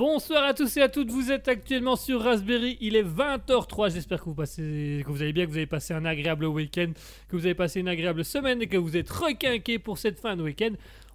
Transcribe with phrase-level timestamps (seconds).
[0.00, 4.20] Bonsoir à tous et à toutes, vous êtes actuellement sur Raspberry, il est 20h03, j'espère
[4.20, 6.90] que vous, passez, que vous allez bien, que vous avez passé un agréable week-end,
[7.28, 10.36] que vous avez passé une agréable semaine et que vous êtes requinqué pour cette fin
[10.36, 10.70] de week-end.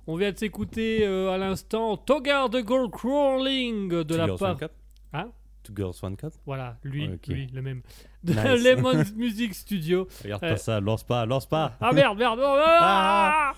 [0.06, 4.38] On vient de s'écouter euh, à l'instant Togar the Gold Crawling de Two la Girls,
[4.38, 4.51] part...
[4.51, 4.72] One Cup
[5.13, 5.31] Hein
[5.63, 7.81] Two Girls, One Cup Voilà, lui, lui, le même.
[8.24, 8.63] De Nice.
[8.63, 10.07] Lemon Music Studio.
[10.24, 10.50] Regarde Euh.
[10.51, 13.53] pas ça, lance pas, lance pas Ah merde, merde oh, ah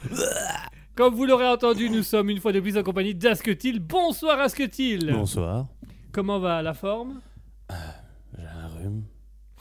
[0.98, 3.80] Comme vous l'aurez entendu, nous sommes une fois de plus en compagnie d'Asketil.
[3.80, 5.68] Bonsoir Asketil Bonsoir,
[6.12, 7.22] Comment va la forme?
[8.36, 9.04] J'ai un rhume,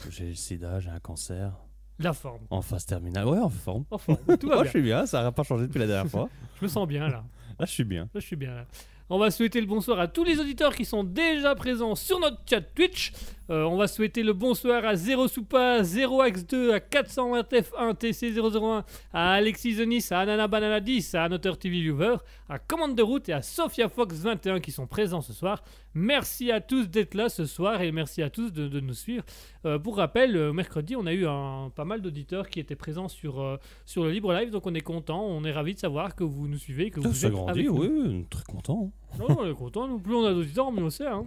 [0.09, 1.53] j'ai le sida, j'ai un cancer,
[1.99, 2.47] La forme.
[2.49, 3.27] en phase terminale.
[3.27, 3.85] Ouais, en forme.
[3.91, 4.65] En forme, tout va Moi, bien.
[4.65, 6.31] je suis bien, ça n'a pas changé depuis la dernière fois.
[6.59, 7.23] Je me sens bien là.
[7.59, 8.03] Là, je suis bien.
[8.15, 8.65] Là, je suis bien là.
[9.11, 12.39] On va souhaiter le bonsoir à tous les auditeurs qui sont déjà présents sur notre
[12.49, 13.13] chat Twitch.
[13.49, 19.75] Euh, on va souhaiter le bonsoir à 0 Soupa, 0x2, à 420f1, TC001, à Alexis
[19.75, 22.17] Zenis, à Anana Banana 10, à Annoteur TV Viewer,
[22.49, 25.63] à Commande de route et à Sophia Fox 21 qui sont présents ce soir.
[25.95, 29.25] Merci à tous d'être là ce soir et merci à tous de, de nous suivre.
[29.65, 33.09] Euh, pour rappel, euh, mercredi, on a eu un, pas mal d'auditeurs qui étaient présents
[33.09, 36.15] sur, euh, sur le Libre Live, donc on est content, on est ravis de savoir
[36.17, 37.79] que vous nous suivez, que Ça, vous ça êtes grandit, avec nous.
[37.81, 38.91] oui, oui, très content.
[39.19, 39.87] Non, on est content.
[39.89, 41.07] Nous, plus on a d'auditeurs, mieux c'est.
[41.07, 41.25] Hein.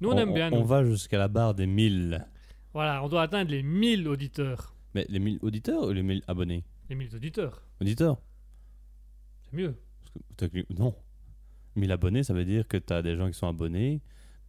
[0.00, 0.52] Nous, on, aime bien.
[0.52, 2.26] On va jusqu'à la barre des 1000.
[2.74, 4.74] Voilà, on doit atteindre les 1000 auditeurs.
[4.94, 6.64] Mais les 1000 auditeurs ou les 1000 abonnés?
[6.88, 8.18] Les 1000 auditeurs, Auditeurs
[9.42, 9.74] c'est mieux.
[10.00, 10.94] Parce que- t'as- Non.
[11.76, 14.00] 1000 abonnés, ça veut dire que tu as des gens qui sont abonnés,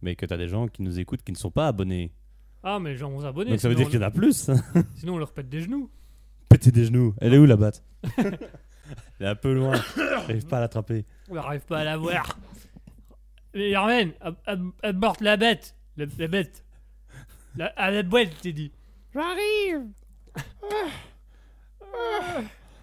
[0.02, 2.12] mais que tu as des gens qui nous écoutent qui ne sont pas abonnés.
[2.62, 3.48] Ah, mais genre, on s'abonne.
[3.48, 4.50] Donc ça veut dire qu'il y en a plus.
[4.96, 5.90] Sinon, on leur pète des genoux.
[6.48, 7.14] Péter des genoux.
[7.20, 7.84] Elle est où la batte?
[8.16, 9.74] Elle est un peu loin.
[9.96, 11.04] J'arrive pas à l'attraper.
[11.28, 12.38] On n'arrive pas à la voir.
[13.58, 14.12] Mais Armen,
[14.94, 15.74] morte la bête.
[15.96, 16.64] La, la bête.
[17.56, 18.70] La, à la boîte, t'es dit.
[19.12, 19.84] J'arrive.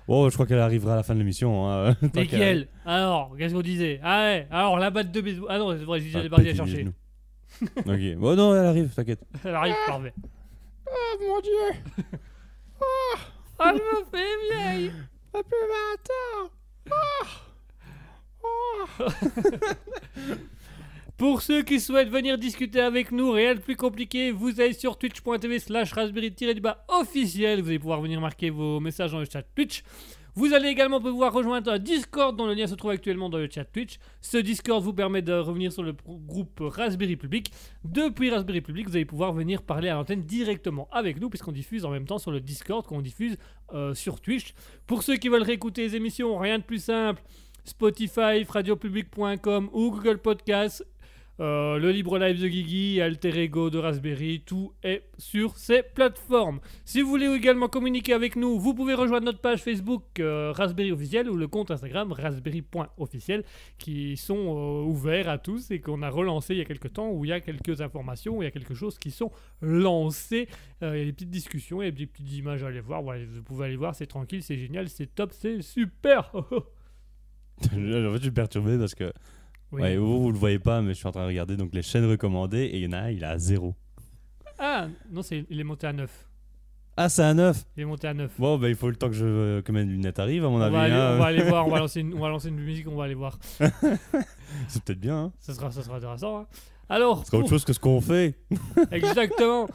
[0.09, 1.69] Oh, je crois qu'elle arrivera à la fin de l'émission.
[1.71, 1.95] Hein.
[2.13, 2.67] Nickel.
[2.85, 4.01] Alors, qu'est-ce qu'on disait?
[4.03, 5.47] Ah ouais, alors la batte de baseball.
[5.49, 6.87] Ah non, c'est vrai, Ah, j'allais partir péter la chercher.
[7.77, 8.19] ok.
[8.19, 9.21] Bon, non, elle arrive, t'inquiète.
[9.45, 10.13] Elle arrive, parfait.
[10.87, 11.51] Oh mon dieu
[13.59, 14.91] Ah, je me fais vieille.
[15.31, 15.67] Pas plus
[16.37, 16.51] 20 ans
[21.17, 24.97] Pour ceux qui souhaitent venir discuter avec nous, rien de plus compliqué, vous allez sur
[24.97, 29.81] twitch.tv slash raspberry-du-bas officiel, vous allez pouvoir venir marquer vos messages dans le chat Twitch.
[30.33, 33.49] Vous allez également pouvoir rejoindre un Discord dont le lien se trouve actuellement dans le
[33.49, 33.97] chat Twitch.
[34.19, 37.49] Ce Discord vous permet de revenir sur le groupe Raspberry Public.
[37.85, 41.85] Depuis Raspberry Public, vous allez pouvoir venir parler à l'antenne directement avec nous puisqu'on diffuse
[41.85, 43.37] en même temps sur le Discord qu'on diffuse
[43.73, 44.53] euh, sur Twitch.
[44.85, 47.23] Pour ceux qui veulent réécouter les émissions, rien de plus simple.
[47.63, 50.85] Spotify, radiopublic.com ou Google Podcasts
[51.39, 56.59] euh, le libre live de Guigui, Alter Ego de Raspberry, tout est sur ces plateformes.
[56.85, 60.91] Si vous voulez également communiquer avec nous, vous pouvez rejoindre notre page Facebook euh, Raspberry
[60.91, 63.43] officiel ou le compte Instagram raspberry.officiel
[63.77, 67.11] qui sont euh, ouverts à tous et qu'on a relancé il y a quelques temps
[67.11, 70.47] où il y a quelques informations, où il y a quelque chose qui sont lancés.
[70.83, 72.79] Euh, il y a des petites discussions, il y a des petites images à aller
[72.79, 73.03] voir.
[73.03, 76.31] Vous pouvez aller voir, c'est tranquille, c'est génial, c'est top, c'est super.
[76.35, 76.43] en
[77.63, 79.11] fait, je suis perturbé parce que.
[79.71, 79.81] Oui.
[79.81, 81.81] Ouais, vous, vous le voyez pas, mais je suis en train de regarder donc les
[81.81, 83.75] chaînes recommandées et il y en a un, il est à 0.
[84.59, 86.09] Ah, non, c'est, il est monté à 9.
[86.97, 88.31] Ah, c'est à 9 Il est monté à 9.
[88.39, 90.61] Bon, bah, il faut le temps que, je, que mes lunettes arrivent, à mon On
[90.61, 90.73] avis.
[90.75, 91.13] va, aller, hein.
[91.15, 93.03] on va aller voir, on va lancer une, on va lancer une musique, on va
[93.03, 93.37] aller voir.
[94.69, 95.17] C'est peut-être bien.
[95.25, 95.31] Hein.
[95.39, 96.39] Ça sera, ça sera intéressant.
[96.39, 96.47] hein.
[96.87, 98.35] Alors, C'est autre pour- chose que ce qu'on fait.
[98.91, 99.67] exactement.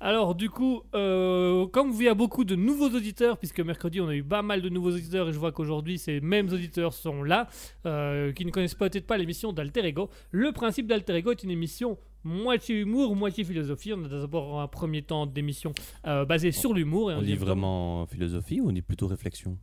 [0.00, 4.08] Alors, du coup, euh, comme il y a beaucoup de nouveaux auditeurs, puisque mercredi on
[4.08, 7.22] a eu pas mal de nouveaux auditeurs et je vois qu'aujourd'hui ces mêmes auditeurs sont
[7.22, 7.48] là,
[7.86, 10.10] euh, qui ne connaissent peut-être pas l'émission d'Alter Ego.
[10.30, 13.92] Le principe d'Alter Ego est une émission moitié humour, moitié philosophie.
[13.92, 15.72] On a d'abord un premier temps d'émission
[16.06, 17.12] euh, basée sur l'humour.
[17.16, 19.58] On dit vraiment philosophie ou on dit plutôt réflexion?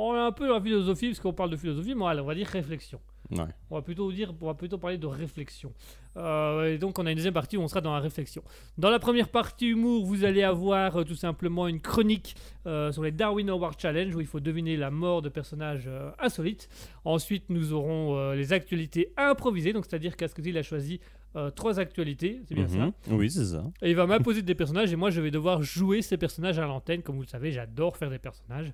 [0.00, 2.24] On est un peu dans la philosophie, parce qu'on parle de philosophie, mais allez, on
[2.24, 3.00] va dire réflexion.
[3.32, 3.44] Ouais.
[3.68, 5.72] On va plutôt dire, on va plutôt parler de réflexion.
[6.16, 8.42] Euh, et donc on a une deuxième partie où on sera dans la réflexion.
[8.78, 12.36] Dans la première partie humour, vous allez avoir euh, tout simplement une chronique
[12.66, 15.90] euh, sur les Darwin Award Challenge où il faut deviner la mort de personnages
[16.20, 16.68] insolites.
[17.04, 21.00] Ensuite, nous aurons les actualités improvisées, donc c'est-à-dire qu'Asketil a choisi
[21.36, 22.78] euh, trois actualités, c'est bien ça.
[22.78, 22.92] Mhm.
[23.10, 23.62] Oui, c'est ça.
[23.82, 26.66] Et il va m'imposer des personnages et moi je vais devoir jouer ces personnages à
[26.66, 27.02] l'antenne.
[27.02, 28.72] Comme vous le savez, j'adore faire des personnages.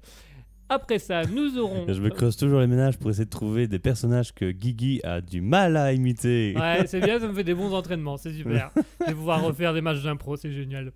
[0.68, 1.84] Après ça, nous aurons.
[1.88, 5.20] Je me creuse toujours les ménages pour essayer de trouver des personnages que Guigui a
[5.20, 6.54] du mal à imiter.
[6.56, 8.70] Ouais, c'est bien, ça me fait des bons entraînements, c'est super.
[9.00, 10.92] Je vais pouvoir refaire des matchs d'impro, c'est génial.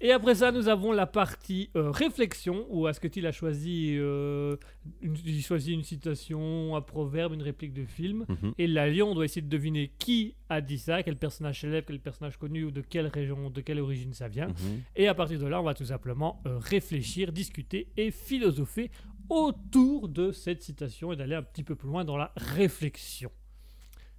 [0.00, 4.56] Et après ça, nous avons la partie euh, réflexion, où Asketil a choisi, euh,
[5.02, 8.24] une, il choisit une citation, un proverbe, une réplique de film.
[8.28, 8.54] Mhm.
[8.58, 12.00] Et la Lion doit essayer de deviner qui a dit ça, quel personnage célèbre, quel
[12.00, 14.48] personnage connu, ou de quelle région, de quelle origine ça vient.
[14.48, 14.82] Mhm.
[14.94, 18.92] Et à partir de là, on va tout simplement euh, réfléchir, discuter et philosopher
[19.28, 23.30] autour de cette citation et d'aller un petit peu plus loin dans la réflexion.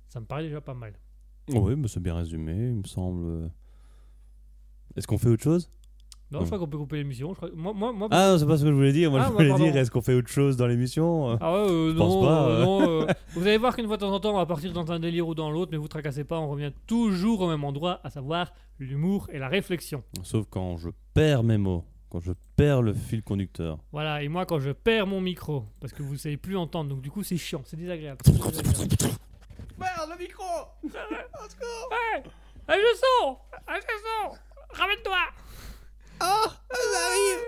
[0.10, 0.94] Ça me paraît déjà pas mal.
[1.48, 3.50] Oui, mais c'est bien résumé, il me semble.
[4.96, 5.70] Est-ce qu'on fait autre chose?
[6.32, 6.46] Non, Ouais.
[6.46, 7.30] je crois qu'on peut couper l'émission.
[7.32, 9.10] je crois- Moi, moi, moi- Ah, non, c'est pas ce que je voulais dire.
[9.10, 9.64] Moi, Ah, je voulais pardon.
[9.64, 11.36] dire, est-ce qu'on fait autre chose dans l'émission?
[11.42, 12.64] Ah ouais, euh, pense non, pas, euh, euh.
[12.66, 14.92] non, euh, vous allez voir qu'une fois de temps en temps, on va partir dans
[14.92, 18.00] un délire ou dans l'autre, mais vous tracassez pas, on revient toujours au même endroit,
[18.04, 20.04] à savoir l'humour et la réflexion.
[20.22, 23.80] Sauf quand je perds mes mots, quand je perds le fil conducteur.
[23.92, 27.02] Voilà, et moi quand je perds mon micro, parce que vous savez plus entendre, donc
[27.02, 28.20] du coup c'est chiant, c'est désagréable.
[28.26, 29.16] désagréable.
[29.80, 30.44] Merde, le micro
[30.84, 32.24] Ouais
[32.68, 34.38] Ah, je sens Ah, je sens
[34.74, 35.18] Ramène-toi
[36.20, 37.44] Ah, ça arrive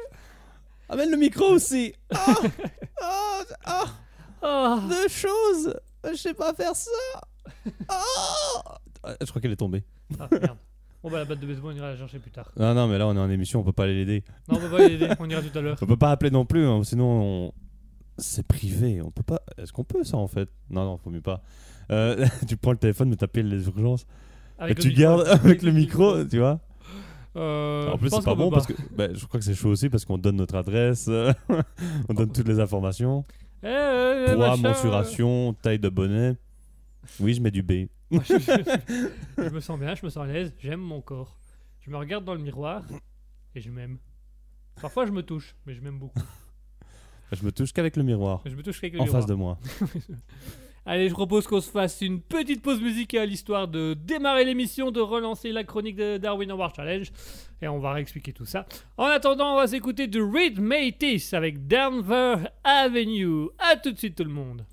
[0.90, 2.36] Amène le micro aussi Ah,
[3.02, 3.86] ah, ah,
[4.42, 5.74] Ah, deux choses
[6.10, 6.92] Je sais pas faire ça
[7.88, 9.84] Ah Je crois qu'elle est tombée.
[10.20, 10.58] Ah, merde.
[11.04, 12.52] Bon bah la batte de baseball, on ira la chercher plus tard.
[12.60, 14.24] Ah non, mais là, on est en émission, on peut pas aller l'aider.
[14.48, 15.78] Non, on va pas l'aider, on ira tout à l'heure.
[15.82, 17.06] On peut pas appeler non plus, hein, sinon
[17.48, 17.54] on...
[18.20, 19.02] c'est privé.
[19.02, 19.42] On peut pas.
[19.58, 20.48] Est-ce qu'on peut ça en fait?
[20.70, 21.42] Non, non, faut mieux pas.
[21.92, 24.06] Euh, tu prends le téléphone, mais t'appelles les urgences.
[24.60, 25.02] Avec et le tu micro.
[25.02, 26.60] gardes avec le micro, tu vois?
[27.38, 29.90] Euh, en plus, c'est pas bon parce que bah, je crois que c'est chaud aussi
[29.90, 31.32] parce qu'on donne notre adresse, euh,
[32.10, 33.24] on donne toutes les informations.
[33.64, 36.36] Eh, eh, eh, Poids, machin, mensuration, taille de bonnet.
[37.20, 37.72] Oui, je mets du B.
[37.72, 41.38] euh, je, je- je me sens bien, je me sens à l'aise, j'aime mon corps.
[41.80, 42.84] Je me regarde dans le miroir
[43.56, 43.98] et je m'aime.
[44.82, 46.20] Parfois je me touche, mais je m'aime beaucoup.
[47.32, 49.22] Je me touche qu'avec le miroir, Je me touche avec le en miroir.
[49.22, 49.58] face de moi.
[50.84, 55.00] Allez, je propose qu'on se fasse une petite pause musicale histoire de démarrer l'émission, de
[55.00, 57.12] relancer la chronique de Darwin Award Challenge.
[57.62, 58.66] Et on va réexpliquer tout ça.
[58.98, 63.50] En attendant, on va s'écouter de Reed Métis avec Denver Avenue.
[63.60, 64.66] A tout de suite tout le monde.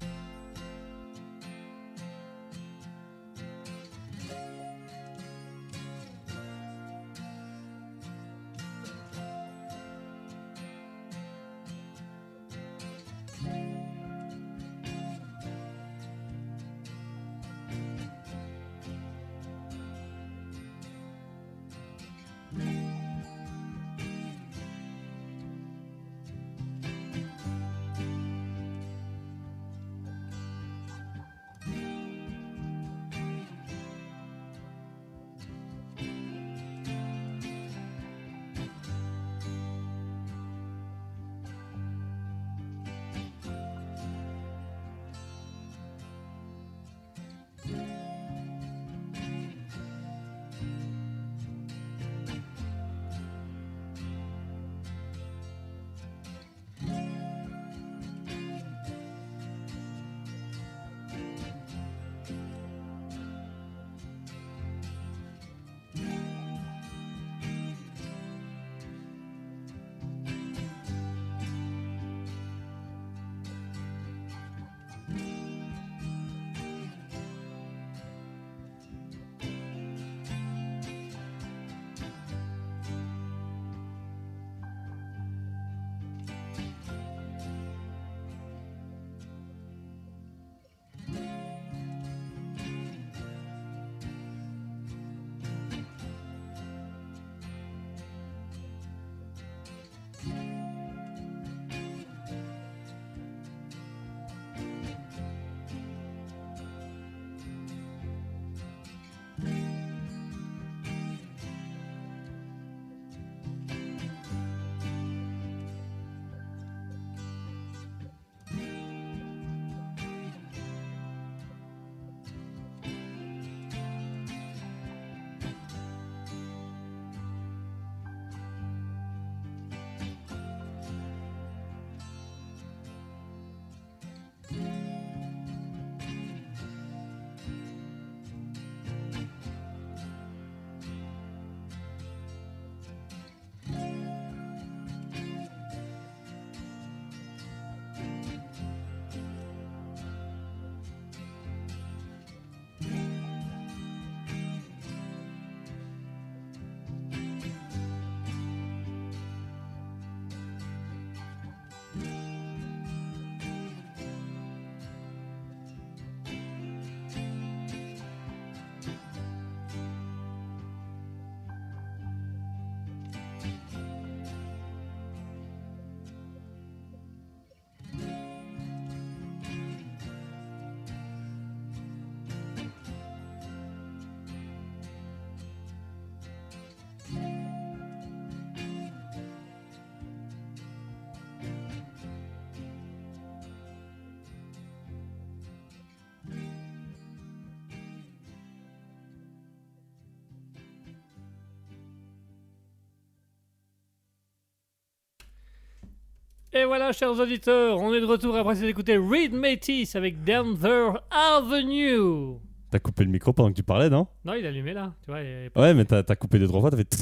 [206.61, 210.91] Et voilà, chers auditeurs, on est de retour après s'être écouté Reed Métis avec Denver
[211.11, 212.37] Avenue.
[212.71, 214.09] T'as coupé le micro pendant que tu parlais, non?
[214.25, 215.21] Non, il est allumé là, tu vois.
[215.21, 216.95] il est pas- Ouais, mais t'as t'as coupé deux trois fois, t'as fait.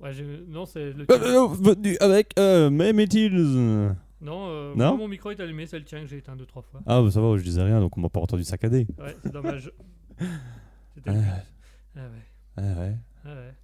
[0.00, 1.22] Ouais, je- Non, c'est le Euh, tien.
[1.22, 2.70] euh, venu avec euh,
[3.12, 3.94] Hills.
[4.22, 4.88] Non, euh, Non?
[4.88, 6.80] moi, mon micro est allumé, c'est le tien que j'ai éteint deux, trois fois.
[6.86, 8.86] Ah, bah ça va, je disais rien, donc on m'a pas entendu saccader.
[8.98, 9.70] Ouais, c'est dommage.
[10.94, 11.22] C'était Ah, but.
[11.96, 12.06] Ah ouais,
[12.56, 12.96] ah ouais.
[13.26, 13.54] ah ouais.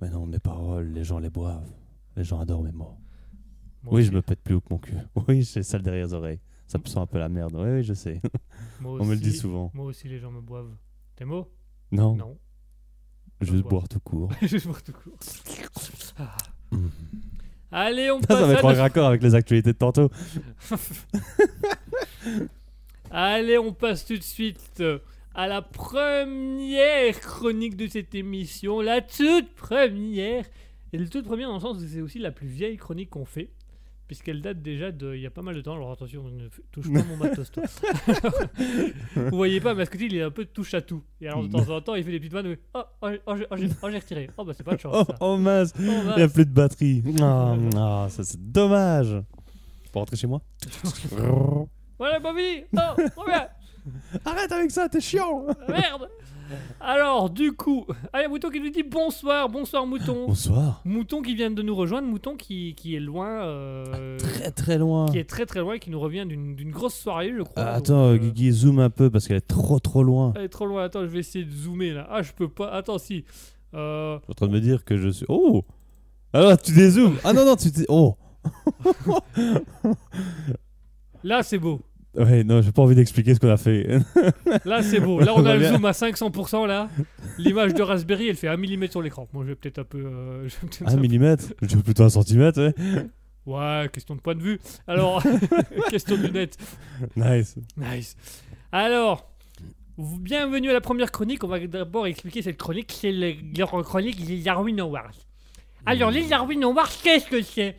[0.00, 1.70] Mais non, mes paroles, les gens les boivent.
[2.16, 2.96] Les gens adorent mes mots.
[3.84, 4.10] Moi oui, aussi.
[4.10, 4.94] je me pète plus haut que mon cul.
[5.28, 6.40] Oui, j'ai ça derrière les oreilles.
[6.66, 7.54] Ça me sent un peu la merde.
[7.54, 8.20] Oui, oui, je sais.
[8.80, 9.38] Moi On me le dit aussi.
[9.38, 9.70] souvent.
[9.74, 10.74] Moi aussi, les gens me boivent.
[11.16, 11.48] T'es mot?
[11.92, 12.38] Non, Non.
[13.40, 13.70] je veux boire.
[13.70, 14.30] boire tout court.
[14.42, 15.16] je bois tout court.
[16.18, 16.36] Ah.
[17.70, 20.10] Allez, on Ça, passe ça va être en notre- raccord avec les actualités de tantôt.
[23.10, 24.98] Allez, on passe tout de suite euh,
[25.34, 30.44] à la première chronique de cette émission, la toute première.
[30.92, 33.24] Et la toute première dans le sens où c'est aussi la plus vieille chronique qu'on
[33.24, 33.50] fait,
[34.08, 35.74] puisqu'elle date déjà de il y a pas mal de temps.
[35.74, 37.62] Alors attention, ne touche pas mon matos, toi.
[39.14, 41.04] Vous voyez pas, mais Asketil, il est un peu touche à tout.
[41.20, 42.56] Et alors de temps en temps, il fait des petites vannes.
[42.74, 44.30] Oh, oh, oh, j'ai- oh, oh, retiré.
[44.36, 44.96] Oh, bah c'est pas de chance.
[44.98, 45.16] Oh, ça.
[45.20, 47.04] oh mince, Oh, il n'y a plus de batterie.
[47.20, 49.22] Ah, ah, ça c'est dommage.
[49.84, 50.40] Je peux rentrer chez moi
[51.98, 52.64] Voilà, fini.
[52.74, 53.48] Oh, reviens.
[54.24, 55.46] Arrête avec ça, t'es chiant.
[55.68, 56.08] Merde
[56.80, 60.26] Alors, du coup, ah, il y a Mouton qui nous dit bonsoir, bonsoir Mouton.
[60.28, 60.80] Bonsoir.
[60.84, 65.06] Mouton qui vient de nous rejoindre, Mouton qui, qui est loin, euh, Très très loin.
[65.10, 67.54] qui est très très loin et qui nous revient d'une d'une grosse soirée, je crois.
[67.56, 70.32] Ah, Donc, attends, euh, Guigui, zoom un peu parce qu'elle est trop trop loin.
[70.36, 72.06] Elle est trop loin, attends, je vais essayer de zoomer là.
[72.10, 73.24] Ah, je peux pas, attends, si.
[73.74, 75.26] Euh, Je suis en train de me dire que je suis.
[75.28, 75.64] Oh
[76.32, 77.68] Alors tu dézoomes Ah non, non, tu.
[77.88, 78.16] Oh
[81.24, 81.80] là, c'est beau.
[82.18, 83.86] Ouais, non, j'ai pas envie d'expliquer ce qu'on a fait.
[84.64, 85.20] Là, c'est beau.
[85.20, 86.88] Là, on a le zoom à 500% là.
[87.38, 89.28] L'image de Raspberry, elle fait 1 mm sur l'écran.
[89.32, 89.98] Moi, je vais peut-être un peu.
[89.98, 91.44] euh, je vais peut-être Un un- millimètre?
[91.62, 92.74] Je dirais plutôt un centimètre, ouais.
[93.46, 94.60] Ouais, question de point de vue.
[94.86, 95.22] Alors,
[95.90, 96.58] question de lunettes.
[97.16, 97.56] Nice.
[97.76, 98.16] Nice.
[98.72, 99.30] Alors,
[99.96, 101.42] bienvenue à la première chronique.
[101.44, 102.92] On va d'abord expliquer cette chronique.
[103.00, 105.12] C'est le- leur chronique des Awards.
[105.86, 107.76] Alors, les Darwin Awards, qu'est-ce que c'est?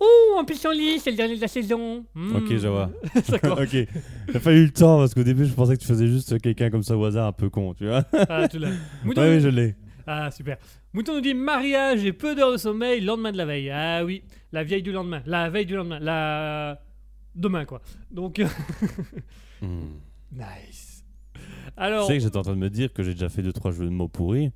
[0.00, 2.06] Oh, en pissenlit, c'est le dernier de la saison.
[2.14, 2.36] Hmm.
[2.36, 2.90] Ok, je vois.
[3.28, 3.60] D'accord.
[3.60, 3.72] ok.
[3.74, 6.70] Il a fallu le temps parce qu'au début, je pensais que tu faisais juste quelqu'un
[6.70, 8.04] comme ça au hasard, un peu con, tu vois.
[8.28, 8.70] Ah, tu l'as.
[9.04, 9.74] Mouton, Ouais, oui, je l'ai.
[10.06, 10.56] Ah, super.
[10.94, 13.70] Mouton nous dit mariage et peu d'heures de sommeil, lendemain de la veille.
[13.70, 15.22] Ah oui, la vieille du lendemain.
[15.26, 15.98] La veille du lendemain.
[16.00, 16.80] La.
[17.34, 17.80] Demain, quoi.
[18.10, 18.40] Donc.
[19.60, 19.98] Hmm.
[20.32, 21.04] nice.
[21.34, 21.40] Tu
[21.76, 22.06] Alors.
[22.06, 23.90] sais que j'étais en train de me dire que j'ai déjà fait 2-3 jeux de
[23.90, 24.50] mots pourris.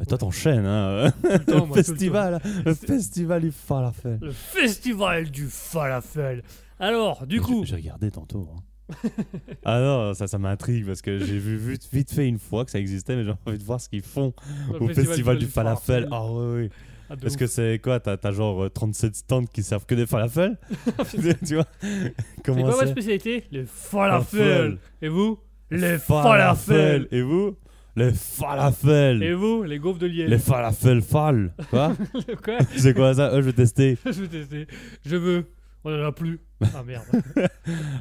[0.00, 1.12] Mais toi, t'enchaînes, hein.
[1.22, 4.18] le temps, moi, tout le festival, le festival du falafel.
[4.20, 6.42] Le festival du falafel.
[6.80, 8.48] Alors, du Mais coup, j'ai- regardé tantôt.
[8.52, 8.60] hein.
[9.64, 12.70] ah non, ça, ça m'intrigue parce que j'ai vu vite, vite fait une fois que
[12.70, 14.34] ça existait, mais j'ai envie de voir ce qu'ils font
[14.72, 16.08] dans au festival, du falafel.
[16.10, 16.70] Ah ouais, oui.
[17.08, 20.58] Ah, Est-ce que c'est quoi T'as genre euh, 37 stands qui servent que des falafels?
[21.46, 21.66] Tu vois?
[21.80, 22.90] C'est Comment quoi votre c'est?
[22.90, 23.44] spécialité?
[23.50, 24.40] Les falafels.
[24.40, 24.78] Falafel.
[25.02, 25.38] Et vous?
[25.70, 27.08] Les falafels.
[27.12, 27.56] Et vous?
[27.94, 29.22] Les falafels.
[29.22, 30.30] Et vous Les gaufres de liège.
[30.30, 31.54] Les falafels fal.
[31.70, 31.94] Quoi
[32.44, 33.30] Quoi C'est quoi ça?
[33.32, 33.98] Euh, Je vais tester.
[34.06, 34.66] Je veux tester.
[35.04, 35.46] Je veux.
[35.84, 36.40] On en a plus.
[36.74, 37.04] Ah merde.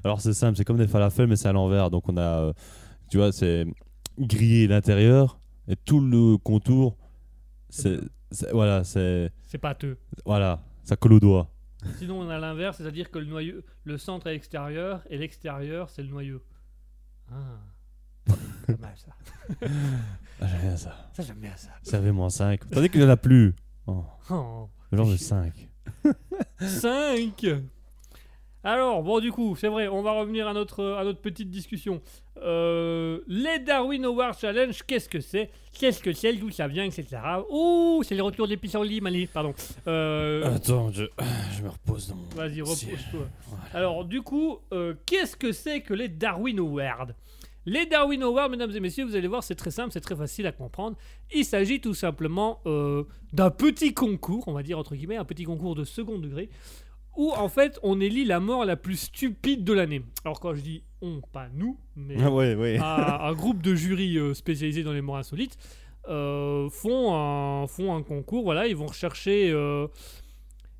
[0.03, 1.89] Alors c'est simple, c'est comme des falafels mais c'est à l'envers.
[1.89, 2.53] Donc on a, euh,
[3.09, 3.65] tu vois, c'est
[4.19, 6.97] grillé l'intérieur et tout le contour,
[7.69, 7.99] c'est,
[8.51, 9.97] voilà, c'est, C'est pâteux.
[10.25, 11.49] voilà, ça colle au doigt.
[11.97, 16.03] Sinon, on a l'inverse, c'est-à-dire que le noyau, le centre est l'extérieur et l'extérieur, c'est
[16.03, 16.41] le noyau.
[17.31, 17.35] Ah.
[18.25, 19.11] Pas mal ça.
[20.41, 20.95] Ah, j'aime bien ça.
[21.13, 21.69] Ça, j'aime bien ça.
[21.83, 22.69] Servez-moi 5.
[22.69, 23.53] Tandis qu'il n'y en a plus.
[23.87, 24.69] Oh, Oh.
[24.91, 25.53] genre de 5.
[26.59, 27.45] 5
[28.63, 31.99] Alors, bon, du coup, c'est vrai, on va revenir à notre, à notre petite discussion.
[32.43, 35.49] Euh, les Darwin Award Challenge, qu'est-ce que c'est?
[35.73, 36.33] Qu'est-ce que c'est?
[36.33, 37.07] D'où ça vient, etc.
[37.49, 39.55] Ouh, c'est le retour des pissenlits, Mali, pardon.
[39.87, 41.05] Euh, Attends, je,
[41.57, 42.27] je me repose dans mon.
[42.35, 43.27] Vas-y, repose-toi.
[43.47, 43.63] Voilà.
[43.73, 47.07] Alors, du coup, euh, qu'est-ce que c'est que les Darwin Awards
[47.65, 50.47] Les Darwin Awards, mesdames et messieurs, vous allez voir, c'est très simple, c'est très facile
[50.47, 50.97] à comprendre.
[51.33, 55.43] Il s'agit tout simplement euh, d'un petit concours, on va dire entre guillemets, un petit
[55.43, 56.49] concours de second degré,
[57.17, 60.01] où en fait on élit la mort la plus stupide de l'année.
[60.25, 62.77] Alors, quand je dis on, pas nous, mais Ah ouais, ouais.
[62.81, 62.83] un,
[63.21, 65.57] un groupe de jurys euh, spécialisés dans les morts insolites
[66.09, 68.43] euh, font, un, font un concours.
[68.43, 69.53] Voilà, ils vont rechercher,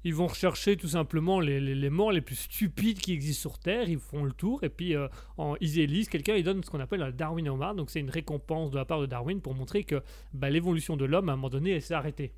[0.03, 3.87] ils vont rechercher tout simplement les, les- morts les plus stupides qui existent sur Terre.
[3.89, 6.35] Ils font le tour et puis euh, en, ils élisent quelqu'un.
[6.35, 7.77] Ils donnent ce qu'on appelle un Darwin Award.
[7.77, 10.01] Donc c'est une récompense de la part de Darwin pour montrer que
[10.33, 12.33] bah, l'évolution de l'homme à un moment donné elle s'est arrêtée.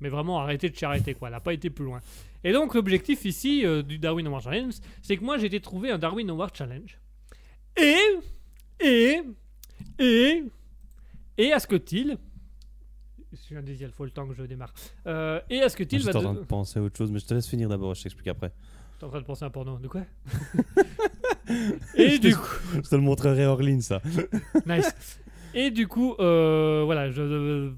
[0.00, 1.28] Mais vraiment arrêter de s'arrêter quoi.
[1.28, 2.00] Elle n'a pas été plus loin.
[2.44, 5.90] Et donc l'objectif ici euh, du Darwin Award Challenge, c'est que moi j'ai été trouver
[5.90, 6.98] un Darwin Award Challenge.
[7.76, 7.96] Et
[8.80, 9.22] et
[9.98, 10.42] et
[11.36, 12.18] et à ce que-t-il
[13.32, 14.72] Je suis indécis, il faut le temps que je démarre.
[15.06, 16.16] Euh, et est-ce que Till va.
[16.16, 18.28] en train de- penser à autre chose, mais je te laisse finir d'abord, je t'explique
[18.28, 18.52] après.
[18.98, 19.78] T'es en train de penser à un porno.
[19.78, 20.02] De quoi
[21.94, 22.42] Et du coup.
[22.74, 24.02] Je te le montrerai hors ligne, ça.
[24.66, 25.20] Nice.
[25.54, 27.10] Et du coup, euh, voilà.
[27.10, 27.70] Je...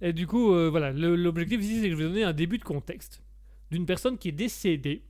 [0.00, 0.92] Et du coup, euh, voilà.
[0.92, 3.22] L'objectif ici, c'est que je vais donner un début de contexte
[3.70, 5.02] d'une personne qui est décédée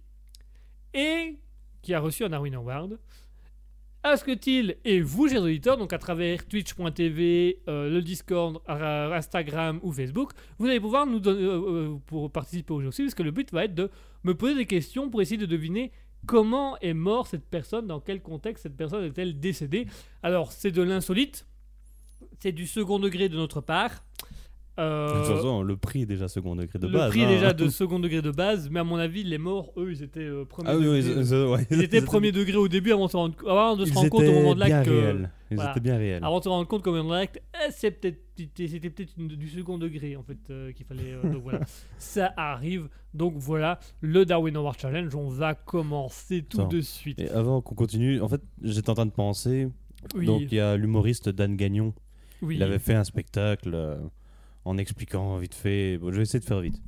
[0.95, 1.37] et
[1.83, 2.99] qui a reçu un Darwin Award.
[4.03, 10.33] Asketil et vous, chers auditeurs, donc à travers twitch.tv, euh, le Discord, Instagram ou Facebook,
[10.59, 13.53] vous allez pouvoir nous euh, euh, pour participer au jeu aussi, parce que le but
[13.53, 13.91] va être de
[14.25, 15.93] me poser des questions pour essayer de deviner
[16.25, 19.87] comment est mort cette personne, dans quel contexte cette personne est-elle décédée.
[20.23, 21.47] Alors, c'est de l'insolite,
[22.39, 24.03] c'est du second degré de notre part.
[24.81, 27.11] Euh, De toute façon, le prix est déjà second degré de le base.
[27.11, 27.29] prix hein.
[27.29, 30.21] déjà de second degré de base, mais à mon avis, les morts, eux, ils étaient
[30.21, 31.01] euh, premier Ah oui, degré.
[31.01, 31.67] oui, ils- ils- ouais.
[31.71, 34.09] Ils étaient premier degré au début avant de se rendre, avant de se Ils rendre
[34.09, 34.89] compte au moment de l'acte.
[34.89, 35.31] réels.
[35.51, 35.71] Ils voilà.
[35.73, 36.25] étaient bien réels.
[36.25, 40.17] Avant de se rendre compte qu'au moment de l'acte, eh, c'était peut-être du second degré
[40.17, 41.13] en fait euh, qu'il fallait.
[41.13, 41.61] euh, donc voilà,
[41.99, 42.89] ça arrive.
[43.13, 46.69] Donc voilà, le Darwin Award Challenge, on va commencer tout Attends.
[46.69, 47.19] de suite.
[47.19, 49.69] Et avant qu'on continue, en fait, j'étais en train de penser.
[50.15, 51.93] Oui, Donc, il y a l'humoriste Dan Gagnon.
[52.41, 52.55] oui.
[52.57, 53.99] Il avait fait un spectacle euh,
[54.71, 55.99] en expliquant vite fait.
[55.99, 56.81] Bon, je vais essayer de faire vite.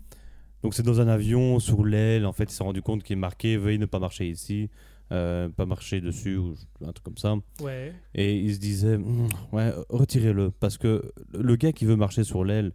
[0.62, 2.25] Donc, c'est dans un avion, sur l'aile.
[2.25, 4.71] En fait, il s'est rendu compte qu'il est marqué Veuillez ne pas marcher ici,
[5.11, 6.55] euh, pas marcher dessus, ou
[6.87, 7.35] un truc comme ça.
[7.61, 7.92] Ouais.
[8.14, 10.51] Et il se disait Hum, Ouais, retirez-le.
[10.53, 12.73] Parce que le gars qui veut marcher sur l'aile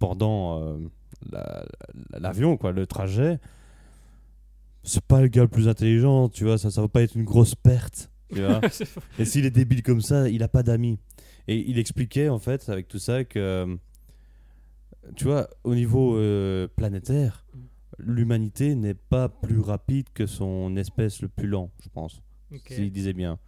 [0.00, 0.78] pendant euh,
[1.30, 1.64] la-
[2.12, 3.38] la- l'avion, quoi, le trajet,
[4.82, 6.58] c'est pas le gars le plus intelligent, tu vois.
[6.58, 8.60] Ça, ça va pas être une grosse perte, tu vois.
[9.18, 10.98] Et s'il est débile comme ça, il a pas d'amis.
[11.48, 13.76] Et il expliquait en fait avec tout ça que,
[15.16, 17.44] tu vois, au niveau euh, planétaire,
[17.98, 22.22] l'humanité n'est pas plus rapide que son espèce le plus lent, je pense.
[22.52, 22.68] Ok.
[22.68, 23.38] S'il disait bien.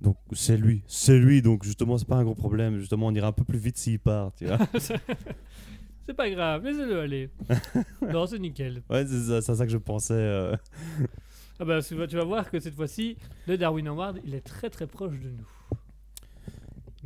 [0.00, 1.42] Donc c'est lui, c'est lui.
[1.42, 2.78] Donc justement, c'est pas un gros problème.
[2.78, 4.58] Justement, on ira un peu plus vite s'il part, tu vois.
[4.78, 7.30] c'est pas grave, laissez-le aller.
[8.12, 8.82] non, c'est nickel.
[8.90, 10.14] ouais, c'est ça, ça que je pensais.
[10.14, 10.54] euh.
[11.58, 14.42] Ah bah, tu vas, tu vas voir que cette fois-ci, le Darwin Award, il est
[14.42, 15.46] très très proche de nous.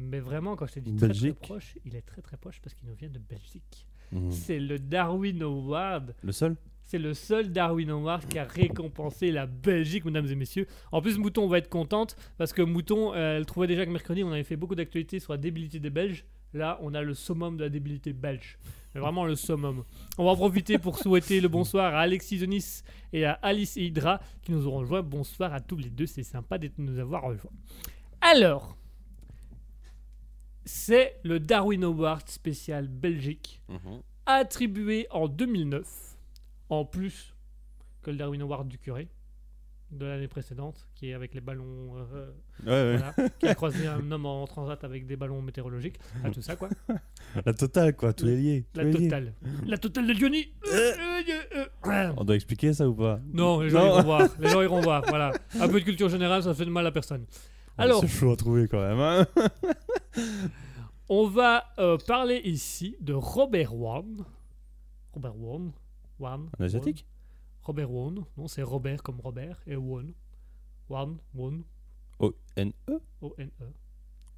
[0.00, 2.74] Mais vraiment, quand je te dis très très proche, il est très très proche parce
[2.74, 3.86] qu'il nous vient de Belgique.
[4.12, 4.30] Mhm.
[4.30, 6.14] C'est le Darwin Award.
[6.22, 6.56] Le seul?
[6.84, 10.66] C'est le seul Darwin Award qui a récompensé la Belgique, mesdames et messieurs.
[10.90, 14.24] En plus, Mouton va être contente parce que Mouton, euh, elle trouvait déjà que mercredi,
[14.24, 16.24] on avait fait beaucoup d'actualités sur la débilité des Belges.
[16.52, 18.58] Là, on a le summum de la débilité belge.
[18.94, 19.84] Mais vraiment le summum.
[20.18, 22.82] On va en profiter pour souhaiter le bonsoir à Alexis Zonis
[23.12, 25.02] et à Alice et Hydra qui nous auront rejoints.
[25.02, 27.52] Bonsoir à tous les deux, c'est sympa de nous avoir rejoints.
[28.20, 28.76] Alors,
[30.64, 33.62] c'est le Darwin Award spécial Belgique
[34.26, 35.86] attribué en 2009,
[36.68, 37.34] en plus
[38.02, 39.08] que le Darwin Award du curé
[39.90, 42.30] de l'année précédente, qui est avec les ballons, euh,
[42.64, 42.96] Ouais, ouais.
[42.96, 45.98] voilà, qui a croisé un homme en transat avec des ballons météorologiques,
[46.32, 46.68] tout ça quoi.
[47.44, 48.64] La totale, quoi, les liés.
[48.72, 49.34] tous La totale.
[49.66, 50.52] La totale de Diony.
[50.72, 50.92] Euh,
[51.56, 52.12] euh, euh.
[52.16, 53.18] On doit expliquer ça ou pas?
[53.32, 53.86] Non, les gens Non.
[53.94, 54.28] iront voir.
[54.38, 55.02] Les gens iront voir.
[55.08, 55.32] Voilà.
[55.60, 57.24] Un peu de culture générale, ça fait de mal à personne.
[57.78, 59.00] Alors, C'est chaud à trouver quand même.
[59.00, 59.26] hein.
[61.08, 64.24] on va euh, parler ici de Robert Wan.
[65.12, 65.72] Robert Wan.
[66.18, 66.48] Wan.
[66.58, 67.06] Un asiatique
[67.62, 68.24] Robert Wan.
[68.36, 70.12] Non, c'est Robert comme Robert et Wan.
[70.88, 71.16] Wan.
[71.34, 71.62] Wan.
[72.18, 73.72] O-N-E O-N-E.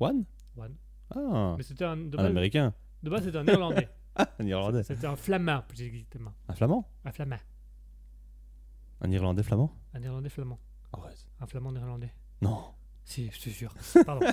[0.00, 0.24] One
[0.56, 0.74] Wan.
[1.14, 1.96] Ah, Mais c'était un.
[1.96, 2.74] De un base, américain.
[3.02, 3.88] de base, c'était un néerlandais.
[4.38, 4.82] Un irlandais.
[4.82, 6.34] C'était un flamand, plus exactement.
[6.46, 7.38] Un flamand Un flamand.
[9.00, 10.58] Un irlandais flamand Un néerlandais flamand.
[10.92, 11.26] Arrête.
[11.40, 12.12] Un flamand néerlandais.
[12.42, 12.58] Non.
[13.04, 13.74] Si, je te jure.
[14.06, 14.26] Pardon.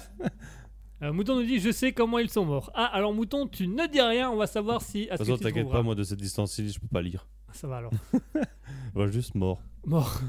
[1.01, 2.71] Euh, Mouton nous dit Je sais comment ils sont morts.
[2.73, 5.05] Ah, alors Mouton, tu ne dis rien, on va savoir si.
[5.05, 7.27] De toute façon, t'inquiète pas, moi de cette distance-ci, je peux pas lire.
[7.53, 7.91] Ça va alors.
[8.33, 9.59] Je vois juste mort.
[9.85, 10.19] Mort.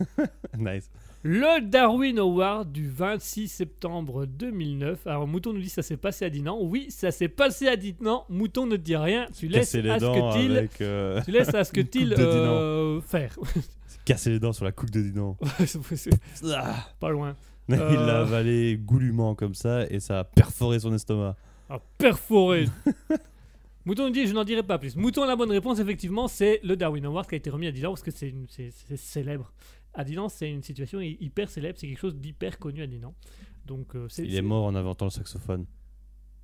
[0.58, 0.90] nice.
[1.22, 5.06] Le Darwin Award du 26 septembre 2009.
[5.06, 6.58] Alors Mouton nous dit Ça s'est passé à Dinan.
[6.60, 8.24] Oui, ça s'est passé à Dinan.
[8.28, 9.26] Mouton ne dit rien.
[9.36, 10.80] Tu laisses Casser les à ce que avec.
[10.80, 12.16] euh, Tu laisses à ce que Dinan.
[12.18, 13.36] euh, faire.
[14.04, 15.36] Casser les dents sur la coupe de Dinan.
[16.54, 16.86] Ah.
[17.00, 17.34] pas loin.
[17.74, 18.06] Il Euh.
[18.06, 21.36] l'a avalé goulûment comme ça et ça a perforé son estomac.
[21.68, 22.66] Ah, perforé.
[23.84, 24.96] Mouton nous dit je n'en dirai pas plus.
[24.96, 27.90] Mouton la bonne réponse effectivement c'est le Darwin Award qui a été remis à Dinan
[27.90, 28.34] parce que c'est
[28.96, 29.52] célèbre.
[29.94, 33.14] À Dinan c'est une situation hy- hyper célèbre, c'est quelque chose d'hyper connu à Dinan.
[33.66, 35.66] Donc euh, c'est Il est mort en inventant le saxophone.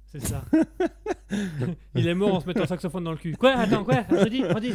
[0.07, 0.45] C'est ça.
[1.95, 3.35] Il est mort en se mettant un saxophone dans le cul.
[3.37, 3.53] Quoi?
[3.53, 4.03] Attends, quoi?
[4.11, 4.73] Redis, redis.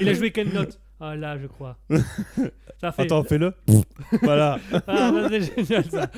[0.00, 0.78] Il a joué quelle note?
[1.00, 1.76] Ah là, je crois.
[2.80, 3.02] Ça fait.
[3.02, 3.52] Attends, fais-le.
[4.22, 4.58] voilà.
[4.86, 6.10] Ah, ça, c'est génial ça.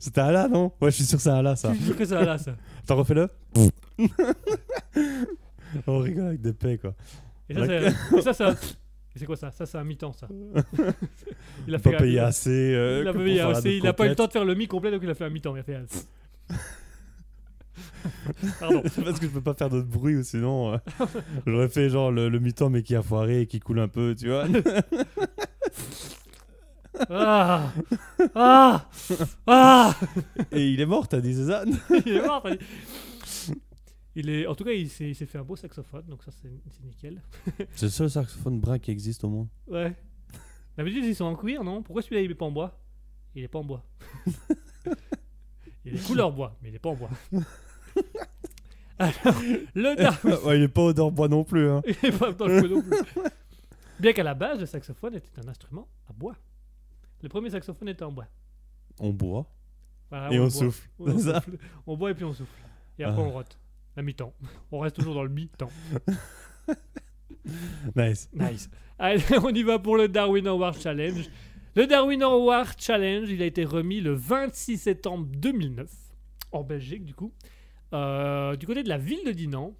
[0.00, 0.72] C'était un là, non?
[0.80, 1.70] Ouais, je suis sûr que c'est un là, ça.
[1.72, 2.56] Je suis sûr que ça là, ça.
[2.82, 3.28] Attends, refais-le.
[5.86, 6.94] On rigole avec des paix, quoi.
[7.48, 8.16] Et ça, c'est.
[8.18, 8.54] et ça, ça-
[9.14, 9.50] c'est quoi ça?
[9.50, 10.28] Ça, c'est un mi-temps, ça.
[11.66, 12.50] Il a Pas un- payé assez.
[12.50, 13.76] euh, Il a que pas pour payé assez.
[13.76, 15.24] Il a pas eu le temps de faire le mi complet, donc il a fait
[15.24, 15.56] un mi-temps.
[15.56, 16.54] Il a fait un-
[18.60, 18.82] Pardon.
[18.86, 20.78] C'est parce que je peux pas faire d'autre bruit ou sinon euh,
[21.46, 24.14] j'aurais fait genre le, le mi-temps mais qui a foiré et qui coule un peu,
[24.18, 24.46] tu vois.
[27.10, 27.72] Ah
[28.34, 28.88] Ah
[29.46, 29.94] Ah
[30.50, 31.62] Et il est mort, t'as dit ça?
[32.06, 32.42] Il est mort.
[32.42, 32.64] t'as dit.
[34.14, 36.30] Il est, en tout cas, il s'est il s'est fait un beau saxophone, donc ça
[36.40, 37.20] c'est c'est nickel.
[37.74, 39.48] C'est le seul saxophone brun qui existe au monde.
[39.68, 39.94] Ouais.
[40.78, 41.82] D'habitude, ils sont en cuir, non?
[41.82, 42.80] Pourquoi celui-là il est pas en bois?
[43.34, 43.84] Il est pas en bois.
[45.84, 47.10] il est couleur bois, mais il est pas en bois.
[48.98, 49.40] Alors,
[49.74, 50.34] le Darwin.
[50.44, 51.68] ouais, il est pas odeur bois non plus.
[51.68, 51.82] Hein.
[51.86, 52.96] Il est pas dans le non plus.
[54.00, 56.36] Bien qu'à la base, le saxophone était un instrument à bois.
[57.22, 58.26] Le premier saxophone était en bois.
[59.00, 59.46] On boit
[60.10, 60.88] Voilà, et on, souffle.
[60.98, 61.58] On, on C'est ça souffle.
[61.86, 62.50] On boit et puis on souffle.
[62.98, 63.24] Et après Ah.
[63.24, 63.58] on rote.
[63.96, 64.32] La mi-temps.
[64.72, 65.70] On reste toujours dans le mi-temps.
[67.94, 68.28] Nice.
[68.34, 68.68] Nice.
[68.98, 71.28] Allez, on y va pour le Darwin Award Challenge.
[71.74, 75.90] Le Darwin Award Challenge, il a été remis le 26 septembre 2009,
[76.52, 77.32] en Belgique du coup,
[77.92, 79.74] euh, du côté de la ville de Dinan,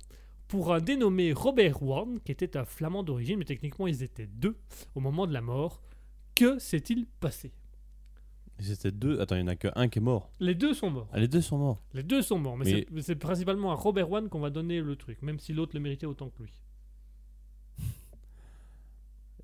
[0.49, 4.57] pour un dénommé Robert Warn, qui était un flamand d'origine, mais techniquement ils étaient deux
[4.95, 5.83] au moment de la mort.
[6.35, 7.53] Que s'est-il passé?
[8.59, 9.21] C'était deux.
[9.21, 10.31] Attends, il y en a que un qui est mort.
[10.40, 11.09] Les deux sont morts.
[11.12, 11.83] Ah, les deux sont morts.
[11.92, 14.81] Les deux sont morts, mais, Mais- c'est- c'est principalement à Robert Warn qu'on va donner
[14.81, 16.53] le truc, même si l'autre le méritait autant que lui.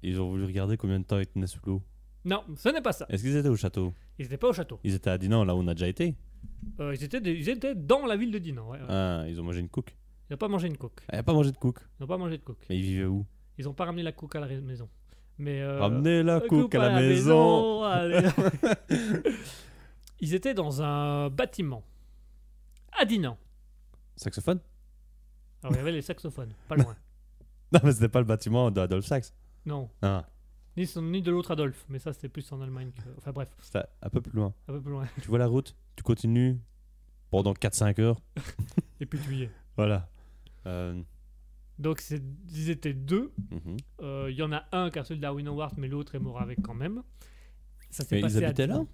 [0.03, 1.83] Ils ont voulu regarder combien de temps ils tenaient sous l'eau.
[2.25, 3.07] Non, ce n'est pas ça.
[3.09, 3.93] Est-ce qu'ils étaient au château?
[4.19, 4.79] Ils n'étaient pas au château.
[4.85, 6.15] Ils étaient à Dinan, là où on a déjà été.
[6.81, 8.69] Euh, ils, étaient des- ils étaient dans la ville de Dinan.
[8.71, 8.87] ouais, ouais.
[8.89, 9.97] Ah, ils ont mangé une cook.
[10.31, 11.01] Ils n'ont pas mangé une coque.
[11.09, 11.81] Elle a pas mangé de cook.
[11.99, 12.65] Ils n'ont pas mangé de coque.
[12.71, 13.27] Mais ils vivaient où?
[13.59, 14.89] Ils n'ont pas ramené la coque à la rais- maison.
[15.39, 17.83] Mais euh, Ramenez la euh, cook à la, maison.
[17.83, 18.21] allez.
[20.21, 21.83] Ils étaient dans un bâtiment
[22.99, 23.37] à Dinan.
[24.17, 24.61] Saxophone?
[25.63, 26.97] Alors il y avait les saxophones, pas loin.
[27.73, 29.33] Non, mais c'était pas le bâtiment d'Adolphe Sax.
[29.65, 30.27] Non, Ah,
[30.77, 32.91] ni, son- ni de l'autre Adolphe, mais ça c'était plus en Allemagne.
[32.93, 33.03] Que...
[33.19, 34.55] Enfin bref, c'était un peu plus loin.
[34.69, 35.07] un peu plus loin.
[35.21, 35.77] Tu vois la route?
[35.97, 36.59] Tu continues
[37.31, 38.21] pendant 4-5 heures.
[39.01, 39.51] Et puis tu y es.
[39.77, 40.09] Voilà.
[40.67, 41.03] Euh,
[41.79, 42.03] Donc
[42.51, 43.33] ils étaient deux.
[43.51, 43.77] mhm.
[44.03, 46.19] Euh, Il y en a un qui a reçu le Darwin Award, mais l'autre est
[46.21, 47.03] mort avec quand même.
[47.91, 48.85] Ça s'est ils à habitaient là?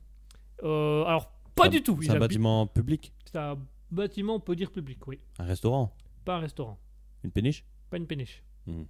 [0.65, 1.99] Euh, Alors pas du tout.
[2.03, 3.13] C'est un habitent- bâtiment public?
[3.25, 3.59] C'est un
[3.91, 5.21] bâtiment, on peut dire public, oui.
[5.39, 5.95] Un restaurant?
[6.25, 6.79] Pas un restaurant,
[7.25, 7.65] Une péniche?
[7.91, 8.87] Pas une péniche, Mhm.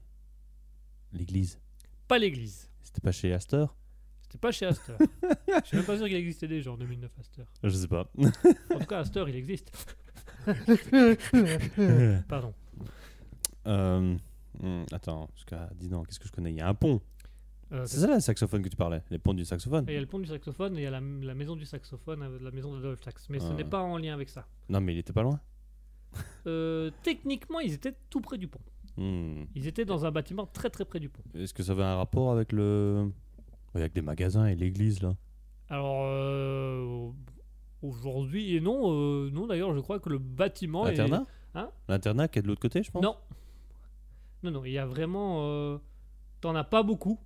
[1.13, 1.59] L'église
[2.07, 2.71] pas l'église.
[2.83, 3.77] C'était pas chez Astor
[4.23, 4.97] C'était pas chez Astor.
[5.63, 7.45] Je suis même pas sûr qu'il existait déjà en 2009 Astor.
[7.63, 8.11] Je sais pas.
[8.75, 9.71] En tout cas, Astor, il existe.
[12.29, 12.55] Pardon.
[13.67, 14.17] Euh,
[14.63, 16.51] hmm, attends, parce qu'à Dinan, qu'est-ce que je connais?
[16.53, 17.01] Il y a un pont.
[17.73, 19.85] Euh, C'est ça le saxophone que tu parlais Les ponts du saxophone?
[19.89, 21.55] Et il y a le pont du saxophone et il y a la, la maison
[21.55, 23.29] du saxophone, euh, la maison d'Adolphe Sax.
[23.29, 23.55] Mais ce Ah.
[23.55, 24.47] n'est pas en lien avec ça.
[24.71, 25.39] Non, mais il était pas loin.
[26.47, 28.61] Euh, techniquement, ils étaient tout près du pont.
[28.99, 29.45] Hmm.
[29.55, 31.23] Ils étaient dans un bâtiment très très près du pont.
[31.35, 33.11] Est-ce que ça avait un rapport avec le.
[33.75, 35.15] Avec les magasins et l'église là?
[35.69, 37.09] Alors, euh,
[37.83, 40.87] aujourd'hui, et non, euh, non d'ailleurs, je crois que le bâtiment.
[40.87, 41.25] est- L'internat?
[41.55, 41.71] Hein?
[41.89, 43.03] L'internat qui est de l'autre côté, je pense?
[43.03, 43.17] Non.
[44.43, 45.41] Non, non, il y a vraiment.
[45.43, 45.79] euh,
[46.41, 47.19] T'en as pas beaucoup.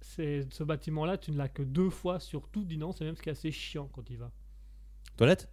[0.00, 2.92] C'est ce bâtiment-là, tu ne l'as que deux fois sur tout Dinan.
[2.92, 4.30] C'est même ce qui est assez chiant quand il va.
[5.16, 5.48] Toilette?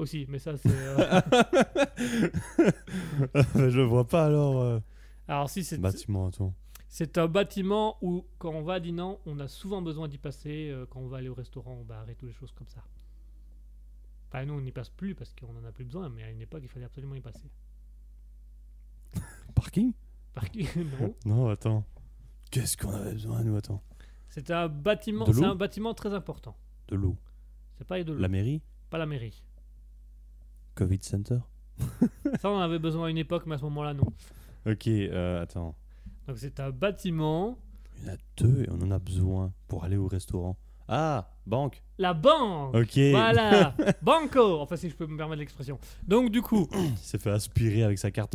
[0.00, 0.70] Aussi, mais ça, c'est.
[0.72, 1.20] euh,
[3.70, 4.60] Je vois pas alors.
[4.60, 4.80] euh,
[5.28, 5.76] Alors, si c'est.
[5.78, 6.54] Bâtiment, attends.
[6.88, 10.70] C'est un bâtiment où, quand on va à Dinan, on a souvent besoin d'y passer.
[10.70, 12.82] euh, quand on va aller au restaurant, au bar et toutes les choses comme ça.
[14.28, 16.40] Enfin, nous, on n'y passe plus parce qu'on en a plus besoin, mais à une
[16.40, 17.50] époque, il fallait absolument y passer.
[19.54, 19.92] Parking?
[20.32, 20.66] Par qui
[21.00, 21.14] Non.
[21.26, 21.84] Non, attends.
[22.50, 23.82] Qu'est-ce qu'on avait besoin, nous Attends?
[24.28, 25.26] C'est un bâtiment.
[25.30, 26.56] C'est un bâtiment très important.
[26.88, 27.16] De l'eau?
[27.76, 28.62] C'est pas de l'eau, La mairie?
[28.88, 29.42] Pas la mairie.
[30.74, 31.38] Covid Center
[32.40, 34.06] Ça, on en avait besoin à une époque, mais à ce moment-là, non.
[34.66, 35.74] Ok, euh, attends.
[36.28, 37.58] Donc c'est un bâtiment.
[37.98, 40.56] Il y en a deux et on en a besoin pour aller au restaurant.
[40.88, 41.82] Ah, banque.
[41.98, 42.98] La banque Ok.
[43.12, 45.78] Voilà Banco Enfin, si je peux me permettre l'expression.
[46.06, 48.34] Donc, du coup, Il s'est fait aspirer avec sa carte.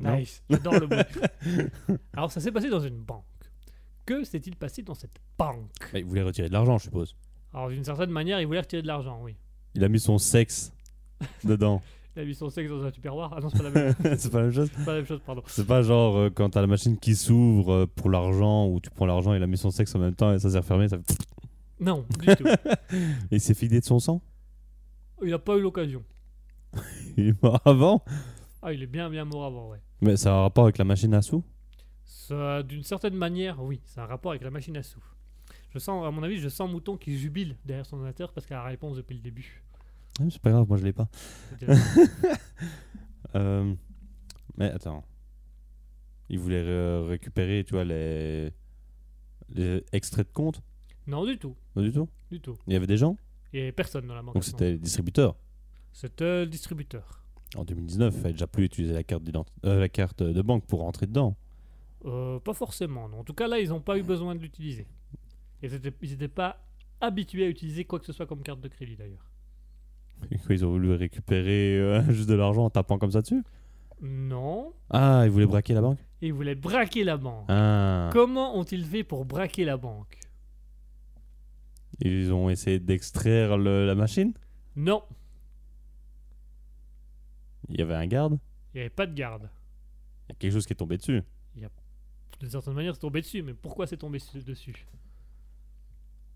[0.00, 1.98] Nice, j'adore le bruit.
[2.16, 3.24] Alors, ça s'est passé dans une banque.
[4.04, 5.70] Que s'est-il passé dans cette banque?
[5.92, 7.14] Bah, il voulait retirer de l'argent, je suppose.
[7.52, 9.36] Alors, d'une certaine manière, il voulait retirer de l'argent, oui.
[9.74, 10.72] Il a mis son sexe
[11.44, 11.82] dedans.
[12.16, 13.32] Il a mis son sexe dans un tupperware.
[13.36, 15.06] Ah non, c'est pas la même, c'est pas la même chose c'est pas la même
[15.06, 15.42] chose, pardon.
[15.46, 18.90] C'est pas genre euh, quand t'as la machine qui s'ouvre euh, pour l'argent ou tu
[18.90, 20.88] prends l'argent, il a mis son sexe en même temps et ça s'est refermé.
[20.88, 20.98] Ça...
[20.98, 21.16] fait-
[21.80, 22.46] Non, du tout.
[22.46, 24.22] Et il s'est fidé de son sang?
[25.22, 26.04] Il n'a pas eu l'occasion.
[27.16, 28.04] Il est mort avant?
[28.62, 29.80] Ah, il est bien, bien mort avant, ouais.
[30.00, 31.42] Mais ça a un rapport avec la machine à sous?
[32.04, 35.02] Ça, d'une certaine manière, oui, c'est un rapport avec la machine à sous.
[35.74, 38.54] Je sens, à mon avis, je sens Mouton qui jubile derrière son ordinateur parce qu'il
[38.54, 39.62] a la réponse depuis le début.
[40.20, 41.08] Ah, C'est pas grave, moi je l'ai pas.
[43.34, 43.74] Euh,
[44.56, 45.04] Mais attends.
[46.28, 48.52] Il voulait ré- récupérer, tu vois, les...
[49.48, 50.60] les extraits de compte?
[51.08, 52.08] Non, du tout, Pas du tout?
[52.30, 52.56] Du tout.
[52.68, 53.16] Il y avait des gens?
[53.52, 54.34] Il n'y avait personne dans la banque.
[54.34, 55.36] Donc c'était les distributeurs?
[55.92, 57.24] C'était le distributeur.
[57.56, 59.22] En 2019, il fallait déjà plus utiliser la carte,
[59.64, 61.36] euh, la carte de banque pour rentrer dedans.
[62.04, 63.18] Euh, pas forcément, non.
[63.20, 64.86] En tout cas, là, ils n'ont pas eu besoin de l'utiliser.
[65.64, 65.70] Et
[66.02, 66.62] Ils n'étaient pas
[67.00, 69.24] habitués à utiliser quoi que ce soit comme carte de crédit, d'ailleurs.
[70.50, 73.42] Ils ont voulu récupérer euh, juste de l'argent en tapant comme ça dessus?
[74.02, 74.74] Non.
[74.90, 75.98] Ah, ils voulaient braquer la banque?
[76.20, 77.46] Ils voulaient braquer la banque.
[77.48, 78.10] Ah.
[78.12, 80.18] Comment ont-ils fait pour braquer la banque?
[82.00, 84.32] Ils ont essayé d'extraire le- la machine?
[84.76, 85.02] Non.
[87.68, 88.38] Il y avait un garde?
[88.74, 89.48] Il n'y avait pas de garde.
[90.28, 91.22] Il y a quelque chose qui est tombé dessus.
[92.40, 93.42] D'une certaine manière, c'est tombé dessus.
[93.42, 94.86] Mais pourquoi c'est tombé su- dessus?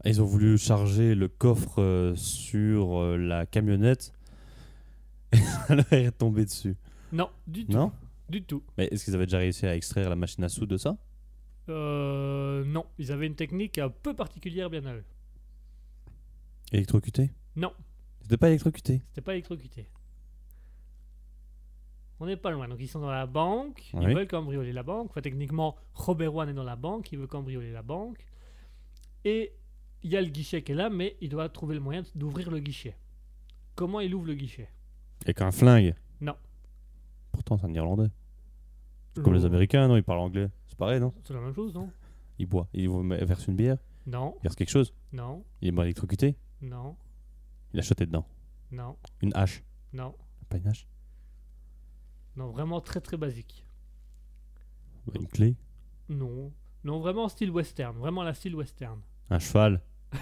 [0.04, 4.12] Ils ont voulu charger le coffre euh, sur euh, la camionnette
[5.32, 6.76] et ça leur est tombé dessus.
[7.12, 7.72] Non, du tout.
[7.72, 7.92] Non?
[8.28, 8.62] Du tout.
[8.76, 10.96] Mais est-ce qu'ils avaient déjà réussi à extraire la machine à sous de ça?
[11.68, 15.04] Euh, non, ils avaient une technique un peu particulière bien à eux.
[16.72, 17.30] Électrocuté?
[17.56, 17.72] Non.
[18.22, 19.02] C'était pas électrocuté?
[19.08, 19.88] C'était pas électrocuté.
[22.20, 22.68] On n'est pas loin.
[22.68, 25.08] Donc ils sont dans la banque, ils veulent cambrioler la banque.
[25.10, 28.24] Enfin techniquement, Robert One est dans la banque, il veut cambrioler la banque.
[29.24, 29.52] Et
[30.02, 32.50] il y a le guichet qui est là, mais il doit trouver le moyen d'ouvrir
[32.50, 32.96] le guichet.
[33.74, 34.68] Comment il ouvre le guichet?
[35.24, 35.94] Avec un flingue?
[36.20, 36.36] Non.
[37.32, 38.10] Pourtant, c'est un irlandais.
[39.14, 39.96] C'est Comme les Américains, non?
[39.96, 40.48] Ils parlent anglais.
[40.66, 41.12] C'est pareil, non?
[41.24, 41.90] C'est la même chose, non?
[42.38, 42.66] Ils boivent.
[42.72, 46.36] Ils vont verser une bière Non, Il verse quelque chose non, Il est mort électrocuté
[46.62, 46.96] non,
[47.72, 48.26] Il a choté dedans.
[48.70, 49.62] non, Une hache.
[49.92, 50.14] non,
[50.48, 50.86] Pas une hache?
[52.36, 53.64] Non, vraiment très très basique.
[55.14, 55.56] Une clé?
[56.08, 56.52] Non,
[56.84, 59.00] non, vraiment style western, vraiment la style western.
[59.30, 59.80] Un cheval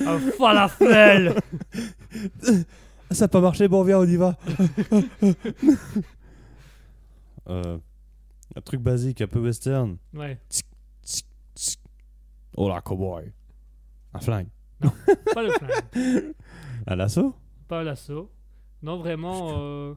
[0.00, 1.34] Un falafel
[3.10, 4.36] Ça n'a pas marché, bon, viens, on y va.
[7.50, 7.78] Euh,
[8.56, 9.96] un truc basique, un peu western.
[10.12, 10.38] Ouais,
[12.58, 13.32] Oh là, cowboy.
[14.12, 14.48] Un flingue.
[15.32, 16.34] pas le flingue.
[16.86, 17.34] Un lasso?
[17.66, 18.30] Pas l'assaut.
[18.82, 19.94] Non, vraiment, euh,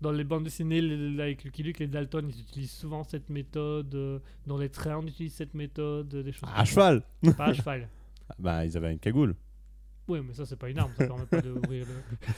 [0.00, 3.94] dans les bandes dessinées les- avec Lucky Luke, les Dalton, ils utilisent souvent cette méthode.
[3.94, 6.12] euh, dans les trains, on utilise cette méthode.
[6.14, 7.32] euh, Des choses À cheval ça.
[7.34, 7.88] Pas à cheval.
[8.38, 9.34] Bah, ils avaient une cagoule.
[10.06, 11.86] Oui, mais ça, c'est pas une arme, ça permet pas d'ouvrir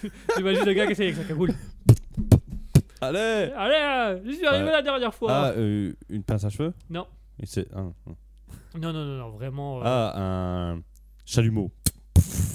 [0.02, 0.10] le.
[0.36, 1.50] J'imagine le gars qui essaye avec sa cagoule.
[3.00, 3.74] Allez Allez,
[4.18, 4.72] euh, j'y suis arrivé Ouais.
[4.72, 5.32] la dernière fois.
[5.32, 6.72] Ah, euh, une pince à cheveux?
[6.88, 7.06] Non.
[7.40, 9.78] Et c'est un- un- Non, non, non, non, vraiment.
[9.80, 10.82] euh, Ah, un
[11.24, 11.70] chalumeau.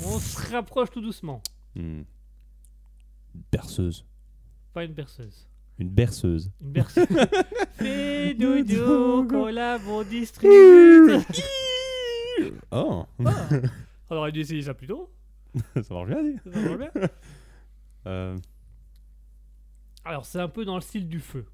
[0.05, 1.41] On se rapproche tout doucement.
[1.75, 2.03] Hmm.
[3.33, 4.05] Une berceuse.
[4.75, 5.47] Pas une berceuse.
[5.79, 6.51] Une berceuse.
[6.61, 7.07] Une berceuse.
[7.77, 11.17] Fais dodo, collabo, distribue.
[12.71, 13.47] Oh Ah,
[14.09, 15.09] On aurait dû essayer ça plus tôt.
[15.81, 16.35] Ça marche bien, dit.
[16.51, 16.91] Ça va bien.
[18.07, 18.37] Euh,
[20.03, 21.45] Alors, c'est un peu dans le style du feu.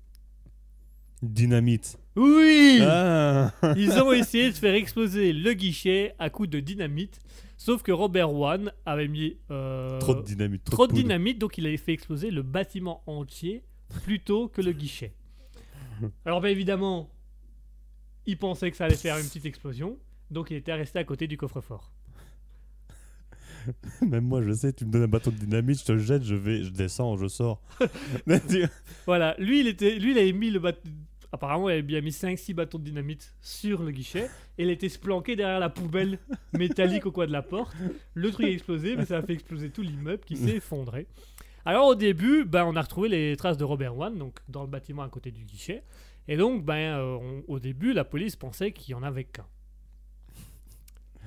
[1.22, 1.98] dynamite.
[2.18, 7.20] Oui Ah Ils ont essayé de faire exploser le guichet à coups de dynamite.
[7.62, 10.64] Sauf que Robert One avait mis euh, Trop de dynamite.
[10.64, 11.04] Trop, trop de poudre.
[11.04, 13.62] dynamite, donc il avait fait exploser le bâtiment entier
[14.04, 15.14] plutôt que le guichet.
[16.26, 17.12] Alors, bien évidemment,
[18.26, 20.00] il pensait que ça allait faire une petite explosion,
[20.32, 21.94] donc il était resté à côté du coffre-fort.
[24.02, 26.24] Même moi, je sais, tu me donnes un bâton de dynamite, je te le jette,
[26.24, 27.62] je vais, je descends, je sors.
[29.06, 30.90] Voilà, lui, il, était, lui, il avait mis le bâton.
[31.32, 34.90] Apparemment, il avait bien mis 5-6 bâtons de dynamite sur le guichet et il était
[34.90, 36.20] se planqué derrière la poubelle
[36.54, 37.74] métallique au coin de la porte.
[38.14, 41.08] Le truc a explosé, mais ça a fait exploser tout l'immeuble qui s'est effondré.
[41.64, 44.68] Alors, au début, ben, on a retrouvé les traces de Robert One donc dans le
[44.68, 45.84] bâtiment à côté du guichet.
[46.28, 49.46] Et donc, ben, euh, au début, la police pensait qu'il y en avait qu'un.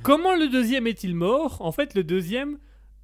[0.03, 1.63] Comment le deuxième est-il mort?
[1.63, 2.59] En fait, le deuxième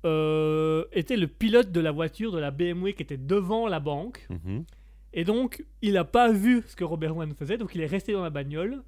[0.05, 4.27] euh, était le pilote de la voiture de la BMW qui était devant la banque.
[4.29, 4.65] Mhm.
[5.13, 8.13] Et donc, il n'a pas vu ce que Robert One faisait, donc il est resté
[8.13, 8.83] dans la bagnole.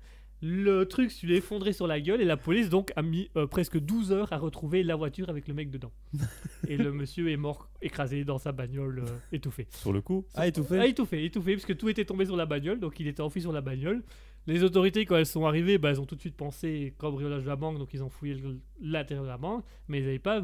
[0.45, 3.31] Le truc se lui est effondré sur la gueule et la police donc a mis
[3.37, 5.93] euh, presque 12 heures à retrouver la voiture avec le mec dedans.
[6.69, 9.69] et le monsieur est mort écrasé dans sa bagnole, euh, étouffé.
[9.71, 12.47] Sur le coup Ah, étouffé Ah, étouffé, étouffé, parce que tout était tombé sur la
[12.47, 14.03] bagnole, donc il était enfui sur la bagnole.
[14.49, 17.49] Les autorités, quand elles sont arrivées, bah, elles ont tout de suite pensé cambriolage de
[17.49, 18.37] la banque, donc ils ont fouillé
[18.81, 20.43] l'intérieur de la banque, mais ils n'avaient pas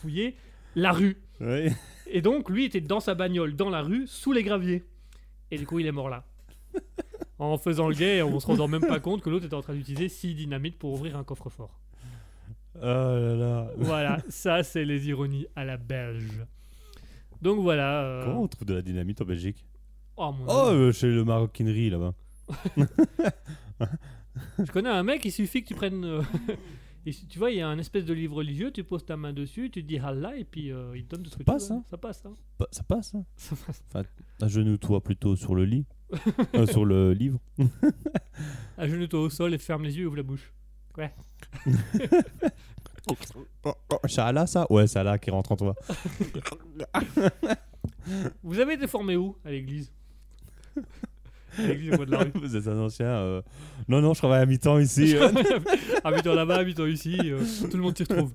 [0.00, 0.36] fouillé
[0.76, 1.16] la rue.
[1.40, 1.70] Oui.
[2.06, 4.84] Et donc, lui était dans sa bagnole, dans la rue, sous les graviers.
[5.50, 6.24] Et du coup, il est mort là.
[7.38, 9.74] en faisant le guet, on se rendant même pas compte que l'autre était en train
[9.74, 11.78] d'utiliser 6 dynamites pour ouvrir un coffre-fort.
[12.76, 13.70] Oh là là.
[13.78, 16.44] Voilà, ça, c'est les ironies à la belge.
[17.40, 18.02] Donc voilà.
[18.02, 19.64] euh, Comment on trouve de la dynamite en Belgique?
[20.16, 22.14] Oh mon Oh, euh, chez le maroquinerie là-bas.
[24.58, 26.22] Je connais un mec, il suffit que tu prennes.
[27.06, 29.16] Et si- tu vois, il y a un espèce de livre religieux, tu poses ta
[29.16, 31.44] main dessus, tu dis Allah, et puis euh, il te donne tout ce que Ça
[31.44, 31.76] tu passe, veux.
[31.76, 32.34] hein Ça passe, hein.
[32.58, 33.54] Bah, ça passe, hein Ça
[33.92, 34.06] passe.
[34.42, 35.86] Agenouille-toi plutôt sur le lit.
[36.54, 37.38] Euh, sur le livre.
[38.78, 40.52] Agenouille-toi au sol et ferme les yeux et ouvre la bouche.
[40.96, 41.12] Ouais.
[43.08, 44.66] Oh, oh, Allah ça?
[44.68, 45.76] Ouais, c'est Allah qui rentre en toi.
[48.42, 49.92] Vous avez été formé où à l'église?
[51.58, 52.32] À de la rue.
[52.34, 53.06] Vous êtes un ancien.
[53.06, 53.42] euh,
[53.88, 55.16] Non, non, je travaille à mi-temps ici.
[55.16, 55.28] euh.
[56.04, 57.40] habitant là-bas, habitant ici, euh,
[57.70, 58.32] tout le monde s'y retrouve.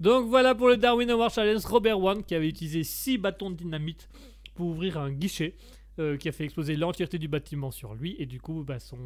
[0.00, 1.64] Donc voilà pour le Darwin Award Challenge.
[1.64, 4.08] Robert One qui avait utilisé 6 bâtons de dynamite
[4.54, 5.54] pour ouvrir un guichet
[5.98, 8.16] euh, qui a fait exploser l'entièreté du bâtiment sur lui.
[8.18, 8.98] Et du coup, bah, son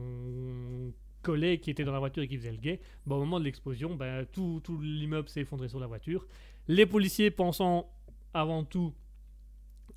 [1.22, 3.44] collègue qui était dans la voiture et qui faisait le guet, bah, au moment de
[3.44, 6.26] l'explosion, bah, tout, tout l'immeuble s'est effondré sur la voiture.
[6.68, 7.90] Les policiers pensant
[8.34, 8.92] avant tout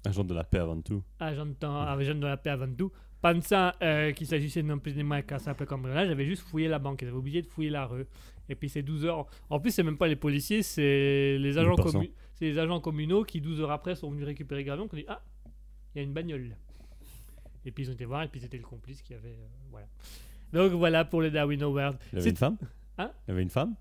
[0.05, 1.03] Agent de la paix avant tout.
[1.19, 4.95] agent de, temps- agent de la paix avant tout, pensant euh, qu'il s'agissait non plus
[5.03, 8.05] moins qu'un simple cambriolage, j'avais juste fouillé la banque, avaient oublié de fouiller la rue.
[8.49, 9.27] Et puis c'est 12 heures.
[9.49, 12.11] En plus, c'est même pas les policiers, c'est les agents communaux.
[12.33, 15.05] C'est les agents communaux qui 12 heures après sont venus récupérer Gravion, qui ont dit
[15.07, 15.21] ah,
[15.93, 16.55] il y a une bagnole.
[17.63, 19.87] Et puis ils ont été voir et puis c'était le complice qui avait euh, voilà.
[20.51, 21.97] Donc voilà pour le Darwin Award.
[22.11, 22.57] Il y avait C'est- une femme?
[22.97, 23.11] Hein?
[23.27, 23.75] Il y avait une femme?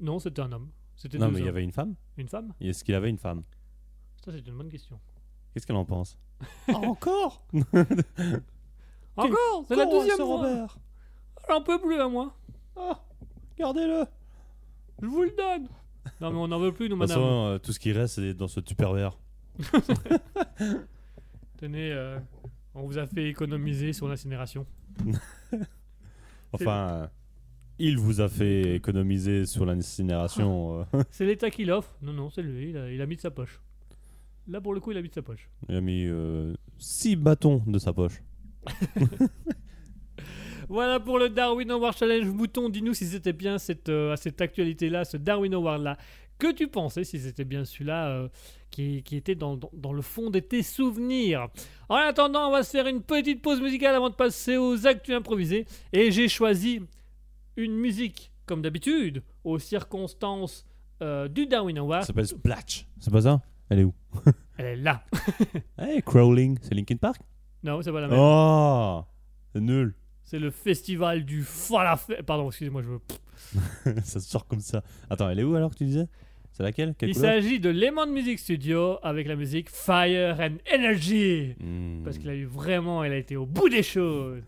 [0.00, 0.70] Non, c'était un homme.
[0.96, 1.48] C'était Non, deux mais il y hommes.
[1.54, 1.94] avait une femme?
[2.16, 2.54] une femme?
[2.60, 3.42] Est-ce qu'il avait une femme?
[4.24, 4.98] Ça c'est une bonne question.
[5.52, 6.18] Qu'est-ce qu'elle en pense
[6.72, 7.46] Encore
[9.16, 10.36] Encore, c'est la deuxième ce fois.
[10.36, 10.78] Robert
[11.48, 12.34] J'en peux plus à moi.
[12.76, 12.92] Oh,
[13.58, 14.04] Gardez-le
[15.02, 15.68] Je vous le donne.
[16.20, 17.22] Non mais on n'en veut plus nous De toute madame.
[17.22, 19.18] façon, euh, tout ce qui reste, c'est dans ce tupperware.
[21.58, 22.18] Tenez, euh,
[22.74, 24.66] on vous a fait économiser sur l'incinération.
[26.52, 27.06] Enfin, euh,
[27.78, 30.86] il vous a fait économiser sur l'incinération.
[30.94, 31.94] euh, C'est l'État qui l'offre.
[32.02, 32.70] Non, non, c'est lui.
[32.70, 33.60] Il a, il a mis de sa poche.
[34.50, 35.48] Là, pour le coup, il a mis de sa poche.
[35.68, 36.08] il a mis
[36.78, 38.20] 6 bâtons de sa poche.
[40.68, 42.26] Voilà pour le Darwin Award Challenge.
[42.26, 45.96] Mouton, dis-nous si c'était bien cette, euh, cette actualité-là, ce Darwin Award-là.
[46.38, 48.28] Que tu pensais si c'était bien celui-là euh,
[48.70, 51.48] qui, qui était dans, dans- dans le fond de tes souvenirs?
[51.88, 55.14] En attendant, on va se faire une petite pause musicale avant de passer aux actus
[55.14, 55.66] improvisés.
[55.92, 56.80] Et j'ai choisi
[57.56, 60.64] une musique, comme d'habitude, aux circonstances
[61.02, 62.02] euh, du Darwin Award.
[62.02, 62.86] Ça s'appelle Splatch.
[63.00, 63.42] C'est pas ça?
[63.70, 63.94] Elle est où?
[64.58, 65.04] Elle est là.
[65.78, 67.20] Hey, Crawling, c'est Linkin Park?
[67.62, 68.18] Non, c'est pas la même.
[68.20, 69.04] Oh
[69.52, 69.94] C'est nul.
[70.24, 72.22] C'est le festival du falafel.
[72.24, 74.02] Pardon, excusez-moi, je veux.
[74.02, 74.82] ça sort comme ça.
[75.08, 76.08] Attends, elle est où alors que tu disais?
[76.52, 76.94] C'est laquelle?
[76.98, 81.54] Quelle Il s'agit de Lemon Music Studio avec la musique Fire and Energy.
[81.60, 82.02] Hmm.
[82.02, 84.42] Parce qu'il a eu vraiment, il a été au bout des choses.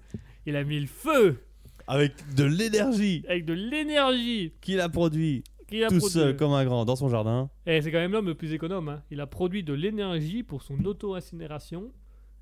[0.46, 1.44] Il a mis le feu
[1.86, 5.44] Avec de l'énergie avec de l'énergie qu'il a produit?
[5.72, 6.12] Qu'il a tout produit.
[6.12, 7.50] seul comme un grand dans son jardin.
[7.66, 8.88] Et c'est quand même l'homme le plus économe.
[8.88, 9.02] hein.
[9.10, 11.90] Il a produit de l'énergie pour son auto-incinération.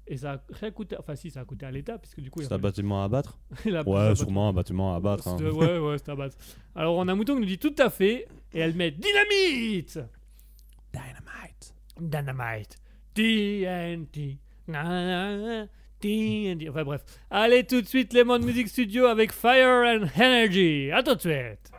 [0.06, 0.96] Et ça a rien coûté.
[0.98, 3.04] Enfin, si, ça a coûté à l'État, puisque du coup, il C'est un bâtiment à
[3.04, 5.28] abattre il Ouais, sûrement un bâtiment à abattre.
[5.28, 5.36] hein.
[5.40, 6.36] Ouais, ouais, c'était à battre.
[6.74, 8.26] Alors, on a Mouton qui nous dit tout à fait.
[8.52, 10.00] Et elle met dynamite
[10.92, 11.74] Dynamite.
[12.00, 12.76] Dynamite.
[13.14, 14.38] TNT.
[16.00, 16.68] TNT.
[16.70, 17.02] Enfin bref.
[17.30, 20.90] Allez tout de suite Lemon Music Studio avec Fire and Energy.
[20.92, 21.70] À tout de suite.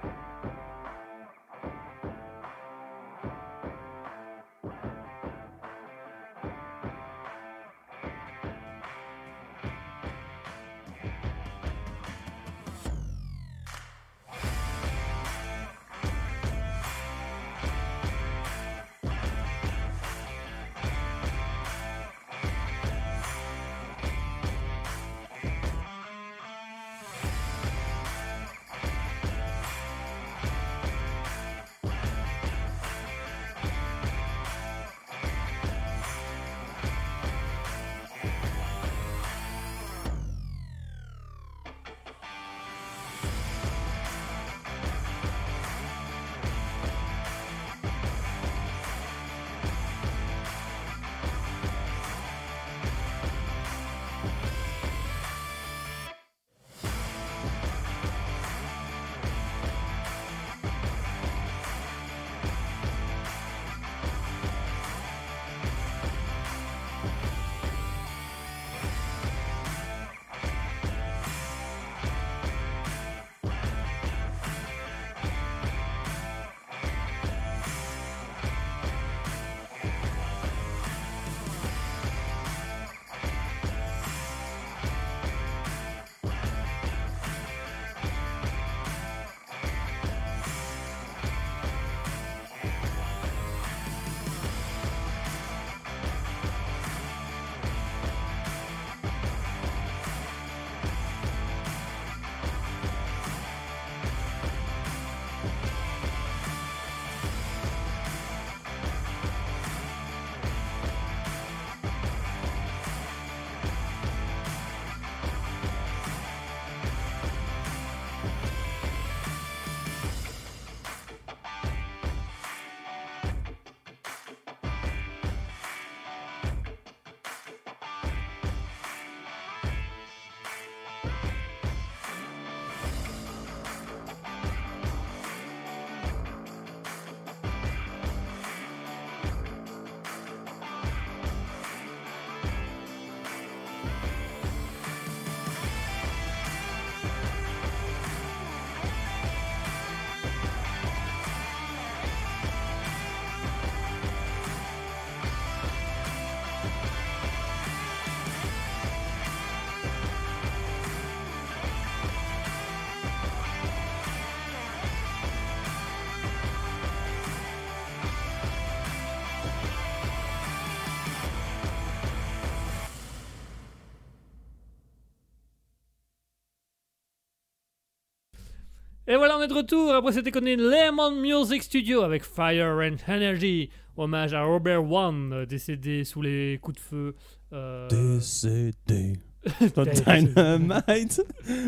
[179.11, 182.95] Et voilà, on est de retour après cette éconné Lemon Music Studio avec Fire and
[183.11, 183.69] Energy.
[183.97, 187.15] Hommage à Robert One, euh, décédé sous les coups de feu.
[187.51, 189.17] euh, Décédé.
[189.59, 191.21] Dynamite.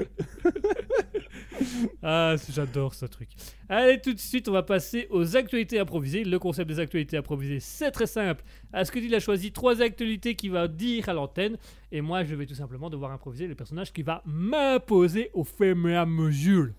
[2.02, 3.30] Ah, j'adore ce truc.
[3.70, 6.24] Allez, tout de suite, on va passer aux actualités improvisées.
[6.24, 8.44] Le concept des actualités improvisées, c'est très simple.
[8.72, 11.58] Asketil a choisi trois actualités qu'il va dire à l'antenne.
[11.91, 15.76] Et moi, je vais tout simplement devoir improviser le personnage qui va m'imposer au fur
[15.88, 16.70] et à mesure.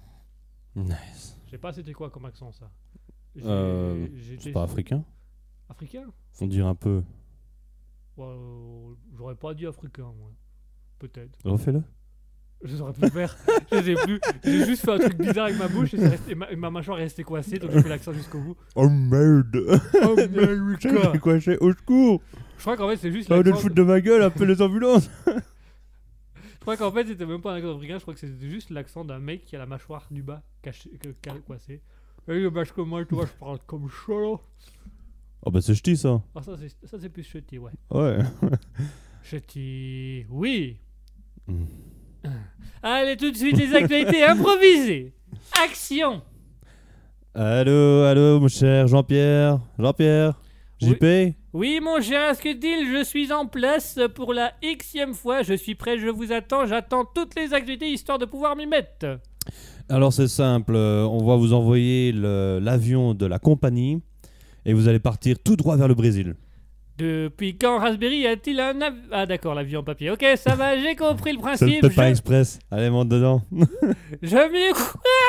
[0.77, 1.37] Nice.
[1.47, 2.71] Je sais pas c'était quoi comme accent ça?
[3.45, 4.07] Euh,
[4.41, 5.05] C'est pas africain?
[5.69, 6.05] Africain?
[6.33, 7.03] Faut dire un peu.
[8.17, 8.27] Ouais,
[9.17, 10.31] J'aurais pas dit africain, moi.
[10.99, 11.39] Peut-être.
[11.45, 11.83] Refais-le.
[12.63, 13.37] Je saurais plus faire.
[13.73, 14.21] je sais plus.
[14.43, 16.57] J'ai juste fait un truc bizarre avec ma bouche et, c'est resté- et ma, et
[16.57, 18.57] ma mâchoire est restée coincée, donc j'ai fait l'accent jusqu'au bout.
[18.75, 19.55] Oh merde.
[20.03, 20.17] Oh.
[21.13, 22.23] J'ai quoi j'ai au secours.
[22.57, 23.61] Je crois qu'en fait, c'est juste Ça va l'accent.
[23.61, 25.11] foutre de ma gueule, appelle les ambulances.
[26.67, 28.71] Je crois qu'en fait, c'était même pas un accent africain, je crois que c'était juste
[28.71, 30.91] l'accent d'un mec qui a la mâchoire du bas cachée,
[31.23, 31.83] ca- coincée.
[32.27, 34.13] Et parce que moi, tu vois, je parle comme ça.
[34.15, 34.37] là.
[35.47, 36.23] Oh bah c'est ch'ti ça.
[36.35, 37.71] Ah, ça, c'est, ça, c'est plus chutty, ouais.
[37.91, 38.19] Ouais.
[39.23, 40.25] Chutty.
[40.31, 40.79] Oui.
[41.47, 41.65] Mm.
[42.83, 45.13] Allez, tout de suite, les actualités improvisées.
[45.63, 46.23] Action.
[47.35, 49.61] Allô, allô, mon cher Jean-Pierre.
[49.79, 50.41] Jean-Pierre.
[50.81, 51.03] JP.
[51.03, 55.43] Oui, mon cher Asketil, je suis en place pour la xème fois.
[55.43, 56.67] Je suis prêt, je vous attends.
[56.67, 59.21] J'attends toutes les actualités histoire de pouvoir m'y mettre.
[59.89, 64.01] Alors c'est simple, on va vous envoyer l'avion de la compagnie
[64.65, 66.35] et vous allez partir tout droit vers le Brésil.
[66.97, 70.11] Depuis quand Raspberry a-t-il un avion Ah, d'accord, l'avion en papier.
[70.11, 71.81] Ok, ça va, j'ai compris le C'est le principe.
[71.83, 72.59] Peppa Je, Express.
[72.71, 73.43] Allez, monte dedans.
[74.23, 74.75] je m'y.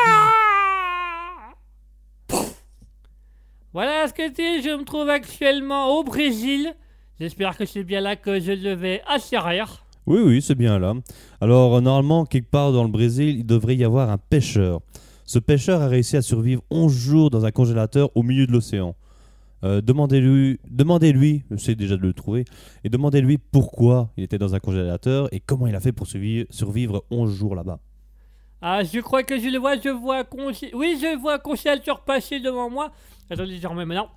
[0.07, 0.45] Ah
[3.76, 6.73] Voilà, Asketil, je me trouve actuellement au Brésil.
[7.19, 9.86] J'espère que c'est bien là que je devais atterrir.
[10.05, 10.93] Oui, oui, c'est bien là.
[11.41, 14.80] Alors, euh, normalement, quelque part dans le Brésil, il devrait y avoir un pêcheur.
[15.26, 18.95] Ce pêcheur a réussi à survivre 11 jours dans un congélateur au milieu de l'océan.
[19.65, 22.45] Euh, demandez-lui, demandez-lui, c'est déjà de le trouver,
[22.86, 27.03] et demandez-lui pourquoi il était dans un congélateur et comment il a fait pour survivre
[27.11, 27.82] 11 jours là-bas.
[28.61, 30.23] Ah, je crois que je le vois, je vois.
[30.73, 32.91] Oui, je vois un congélateur passer devant moi.
[33.29, 34.09] Attendez, je remets maintenant.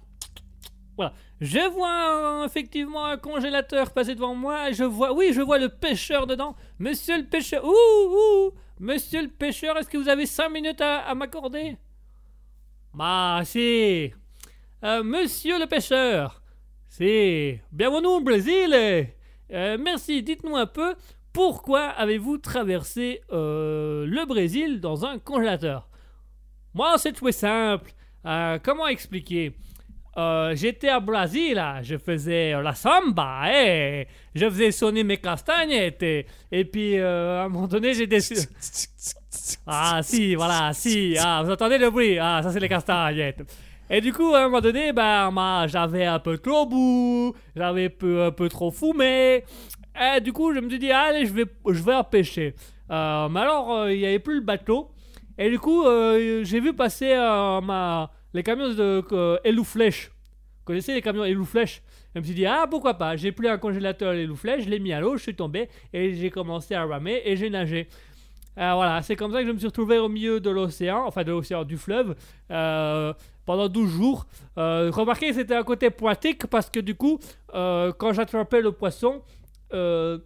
[0.96, 1.12] Voilà.
[1.40, 4.72] Je vois euh, effectivement un congélateur passer devant moi.
[4.72, 5.12] Je vois...
[5.12, 6.56] Oui, je vois le pêcheur dedans.
[6.78, 7.64] Monsieur le pêcheur...
[7.64, 11.76] Ouh, ouh Monsieur le pêcheur, est-ce que vous avez 5 minutes à, m'accorder?
[12.94, 14.12] Bah, si.
[14.84, 16.42] Euh, monsieur le pêcheur,
[16.88, 17.60] c'est...
[17.72, 18.72] Bienvenue au Brésil.
[19.52, 20.94] Euh, merci, dites-nous un peu...
[21.42, 25.88] Pourquoi avez-vous traversé euh, le Brésil dans un congélateur?
[26.74, 27.92] Moi, c'est tout simple.
[28.26, 29.52] Euh, comment expliquer?
[30.16, 36.26] Euh, J'étais à Brésil, je faisais la samba, et je faisais sonner mes castagnettes, et,
[36.50, 38.18] et puis à un moment donné, j'étais...
[38.20, 38.42] sur-
[39.64, 42.18] Ah si, voilà, si, ah, vous entendez le bruit.
[42.18, 43.44] Ah, ça c'est les castagnettes.
[43.88, 47.90] Et du coup, à un moment donné, ben, j'avais un peu trop bu, j'avais un
[47.96, 49.44] peu, un peu trop fumé.
[50.00, 52.54] Et du coup, je me suis dit, allez, je vais, je vais pêcher.
[52.90, 54.90] Euh, mais alors, euh, il n'y avait plus le bateau.
[55.38, 57.06] Et du coup, euh, j'ai vu passer
[58.34, 60.10] les camions de euh, Elou Flèche.
[60.10, 61.80] Vous connaissez les camions Elou Flèche?
[62.12, 64.92] Je me suis dit, ah, pourquoi pas J'ai pris un congélateur Flèche, je l'ai mis
[64.92, 67.86] à l'eau, je suis tombé et j'ai commencé à ramer et j'ai nagé.
[68.58, 71.22] Euh, voilà, c'est comme ça que je me suis retrouvé au milieu de l'océan, enfin
[71.22, 72.16] de l'océan, du fleuve,
[72.48, 74.26] pendant 12 jours.
[74.56, 77.20] Remarquez, c'était un côté pratique parce que du coup,
[77.52, 79.22] quand j'attrapais le poisson,
[79.72, 80.18] euh,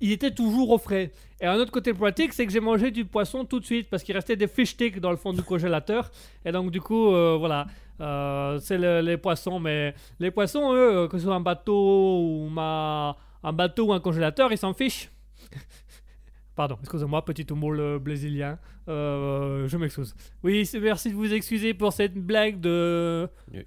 [0.00, 1.12] il était toujours au frais.
[1.40, 4.02] Et un autre côté pratique, c'est que j'ai mangé du poisson tout de suite parce
[4.02, 6.10] qu'il restait des fish sticks dans le fond du congélateur.
[6.44, 7.66] Et donc, du coup, euh, voilà,
[8.00, 9.60] Euh, c'est le- les poissons.
[9.60, 14.00] Mais les poissons, eux, que ce soit un bateau ou ma- un bateau ou un
[14.00, 15.12] congélateur, ils s'en fichent.
[16.56, 18.58] Pardon, excusez-moi, petit humour euh, brésilien.
[18.88, 20.12] Euh, je m'excuse.
[20.42, 23.28] Oui, merci de vous excuser pour cette blague de.
[23.52, 23.64] Oui,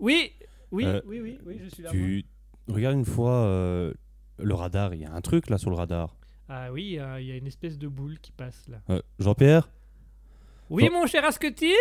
[0.00, 0.32] oui,
[0.72, 1.90] oui, oui, oui, je suis là.
[1.90, 2.24] tu
[2.72, 3.92] regardes une fois euh,
[4.38, 6.14] le radar, il y a un truc là sur le radar.
[6.48, 8.78] Ah oui, euh, il y a une espèce de boule qui passe là.
[8.90, 9.68] Euh, Jean-Pierre,
[10.70, 11.74] Oui, mon cher Asketil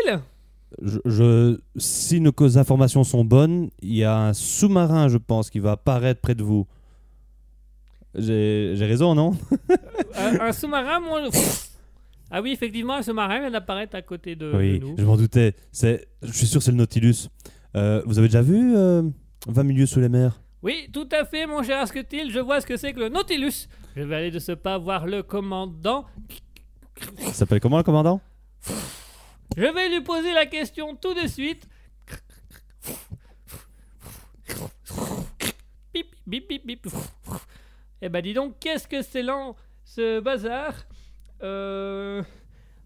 [0.82, 5.60] je, je- si nos informations sont bonnes, il y a un sous-marin, je pense, qui
[5.60, 6.68] va apparaître près de vous.
[8.16, 9.32] J'ai raison, non?
[10.16, 11.30] Un, un sous-marin, mon.
[12.30, 14.96] Ah oui, effectivement, un sous-marin vient d'apparaître à côté de, Oui, de nous.
[14.98, 15.56] je m'en doutais.
[15.72, 15.98] Je
[16.34, 17.30] suis sûr que c'est le Nautilus.
[17.74, 19.02] Vous avez déjà vu euh,
[19.48, 20.42] 20 milieux sous les mers?
[20.68, 23.70] Oui, tout à fait, mon cher Asketil, je vois ce que c'est que le Nautilus.
[23.96, 26.04] Je vais aller de ce pas voir le commandant.
[27.20, 28.20] Ça s'appelle comment le commandant?
[29.56, 31.66] Je vais lui poser la question tout de suite.
[35.94, 36.88] Bip, bip, bip, bip.
[38.02, 39.56] Eh ben dis donc, qu'est-ce que c'est lent,
[39.86, 40.74] ce bazar?
[41.44, 42.22] Euh...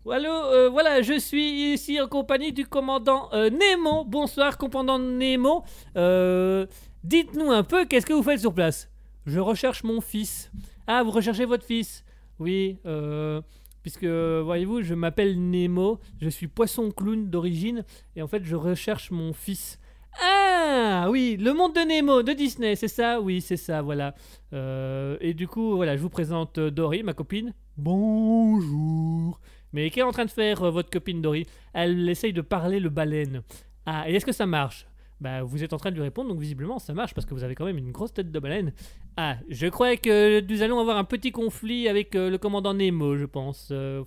[0.07, 4.03] Allô, euh, voilà, je suis ici en compagnie du commandant euh, Nemo.
[4.03, 5.63] Bonsoir, commandant Nemo.
[5.95, 6.67] Euh,
[7.03, 8.89] Dites-nous un peu, qu'est-ce que vous faites sur place?
[9.25, 10.51] Je recherche mon fils.
[10.85, 12.03] Ah, vous recherchez votre fils?
[12.37, 13.41] Oui, euh,
[13.81, 17.83] puisque, voyez-vous, je m'appelle Nemo, je suis poisson clown d'origine,
[18.15, 19.79] et en fait, je recherche mon fils.
[20.21, 23.19] Ah oui, le monde de Nemo, de Disney, c'est ça?
[23.19, 24.13] Oui, c'est ça, voilà.
[24.53, 27.53] Euh, et du coup, voilà, je vous présente euh, Dory, ma copine.
[27.77, 29.39] Bonjour.
[29.73, 31.47] Mais qu'est en train de faire euh, votre copine Dory?
[31.73, 33.41] Elle essaye de parler le baleine.
[33.85, 34.85] Ah, et est-ce que ça marche?
[35.21, 37.43] Bah, vous êtes en train de lui répondre, donc visiblement ça marche parce que vous
[37.43, 38.73] avez quand même une grosse tête de baleine.
[39.17, 43.15] Ah, je crois que nous allons avoir un petit conflit avec euh, le commandant Nemo,
[43.15, 43.69] je pense.
[43.71, 44.03] Euh,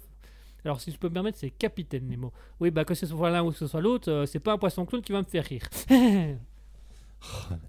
[0.65, 2.33] alors, si je peux me permettre, c'est Capitaine Nemo.
[2.59, 4.59] Oui, bah, que ce soit l'un ou que ce soit l'autre, euh, c'est pas un
[4.59, 5.69] poisson clown qui va me faire rire.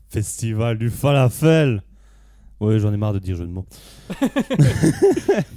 [0.10, 1.84] Festival du falafel
[2.60, 3.66] Ouais, j'en ai marre de dire jeu de mots.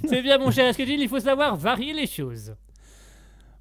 [0.07, 2.53] c'est bien, mon cher Escudil, il faut savoir varier les choses.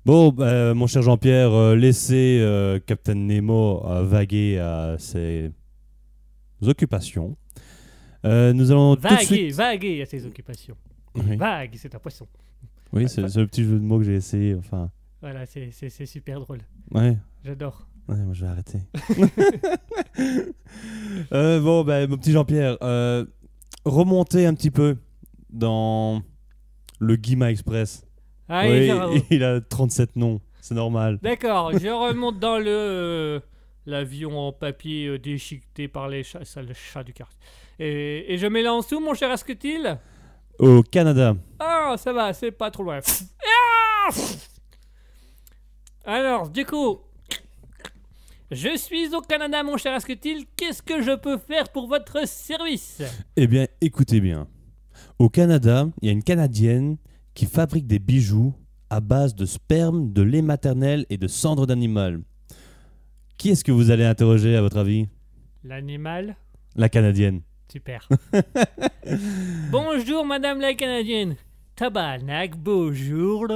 [0.08, 5.52] Bon, bah, mon cher Jean-Pierre, euh, laissez euh, Captain Nemo euh, vaguer à ses
[6.62, 7.36] occupations.
[8.24, 9.52] Euh, nous allons tout de Vaguer, suite...
[9.54, 10.78] vaguer à ses occupations.
[11.14, 12.26] Oui, Vague, c'est un poisson.
[12.94, 14.54] oui c'est c'est le petit jeu de mots que j'ai essayé.
[14.54, 14.90] Enfin,
[15.20, 16.60] Voilà, c'est c'est- c'est super drôle.
[16.92, 17.86] ouais, J'adore.
[18.08, 18.78] ouais, moi je vais arrêter.
[21.32, 23.26] Euh, bon, bah, mon petit Jean-Pierre, euh,
[23.84, 24.96] remontez un petit peu
[25.50, 26.22] dans
[26.98, 28.06] le Guima Express.
[28.48, 31.18] Allez, Oui, il a 37 noms, c'est normal.
[31.22, 33.40] D'accord, je remonte dans le euh,
[33.86, 37.38] l'avion en papier euh, déchiqueté par les chats, ça, le chat du quartier.
[37.78, 39.98] Et, et je m'élance où, mon cher Asketil
[40.58, 41.36] Au Canada.
[41.58, 43.00] Ah, ça va, c'est pas trop loin.
[44.10, 44.10] Ah
[46.14, 47.00] Alors, du coup,
[48.50, 50.46] je suis au Canada, mon cher Asketil.
[50.56, 53.02] Qu'est-ce que je peux faire pour votre service?
[53.36, 54.48] Eh bien, écoutez bien.
[55.18, 56.96] Au Canada, il y a une Canadienne
[57.38, 58.52] qui fabrique des bijoux
[58.90, 62.20] à base de sperme, de lait maternel et de cendres d'animal.
[63.36, 65.06] Qui est-ce que vous allez interroger, à votre avis?
[65.62, 66.34] L'animal?
[66.74, 67.42] La Canadienne.
[67.70, 68.08] Super.
[69.70, 71.36] bonjour, madame la Canadienne.
[71.76, 73.46] Tabarnak, bonjour.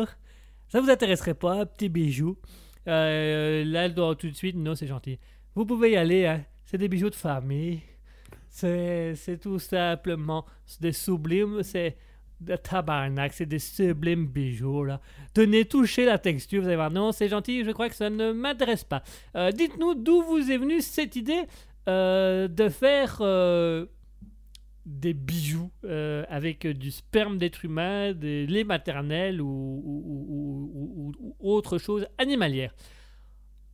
[0.68, 2.38] Ça vous intéresserait pas, un petit bijou?
[2.86, 4.54] Euh, Là, tout de suite.
[4.54, 5.18] Non, c'est gentil.
[5.56, 6.44] Vous pouvez y aller, hein.
[6.66, 7.80] C'est des bijoux de famille.
[8.48, 10.46] C'est c'est tout simplement
[10.80, 11.64] des sublimes.
[11.64, 11.96] C'est
[12.44, 13.32] de tabarnak.
[13.32, 15.00] C'est des sublimes bijoux, là.
[15.34, 16.60] Tenez, touchez la texture.
[16.62, 16.90] Vous allez voir.
[16.90, 17.64] Non, c'est gentil.
[17.64, 19.02] Je crois que ça ne m'intéresse pas.
[19.36, 21.42] Euh, Dites-nous d'où vous est venue cette idée
[21.88, 23.86] euh, de faire euh,
[24.86, 25.70] des bijoux
[26.28, 32.74] avec du sperme d'être humain, des laits maternels ou, autre chose animalière.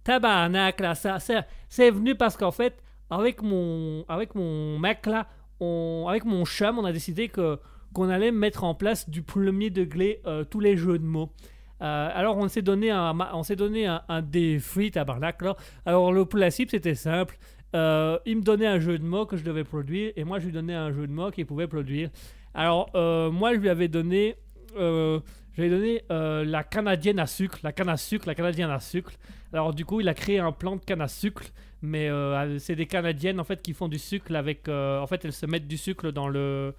[0.04, 5.28] Tabarnak, là, ça, ça- c'est venu parce qu'en fait, avec mon, avec mon mec là,
[5.60, 7.58] on, avec mon chum, on a décidé que
[7.92, 11.32] qu'on allait mettre en place du premier degré euh, tous les jeux de mots.
[11.80, 14.02] Euh, alors on s'est donné un, on s'est donné un.
[15.86, 17.38] Alors le principe c'était simple.
[17.76, 20.46] Euh, il me donnait un jeu de mots que je devais produire et moi je
[20.46, 22.10] lui donnais un jeu de mots qu'il pouvait produire.
[22.54, 22.90] Alors
[23.30, 24.36] moi je lui avais donné,
[24.76, 29.12] ai donné la canadienne à sucre, la canne à sucre, la canadienne à sucre.
[29.52, 31.44] Alors du coup il a créé un plan de canne à sucre,
[31.82, 32.10] mais
[32.58, 35.68] c'est des canadiennes en fait qui font du sucre avec, en fait elles se mettent
[35.68, 36.74] du sucre dans le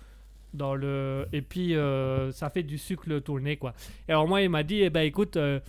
[0.54, 3.74] dans le et puis euh, ça fait du sucre tourné quoi.
[4.08, 5.60] Et alors moi il m'a dit eh ben écoute euh,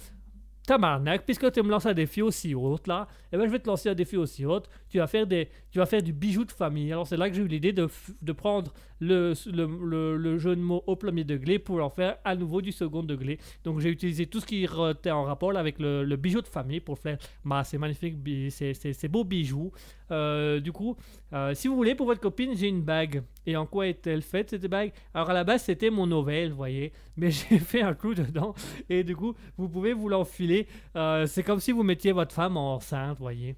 [0.67, 3.67] tabarnak puisque tu me lances un défi aussi haut là, eh ben je vais te
[3.67, 4.61] lancer un défi aussi haut.
[4.89, 6.93] Tu vas faire des tu vas faire du bijou de famille.
[6.93, 7.89] Alors c'est là que j'ai eu l'idée de,
[8.23, 12.19] de prendre le, le, le- le jeu de mots au premier degré pour en faire
[12.25, 13.39] à nouveau du second degré.
[13.65, 16.81] Donc j'ai utilisé tout ce qui était en rapport avec le, le bijou de famille
[16.81, 18.17] pour faire bah, ces magnifiques
[18.51, 19.73] ces, ces- ces beaux bijoux.
[20.11, 20.97] Euh, du coup,
[21.33, 23.23] euh, si vous voulez, pour votre copine, j'ai une bague.
[23.47, 24.93] Et en quoi est-elle faite cette bague?
[25.15, 26.93] Alors à la base, c'était mon Noël, vous voyez.
[27.17, 28.55] Mais j'ai fait un clou dedans.
[28.89, 30.67] Et du coup, vous pouvez vous l'enfiler.
[30.97, 33.57] Euh, c'est comme si vous mettiez votre femme enceinte, vous voyez.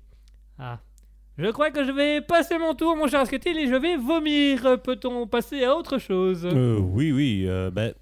[0.58, 0.80] Ah.
[1.38, 4.80] Je crois que je vais passer mon tour, mon cher Asketil, et je vais vomir.
[4.82, 6.46] Peut-on passer à autre chose?
[6.46, 7.46] Oui, oui.
[7.72, 7.94] ben,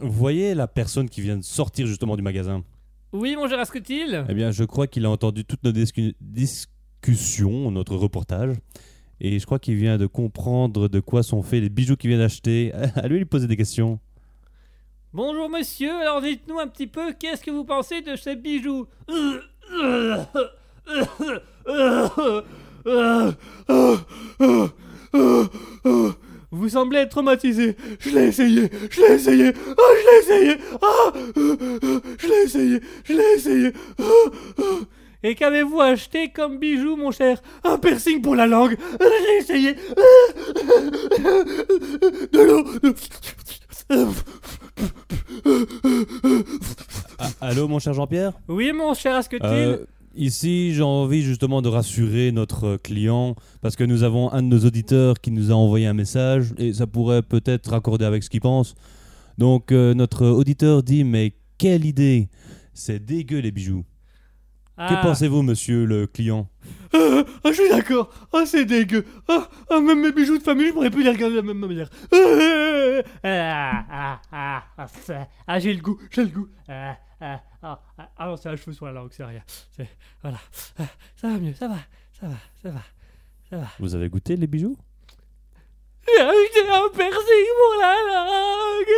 [0.00, 2.64] vous voyez la personne qui vient de sortir justement du magasin?
[3.12, 4.24] Oui, mon cher Asketil?
[4.28, 6.14] Eh bien, je crois qu'il a entendu toutes nos discu-
[7.00, 8.54] discussions, notre reportage.
[9.20, 12.18] Et je crois qu'il vient de comprendre de quoi sont faits les bijoux qu'il vient
[12.18, 12.72] d'acheter.
[12.96, 13.98] À lui, lui poser des questions.
[15.12, 18.86] Bonjour monsieur, alors dites-nous un petit peu qu'est-ce que vous pensez de ces bijoux
[26.50, 27.76] Vous semblez être traumatisé.
[28.00, 31.12] Je l'ai essayé, je l'ai essayé, ah, je l'ai essayé, ah,
[32.18, 33.72] je l'ai essayé, je l'ai essayé.
[33.98, 34.04] ah,
[34.58, 34.97] ah.
[35.22, 37.42] Et qu'avez-vous acheté comme bijou, mon cher?
[37.64, 38.76] Un piercing pour la langue.
[39.00, 39.74] Je l'ai essayé.
[42.32, 42.64] De l'eau.
[47.18, 48.32] Ah, allô, mon cher Jean-Pierre?
[48.48, 53.84] Oui, mon cher Asketil Euh, Ici, j'ai envie justement de rassurer notre client parce que
[53.84, 57.22] nous avons un de nos auditeurs qui nous a envoyé un message et ça pourrait
[57.22, 58.74] peut-être raccorder avec ce qu'il pense.
[59.36, 62.28] Donc, euh, notre auditeur dit Mais quelle idée
[62.74, 63.84] C'est dégueu les bijoux.
[64.80, 64.88] Ah.
[64.88, 66.48] Que pensez-vous, monsieur le client
[66.94, 68.10] Ah, ah, je suis d'accord.
[68.32, 69.04] Ah, c'est dégueu.
[69.26, 71.58] Ah, ah, même mes bijoux de famille, je pourrais plus les regarder de la même
[71.58, 71.90] manière.
[72.12, 74.86] Ah, ah, ah, ah, ah,
[75.48, 76.46] ah, j'ai le goût, j'ai le goût.
[76.68, 79.42] Ah, ah, ah, ah, ah non, c'est un cheveu sur la langue, c'est rien.
[79.76, 79.88] C'est,
[80.22, 80.38] voilà.
[80.78, 80.84] Ah,
[81.16, 81.78] ça va mieux, ça va,
[82.20, 82.82] ça va, ça va,
[83.50, 83.66] ça va.
[83.80, 84.76] Vous avez goûté les bijoux
[86.06, 88.94] J'ai un piercing pour la langue.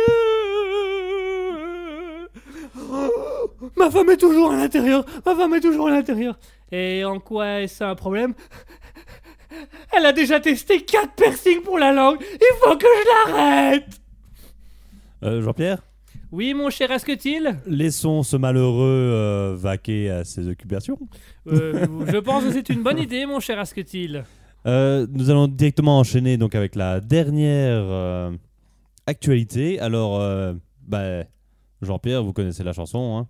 [2.77, 5.05] Oh, ma femme est toujours à l'intérieur.
[5.25, 6.37] Ma femme est toujours à l'intérieur.
[6.71, 8.33] Et en quoi est-ce un problème?
[9.95, 12.17] Elle a déjà testé 4 piercings pour la langue.
[12.21, 13.87] Il faut que je l'arrête.
[15.23, 15.79] Euh, Jean-Pierre?
[16.31, 20.97] Oui, mon cher Asketil Laissons ce malheureux euh, vaquer à ses occupations.
[21.47, 24.23] Euh, Je pense que c'est une bonne idée, mon cher Asketil.
[24.65, 28.31] Euh, nous allons directement enchaîner donc avec la dernière
[29.07, 29.79] actualité.
[29.81, 30.21] Alors,
[30.87, 31.25] bah,
[31.81, 33.27] Jean-Pierre, vous connaissez la chanson, hein?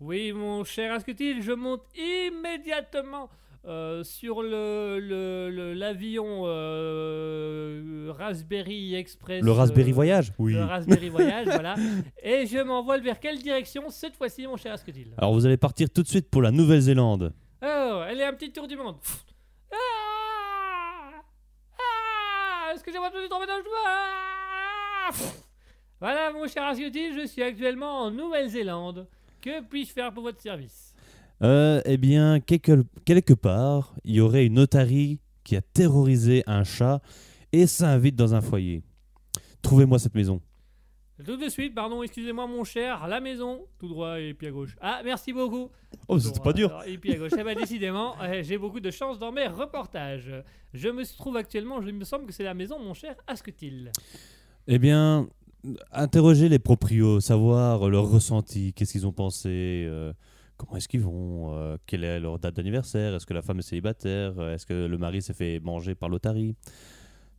[0.00, 3.30] Oui, mon cher Asketil, je monte immédiatement
[3.64, 4.98] euh, sur le
[5.74, 9.42] l'avion euh, Raspberry Express.
[9.42, 10.52] Le Raspberry euh, Voyage Oui.
[10.52, 11.74] Le Raspberry Voyage, voilà.
[12.22, 15.88] Et je m'envole vers quelle direction cette fois-ci, mon cher Asketil Alors, vous allez partir
[15.90, 17.32] tout de suite pour la Nouvelle-Zélande.
[18.08, 18.96] Elle est un petit tour du monde.
[19.72, 21.22] Ah
[21.78, 23.64] Ah Excusez-moi de vous tomber dans le.
[23.86, 25.10] Ah
[25.98, 29.06] Voilà, mon cher Asketil, je suis actuellement en Nouvelle-Zélande.
[29.40, 30.94] Que puis-je faire pour votre service?
[31.42, 36.64] Euh, eh bien, quelque, quelque part, il y aurait une otarie qui a terrorisé un
[36.64, 37.00] chat
[37.50, 38.82] et s'invite dans un foyer.
[39.62, 40.42] Trouvez-moi cette maison.
[41.24, 44.76] Tout de suite, pardon, excusez-moi mon cher, la maison, tout droit et puis à gauche.
[44.82, 45.70] Ah, merci beaucoup.
[46.08, 46.78] Oh, c'était pas dur.
[46.86, 47.32] Et puis à gauche.
[47.38, 50.30] Eh ben, décidément, euh, j'ai beaucoup de chance dans mes reportages.
[50.74, 53.92] Je me trouve actuellement, je me semble que c'est la maison, mon cher Asketil.
[54.66, 55.26] Eh bien,
[55.92, 60.12] interroger les proprios, savoir leur ressenti, qu'est-ce qu'ils ont pensé, euh,
[60.56, 63.62] comment est-ce qu'ils vont, euh, quelle est leur date d'anniversaire, est-ce que la femme est
[63.62, 66.54] célibataire, euh, est-ce que le mari s'est fait manger par l'otarie.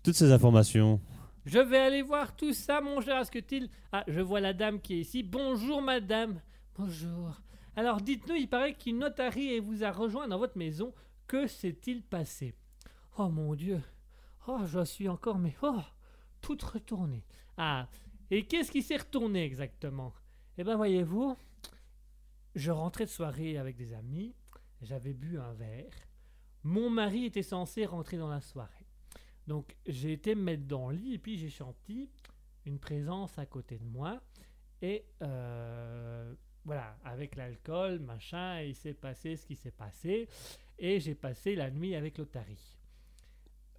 [0.03, 1.01] Toutes ces informations.
[1.45, 3.69] Je vais aller voir tout ça, mon cher Asketil.
[3.91, 5.23] Ah, je vois la dame qui est ici.
[5.23, 6.41] Bonjour, madame.
[6.77, 7.41] Bonjour.
[7.75, 10.93] Alors, dites-nous, il paraît qu'une notarie vous a rejoint dans votre maison.
[11.25, 12.53] Que s'est-il passé?
[13.17, 13.81] Oh mon Dieu.
[14.47, 15.79] Oh, je suis encore, mais oh,
[16.41, 17.23] toute retournée.
[17.57, 17.87] Ah,
[18.31, 20.13] et qu'est-ce qui s'est retourné exactement?
[20.57, 21.37] Eh ben, voyez-vous,
[22.55, 24.33] je rentrais de soirée avec des amis.
[24.81, 25.93] J'avais bu un verre.
[26.63, 28.85] Mon mari était censé rentrer dans la soirée.
[29.45, 32.09] Donc j'ai été me mettre dans le lit et puis j'ai senti
[32.65, 34.21] une présence à côté de moi.
[34.81, 36.33] Et euh,
[36.65, 40.27] voilà, avec l'alcool, machin, il s'est passé ce qui s'est passé.
[40.77, 42.76] Et j'ai passé la nuit avec l'Otari.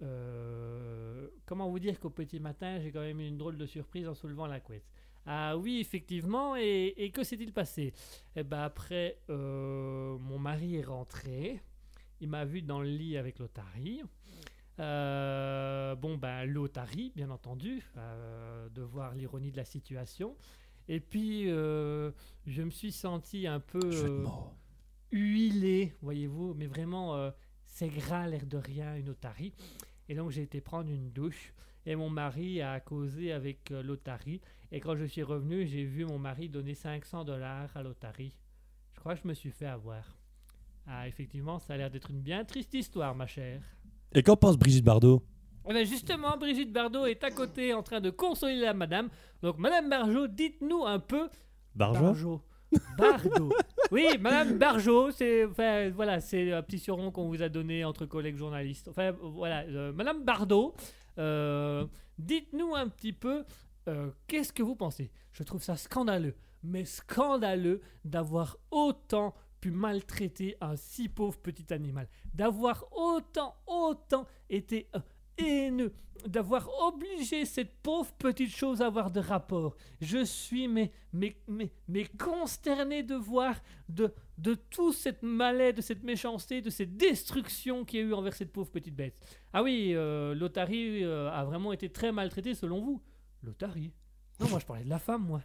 [0.01, 4.07] Euh, comment vous dire qu'au petit matin, j'ai quand même eu une drôle de surprise
[4.07, 4.85] en soulevant la couette.
[5.25, 7.93] Ah oui, effectivement, et, et que s'est-il passé?
[8.35, 11.61] Eh ben après, euh, mon mari est rentré.
[12.21, 14.01] Il m'a vu dans le lit avec l'Otari.
[14.79, 17.83] Euh, bon, ben, l'Otari, bien entendu,
[18.73, 20.35] de voir l'ironie de la situation.
[20.87, 24.23] Et puis, je me suis senti un peu
[25.11, 27.31] huilé, voyez-vous, mais vraiment,
[27.65, 29.53] c'est gras, l'air de rien, une Otari.
[30.09, 31.53] Et donc, j'ai été prendre une douche.
[31.85, 34.41] Et mon mari a causé avec euh, l'Otari.
[34.71, 38.35] Et quand je suis revenu, j'ai vu mon mari donner 500 dollars à l'Otari.
[38.93, 40.03] Je crois que je me suis fait avoir.
[40.87, 43.61] Ah, effectivement, ça a l'air d'être une bien triste histoire, ma chère.
[44.11, 45.23] Et qu'en pense Brigitte Bardot?
[45.69, 49.09] Eh ben justement, Brigitte Bardot est à côté en train de consoler la madame.
[49.43, 51.29] Donc, madame Barjot, dites-nous un peu.
[51.75, 52.41] Barjo Barjot.
[52.97, 53.49] Bardot.
[53.91, 58.05] Oui, madame Barjot, c'est enfin, voilà, c'est un petit surnom qu'on vous a donné entre
[58.05, 58.87] collègues journalistes.
[58.87, 60.75] Enfin, voilà, euh, madame Bardot,
[61.17, 61.87] euh,
[62.19, 63.43] dites-nous un petit peu
[63.87, 65.09] euh, qu'est-ce que vous pensez?
[65.31, 72.07] Je trouve ça scandaleux, mais scandaleux d'avoir autant pu maltraiter un si pauvre petit animal,
[72.35, 74.87] d'avoir autant, autant été
[76.27, 79.75] d'avoir obligé cette pauvre petite chose à avoir de rapport.
[80.01, 83.55] Je suis mais, mais, mais, mais consterné de voir
[83.87, 88.13] de, de tout cette malaise, de cette méchanceté, de cette destruction qu'il y a eu
[88.13, 89.15] envers cette pauvre petite bête.
[89.53, 93.01] Ah oui, euh, l'Otari euh, a vraiment été très maltraité selon vous.
[93.43, 93.93] L'Otari
[94.39, 95.41] Non, moi je parlais de la femme, moi.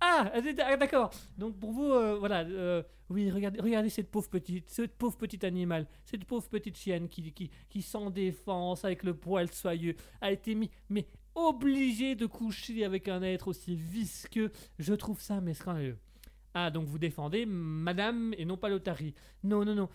[0.00, 1.10] Ah, ah, d'accord.
[1.36, 5.86] Donc pour vous, euh, voilà, euh, oui, regardez, cette pauvre petite, ce pauvre petit animal,
[6.04, 10.54] cette pauvre petite chienne qui, qui, qui sans défense, avec le poil soyeux, a été
[10.54, 14.50] mis, mais obligé de coucher avec un être aussi visqueux.
[14.78, 15.98] Je trouve ça mais scandaleux.
[16.52, 19.14] Ah, donc vous défendez Madame et non pas l'Otari.
[19.44, 19.88] Non, non, non.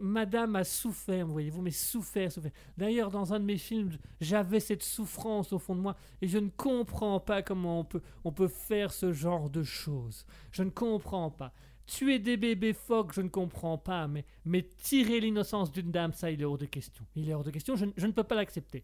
[0.00, 2.50] Madame a souffert, voyez-vous, mais souffert, souffert.
[2.76, 3.90] D'ailleurs, dans un de mes films,
[4.20, 8.02] j'avais cette souffrance au fond de moi et je ne comprends pas comment on peut,
[8.24, 10.24] on peut faire ce genre de choses.
[10.50, 11.52] Je ne comprends pas.
[11.86, 16.30] Tuer des bébés phoques, je ne comprends pas, mais, mais tirer l'innocence d'une dame, ça,
[16.32, 17.04] il est hors de question.
[17.14, 18.82] Il est hors de question, je, ne- je ne peux pas l'accepter.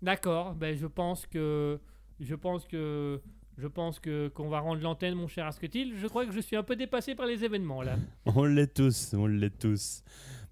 [0.00, 1.78] D'accord, ben je pense que.
[2.20, 3.20] Je pense que.
[3.60, 5.94] Je pense que qu'on va rendre l'antenne, mon cher Asketil.
[6.00, 7.96] Je crois que je suis un peu dépassé par les événements là.
[8.26, 10.02] On l'est tous, on l'est tous.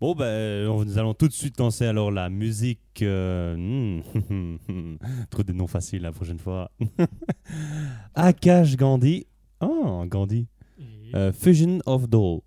[0.01, 2.81] Bon, ben, on- nous allons tout de suite lancer alors la musique.
[3.03, 4.97] euh, hmm,
[5.31, 6.71] Trop des noms faciles la prochaine fois.
[8.15, 9.27] Akash Gandhi.
[9.61, 10.49] Oh, Gandhi.
[11.15, 12.41] Euh, Fusion of Doll.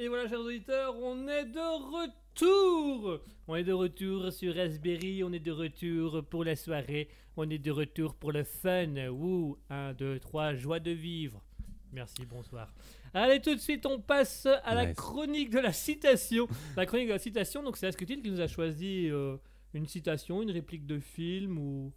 [0.00, 5.32] Et voilà, chers auditeurs, on est de retour On est de retour sur Raspberry, on
[5.32, 9.08] est de retour pour la soirée, on est de retour pour le fun.
[9.08, 11.42] Wouh 1, 2, 3, joie de vivre.
[11.92, 12.72] Merci, bonsoir.
[13.12, 14.96] Allez, tout de suite, on passe à la Nice.
[14.96, 16.46] chronique de la citation.
[16.76, 19.36] La chronique de la citation, donc c'est Asketil qui nous a choisi euh,
[19.74, 21.92] une citation, une réplique de film ou,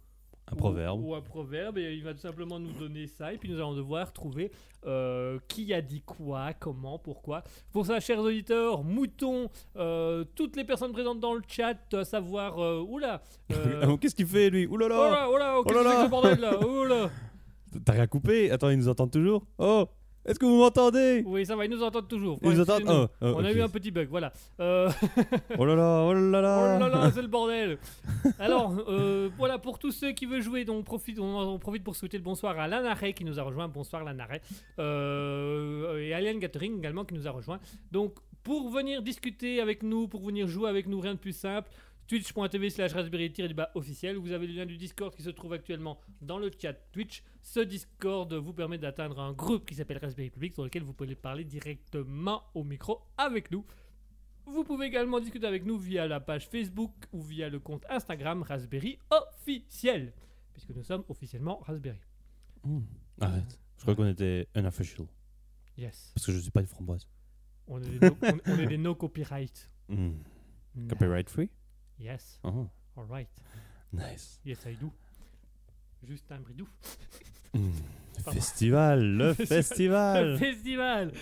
[0.52, 1.02] Un proverbe.
[1.02, 3.74] Ou, un proverbe, et il va tout simplement nous donner ça, et puis nous allons
[3.74, 4.50] devoir trouver
[4.86, 7.42] euh, qui a dit quoi, comment, pourquoi.
[7.72, 12.58] Pour ça, chers auditeurs, moutons, euh, toutes les personnes présentes dans le chat, à savoir.
[12.58, 13.22] Euh, oula
[13.52, 14.66] euh, Oh, Qu'est-ce qu'il fait lui?
[14.66, 17.10] Ouh là Oh Oh là
[17.84, 18.50] T'as rien coupé?
[18.50, 19.46] Attends, ils nous entendent toujours?
[19.58, 19.88] Oh
[20.24, 21.24] Est-ce que vous m'entendez?
[21.26, 22.38] Oui, ça va, ils nous entendent toujours.
[22.42, 22.84] Ils nous entendent.
[22.88, 24.32] Oh, oh, On a eu un petit bug, voilà.
[24.60, 24.88] Euh,
[25.58, 27.78] Oh là là Oh là Oh là là là, c'est le bordel.
[28.38, 31.82] Alors, euh, voilà, pour tous ceux qui veulent jouer, donc on profite, on, on profite
[31.82, 33.66] pour souhaiter le bonsoir à Lanaré qui nous a rejoint.
[33.66, 34.40] Bonsoir Lanaré.
[34.78, 37.58] Euh, et Alien Gathering également qui nous a rejoint.
[37.90, 38.14] Donc,
[38.44, 41.70] pour venir discuter avec nous, pour venir jouer avec nous, rien de plus simple.
[42.12, 44.16] twitch.tv slash raspberry-du-bas officiel.
[44.16, 47.22] Vous avez le lien du Discord qui se trouve actuellement dans le chat Twitch.
[47.40, 51.14] Ce Discord vous permet d'atteindre un groupe qui s'appelle Raspberry Public sur lequel vous pouvez
[51.14, 53.64] parler directement au micro avec nous.
[54.44, 58.42] Vous pouvez également discuter avec nous via la page Facebook ou via le compte Instagram
[58.42, 60.12] Raspberry officiel,
[60.52, 62.00] puisque nous sommes officiellement Raspberry.
[63.22, 63.58] Arrête.
[63.78, 65.06] Je crois qu'on était unofficial.
[65.78, 66.12] Yes.
[66.14, 67.08] Parce que je suis pas une framboise.
[67.68, 69.70] On est des no, on- on est des no copyright.
[69.88, 70.12] Hmm.
[70.90, 71.48] Copyright free?
[71.98, 72.40] Yes.
[72.44, 73.28] Oh, Alright.
[73.92, 74.40] nice.
[74.44, 74.90] Yes, I do.
[76.06, 76.66] Juste un bridou.
[77.54, 77.70] Hmm.
[78.24, 78.32] Pardon.
[78.40, 80.38] Festival, le Le festival.
[80.38, 81.12] festival.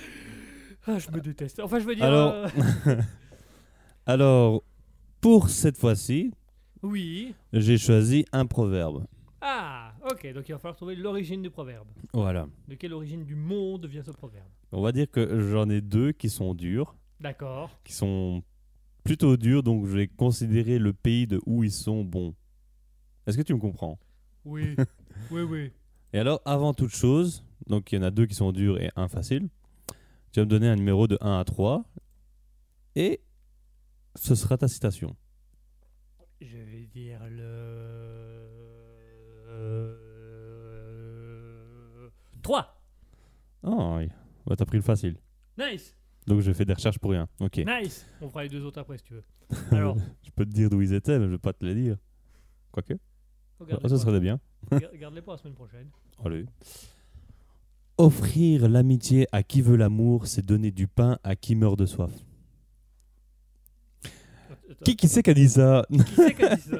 [0.86, 1.60] Ah, je me déteste.
[1.60, 2.04] Enfin, je veux dire.
[2.04, 2.46] Alors-
[2.86, 2.96] euh,
[4.06, 4.62] Alors,
[5.20, 6.32] pour cette fois-ci,
[6.82, 7.34] oui.
[7.52, 9.04] j'ai choisi un proverbe.
[9.40, 10.32] Ah, ok.
[10.32, 11.86] Donc il va falloir trouver l'origine du proverbe.
[12.12, 12.46] Voilà.
[12.68, 14.48] De quelle origine du monde vient ce proverbe?
[14.72, 17.70] On va dire que j'en ai deux qui sont durs, D'accord.
[17.84, 18.42] qui sont
[19.04, 22.34] plutôt durs, donc je vais considérer le pays de où ils sont bons.
[23.26, 23.98] Est-ce que tu me comprends?
[24.44, 24.74] Oui.
[25.30, 25.72] oui, oui.
[26.12, 28.90] Et alors, avant toute chose, donc il y en a deux qui sont durs et
[28.96, 29.48] un facile,
[30.32, 31.84] tu vas me donner un numéro de 1 à 3,
[32.96, 33.20] et
[34.16, 35.16] ce sera ta citation.
[36.40, 38.50] Je vais dire le.
[42.42, 42.82] 3.
[43.62, 44.08] Oh, oui.
[44.46, 45.16] Bah, t'as pris le facile.
[45.58, 45.94] Nice.
[46.30, 47.26] Donc j'ai fait des recherches pour rien.
[47.40, 47.56] Ok.
[47.56, 48.06] Nice.
[48.20, 49.24] On fera les deux autres après si tu veux.
[49.72, 51.96] Alors, je peux te dire d'où ils étaient, mais je vais pas te les dire.
[52.70, 52.94] Quoique,
[53.58, 54.38] regarde oh, ça serait bien.
[54.70, 55.88] les pour la semaine prochaine.
[56.24, 56.46] Allez.
[57.98, 62.12] Offrir l'amitié à qui veut l'amour, c'est donner du pain à qui meurt de soif.
[64.04, 65.84] Attends, Qui, qui c'est qui a dit ça?
[65.90, 66.78] Qui c'est qui a dit ça?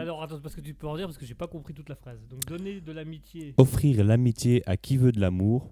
[0.00, 1.96] Alors attends, parce que tu peux en dire parce que j'ai pas compris toute la
[1.96, 2.26] phrase.
[2.30, 3.52] Donc donner de l'amitié.
[3.58, 5.70] Offrir l'amitié à qui veut de l'amour,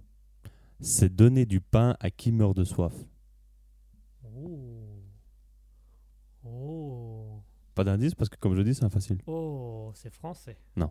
[0.80, 2.92] c'est donner du pain à qui meurt de soif.
[4.36, 4.84] Oh.
[6.44, 7.42] Oh.
[7.74, 9.18] Pas d'indice parce que comme je dis, c'est facile.
[9.26, 10.58] Oh, c'est français.
[10.76, 10.90] Non.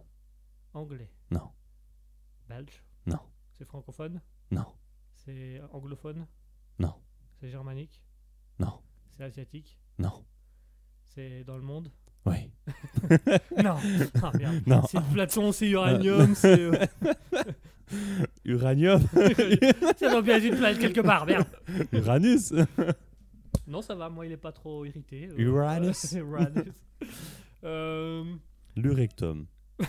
[0.73, 1.09] Anglais.
[1.31, 1.49] Non.
[2.49, 2.83] Belge.
[3.05, 3.19] Non.
[3.51, 4.21] C'est francophone.
[4.51, 4.65] Non.
[5.15, 6.25] C'est anglophone.
[6.79, 6.93] Non.
[7.39, 8.01] C'est germanique.
[8.59, 8.79] Non.
[9.15, 9.77] C'est asiatique.
[9.99, 10.25] Non.
[11.05, 11.91] C'est dans le monde.
[12.25, 12.51] Oui.
[13.63, 13.75] Non.
[14.21, 14.61] Ah merde.
[14.67, 14.81] Non.
[14.89, 16.59] C'est Platon, c'est uranium, c'est.
[16.59, 16.73] euh,
[18.45, 19.01] Uranium
[19.97, 21.45] ça doit bien être une planète quelque part, merde.
[21.91, 22.53] Uranus
[23.67, 25.27] Non, ça va, moi il est pas trop irrité.
[25.27, 26.11] euh, Uranus.
[26.13, 26.73] Uranus.
[27.65, 28.25] Euh,
[28.75, 29.45] Lurectum.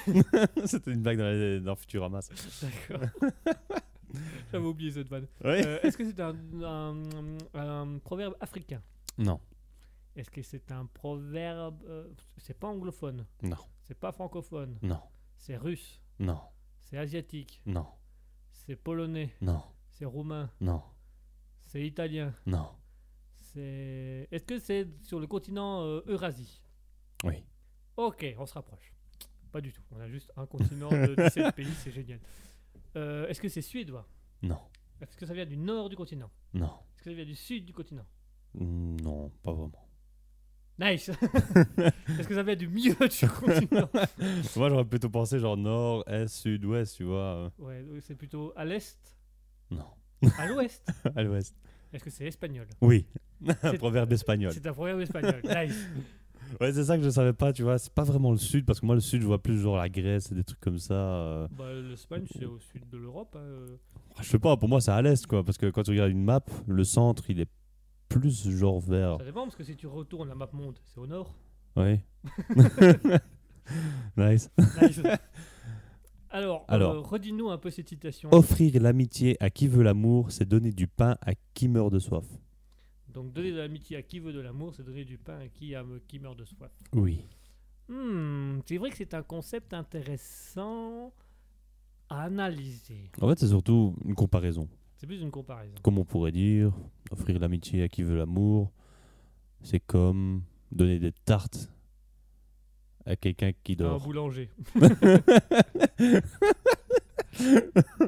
[0.64, 2.20] C'était une blague dans, les- dans Futurama.
[2.62, 3.09] D'accord.
[4.53, 5.27] J'avais oublié cette vanne.
[5.43, 5.51] Oui.
[5.64, 7.03] Euh, Est-ce que c'est un, un-
[7.55, 8.81] un proverbe africain?
[9.18, 9.41] Non.
[10.14, 11.83] Est-ce que c'est un proverbe.
[11.89, 13.27] euh, c'est pas anglophone?
[13.43, 13.57] Non.
[13.83, 14.79] C'est pas francophone?
[14.83, 15.01] Non.
[15.37, 16.01] C'est russe?
[16.20, 16.41] Non.
[16.79, 17.61] C'est asiatique?
[17.66, 17.87] Non.
[18.53, 19.35] C'est polonais?
[19.41, 19.62] Non.
[19.91, 20.49] C'est roumain?
[20.61, 20.81] Non.
[21.61, 22.33] C'est italien?
[22.47, 22.68] Non.
[23.55, 24.29] C'est.
[24.31, 26.61] Est-ce que c'est sur le continent euh, Eurasie?
[27.25, 27.45] Oui.
[27.97, 28.93] Ok, on se rapproche.
[29.53, 29.83] Pas du tout.
[29.93, 32.19] On a juste un continent de 17 pays, c'est génial.
[32.97, 34.07] Euh, Est-ce que c'est suédois?
[34.43, 34.59] Non.
[35.01, 36.31] Est-ce que ça vient du nord du continent?
[36.53, 36.67] Non.
[36.97, 38.05] Est-ce que ça vient du sud du continent?
[38.55, 39.81] Mm, Non, pas vraiment.
[40.77, 41.09] Nice
[42.19, 43.89] Est-ce que ça vient du milieu du continent?
[44.57, 47.17] Moi, j'aurais plutôt pensé genre nord, est, sud, ouest, tu vois.
[47.37, 47.51] euh.
[47.59, 48.99] Ouais, c'est plutôt à l'est?
[49.71, 49.87] Non.
[50.39, 50.85] À l'ouest?
[51.15, 51.55] À l'ouest.
[51.95, 53.07] Est-ce que c'est espagnol Oui.
[53.62, 54.53] un proverbe espagnol.
[54.53, 55.40] C'est un proverbe espagnol.
[55.45, 55.88] Nice
[56.61, 57.78] Ouais, c'est ça que je savais pas, tu vois.
[57.78, 59.88] C'est pas vraiment le sud, parce que moi, le sud, je vois plus genre la
[59.88, 60.95] Grèce et des trucs comme ça.
[60.95, 61.49] euh.
[61.51, 63.34] bah, L'Espagne, c'est au sud de l'Europe.
[63.36, 63.76] hein, euh.
[64.20, 65.42] Je sais pas, pour moi, c'est à l'est, quoi.
[65.42, 67.49] Parce que quand tu regardes une map, le centre, il est
[68.09, 69.16] plus genre vers.
[69.18, 71.34] Ça dépend, parce que si tu retournes la map monde, c'est au nord.
[71.76, 72.01] Oui.
[74.16, 74.51] nice.
[74.80, 75.01] Nice.
[76.35, 76.95] Alors, Alors.
[76.95, 78.28] euh, redis-nous un peu cette citation.
[78.32, 82.26] Offrir l'amitié à qui veut l'amour, c'est donner du pain à qui meurt de soif.
[83.09, 86.18] Donc, donner de l'amitié à qui veut de l'amour, c'est donner du pain à qui
[86.18, 86.72] meurt de soif.
[86.93, 87.24] Oui.
[87.89, 91.12] Hmm, c'est vrai que c'est un concept intéressant
[92.09, 93.12] à analyser.
[93.20, 94.68] En fait, c'est surtout une comparaison.
[94.97, 95.76] C'est plus une comparaison.
[95.82, 96.72] Comme on pourrait dire,
[97.12, 98.72] offrir l'amitié à qui veut l'amour,
[99.62, 101.70] c'est comme donner des tartes
[103.07, 104.01] à quelqu'un qui Un dort.
[104.03, 104.51] boulanger.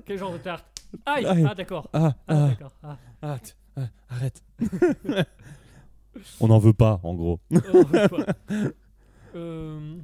[0.06, 0.66] Quel genre de tarte?
[1.04, 1.44] Aïe Aïe.
[1.48, 1.88] Ah, d'accord.
[1.92, 2.72] Ah, Ah, ah, d'accord.
[2.82, 2.98] Ah.
[3.22, 4.42] ah, t- ah, arrête.
[6.40, 7.40] on n'en veut pas, en gros.
[7.54, 8.24] Oh, quoi.
[9.34, 9.98] Euh,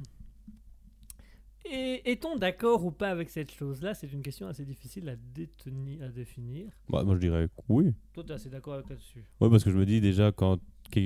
[1.65, 3.93] et- Est-on d'accord ou pas avec cette chose-là?
[3.95, 6.67] C'est une question assez difficile à, détenir, à définir.
[6.89, 7.93] Bah, moi, je dirais que oui.
[8.13, 9.23] Toi, tu es assez d'accord avec là-dessus.
[9.39, 10.59] Ouais, parce que je me dis déjà, quand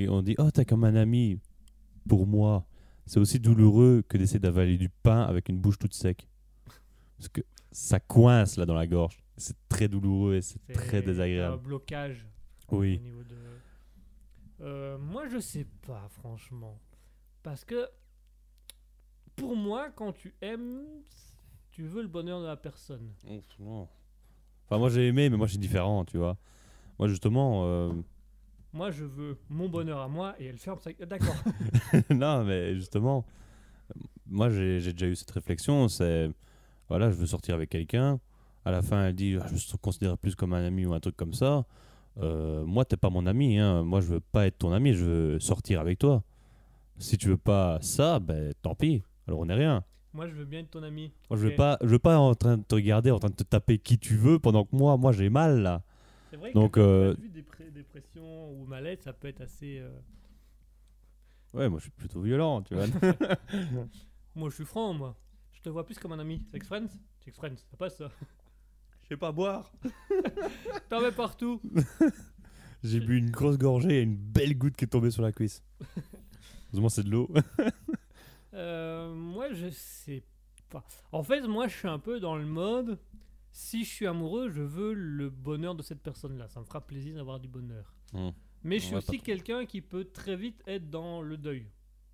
[0.10, 1.40] on dit Oh, t'as comme un ami,
[2.10, 2.66] pour moi,
[3.08, 6.28] c'est aussi douloureux que d'essayer d'avaler du pain avec une bouche toute sec.
[7.18, 7.42] Parce que
[7.72, 9.24] ça coince là dans la gorge.
[9.38, 11.64] C'est très douloureux et c'est C'est très Un désagréable.
[11.64, 12.26] blocage
[12.72, 12.98] Oui.
[12.98, 13.36] au niveau de.
[14.62, 16.80] Euh, moi, je sais pas, franchement.
[17.44, 17.88] Parce que
[19.36, 20.82] pour moi, quand tu aimes,
[21.72, 23.12] tu veux le bonheur de la personne.
[24.66, 26.38] Enfin, moi j'ai aimé, mais moi je suis différent, tu vois.
[27.00, 27.92] Moi justement, euh,
[28.78, 30.92] Moi, je veux mon bonheur à moi et elle ferme sa.
[31.04, 31.34] D'accord.
[32.12, 33.26] non, mais justement,
[34.28, 35.88] moi j'ai déjà eu cette réflexion.
[35.88, 36.30] C'est
[36.88, 38.20] voilà, je veux sortir avec quelqu'un.
[38.66, 41.00] À la fin, elle dit, Ah, je te considère plus comme un ami ou un
[41.00, 41.66] truc comme ça.
[42.20, 43.58] Euh, moi, t'es pas mon ami.
[43.58, 43.82] Hein.
[43.82, 44.94] Moi, je veux pas être ton ami.
[44.94, 46.22] Je veux sortir avec toi.
[47.00, 49.02] Si tu veux pas ça, ben tant pis.
[49.28, 49.84] Alors on n'est rien.
[50.14, 51.12] moi, je veux bien être ton ami.
[51.32, 53.36] Moi, je veux pas, je veux pas en train de te regarder, en train de
[53.36, 55.82] te taper qui tu veux, pendant que moi, moi, j'ai mal là.
[56.30, 59.42] C'est vrai Donc, que euh, point de vue dépré- dépression ou mal-être, ça peut être
[59.42, 59.80] assez.
[59.80, 59.90] euh,
[61.54, 62.86] Ouais, moi, je suis plutôt violent, tu vois.
[64.36, 65.16] Moi, je suis franc, moi.
[65.54, 66.44] Je te vois plus comme un ami.
[66.52, 66.90] Sex friends?
[67.26, 68.12] Sex friends, ça passe ça.
[69.04, 69.72] Je sais pas boire.
[70.90, 71.60] T'en mets partout.
[72.84, 75.64] J'ai bu une grosse gorgée et une belle goutte qui est tombée sur la cuisse.
[76.68, 77.28] Heureusement, c'est de l'eau.
[78.54, 80.24] Euh, moi, je sais
[80.70, 80.84] pas.
[81.12, 83.00] En fait, moi, je suis un peu dans le mode.
[83.52, 86.48] Si je suis amoureux, je veux le bonheur de cette personne-là.
[86.48, 87.96] Ça me fera plaisir d'avoir du bonheur.
[88.14, 88.30] Hmm.
[88.64, 91.68] Mais je suis Ouais, aussi quelqu'un qui peut très vite être dans le deuil.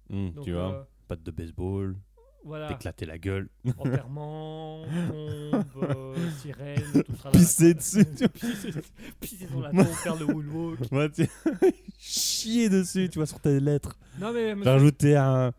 [0.09, 1.95] Hmm, Donc, tu vois, euh, patte de baseball,
[2.43, 2.67] voilà.
[2.67, 3.49] t'éclater la gueule.
[3.77, 7.31] Enterrement, tombe, euh, sirène, tout là.
[7.31, 8.71] Pisser dessus, pisser,
[9.19, 10.91] pisser sur la tombe, faire le woodwalk.
[10.91, 11.27] Ouais, tu-
[11.97, 13.97] Chier dessus, tu vois, sur tes lettres.
[14.19, 14.53] Non, mais.
[14.53, 15.53] Rajouter un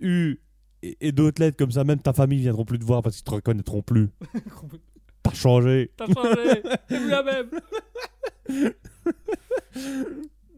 [0.00, 0.38] U
[0.82, 3.24] et, et d'autres lettres comme ça, même ta famille viendront plus te voir parce qu'ils
[3.24, 4.08] te reconnaîtront plus.
[5.30, 5.90] T'as changé.
[5.96, 7.50] T'as changé, c'est plus la même.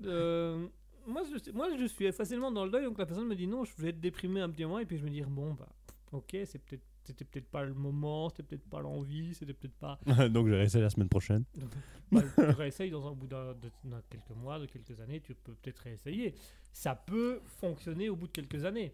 [0.06, 0.66] Euh,
[1.06, 3.64] moi, je, moi, je suis facilement dans le deuil, donc la personne me dit non,
[3.64, 5.68] je vais être déprimé un petit moment, et puis je me dis bon, bah,
[6.12, 6.82] ok, c'est peut-être.
[7.02, 9.98] C'était peut-être pas le moment, c'était peut-être pas l'envie, c'était peut-être pas.
[10.28, 11.44] Donc, je rester la semaine prochaine.
[12.12, 15.32] Bah, tu réessayes dans un bout d'un- de, dans quelques mois, de quelques années, tu
[15.34, 16.34] peux peut-être réessayer.
[16.72, 18.92] Ça peut fonctionner au bout de quelques années.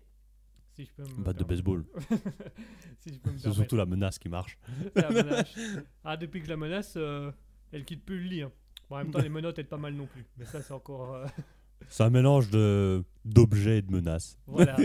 [0.77, 1.85] Si je peux me Batte de baseball.
[3.01, 3.53] si je peux me C'est permettre.
[3.55, 4.59] surtout la menace qui marche.
[4.95, 5.55] La menace.
[6.05, 7.31] Ah, depuis que la menace, euh,
[7.73, 8.43] elle quitte plus le lit.
[8.43, 8.53] hein.
[8.91, 10.25] Bon, en même temps, les menottes aident pas mal non plus.
[10.37, 11.15] Mais ça, c'est encore.
[11.15, 11.27] euh,
[11.89, 14.39] C'est un mélange de d'objets et de menaces.
[14.47, 14.77] voilà.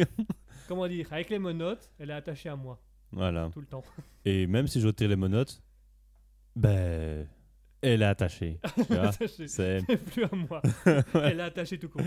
[0.67, 2.81] Comment dire Avec les menottes, elle est attachée à moi
[3.11, 3.49] Voilà.
[3.53, 3.83] tout le temps.
[4.25, 5.61] Et même si je retire les menottes,
[6.55, 7.27] ben,
[7.81, 8.59] elle est attachée.
[8.75, 9.07] tu vois.
[9.09, 9.47] attachée.
[9.47, 10.61] C'est C'est plus à moi.
[11.15, 12.01] Elle est attachée tout court.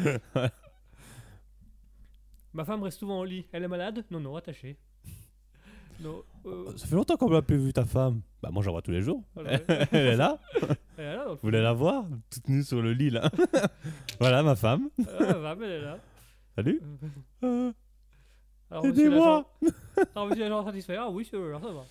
[2.54, 3.46] Ma femme reste souvent au lit.
[3.52, 4.76] Elle est malade Non, non, attachée.
[6.00, 6.24] Non.
[6.46, 8.20] euh, Ça fait longtemps qu'on l'a plus vu ta femme.
[8.42, 9.22] Bah moi j'en vois tous les jours.
[9.36, 9.60] voilà.
[9.92, 10.40] Elle est là.
[10.98, 13.30] Elle est là, Vous voulez la voir Toute nue sur le lit là.
[14.18, 14.88] voilà ma femme.
[14.96, 15.04] fond.
[15.20, 15.98] Ah, mais elle est là.
[16.56, 16.80] Salut.
[17.44, 17.72] Euh,
[18.82, 19.48] Aidez-moi.
[20.14, 20.96] Alors, monsieur l'agent satisfait.
[20.96, 21.84] Ah oui, c'est ça va.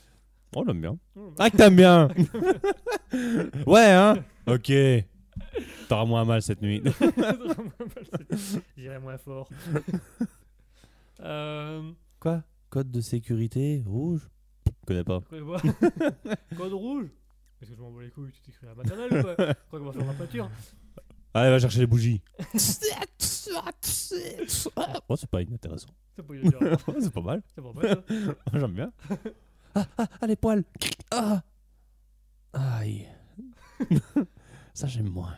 [0.56, 0.98] On l'aime bien.
[1.16, 2.10] Mmh, bah, Ah que t'aimes bien.
[3.66, 4.16] ouais hein.
[4.48, 4.72] Ok.
[5.88, 6.84] T'auras moins mal cette nuit.
[8.78, 9.48] J'irai moins fort.
[11.24, 12.44] Euh, Quoi?
[12.70, 14.30] Code de sécurité rouge?
[14.66, 15.22] Je connais pas.
[16.58, 17.08] Code rouge?
[17.62, 19.36] Est-ce que je m'en bats les couilles Tu t'écris à la maternelle ou quoi?
[19.36, 20.50] Quoi qu'on va faire la peinture
[21.34, 22.22] Allez va chercher les bougies.
[25.10, 25.88] oh c'est pas inintéressant.
[26.16, 26.52] C'est pas dire.
[27.00, 27.42] C'est pas mal.
[27.56, 28.60] C'est pas mal ça.
[28.60, 28.92] J'aime bien.
[29.74, 30.64] Ah, ah, ah, les poils.
[31.10, 31.42] Ah.
[32.54, 33.08] Aïe.
[34.74, 35.36] Ça, j'aime moins.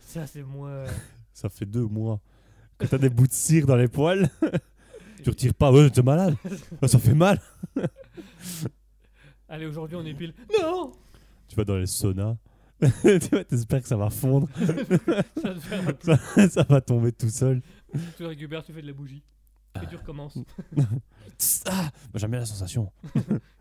[0.00, 0.84] Ça, c'est moins.
[1.32, 2.20] Ça fait deux mois
[2.78, 4.28] que t'as des bouts de cire dans les poils.
[5.22, 5.72] tu retires pas.
[5.72, 6.36] Ouais, t'es malade.
[6.86, 7.40] Ça fait mal.
[9.48, 10.34] Allez, aujourd'hui on épile.
[10.62, 10.92] Non
[11.48, 12.36] Tu vas dans les saunas.
[13.48, 14.48] t'espères que ça va fondre.
[16.50, 17.62] Ça va tomber tout seul.
[18.16, 19.22] Tu récupères, tu fais de la bougie.
[19.82, 20.38] Et tu recommences.
[21.66, 22.90] Ah, bah, j'aime bien la sensation.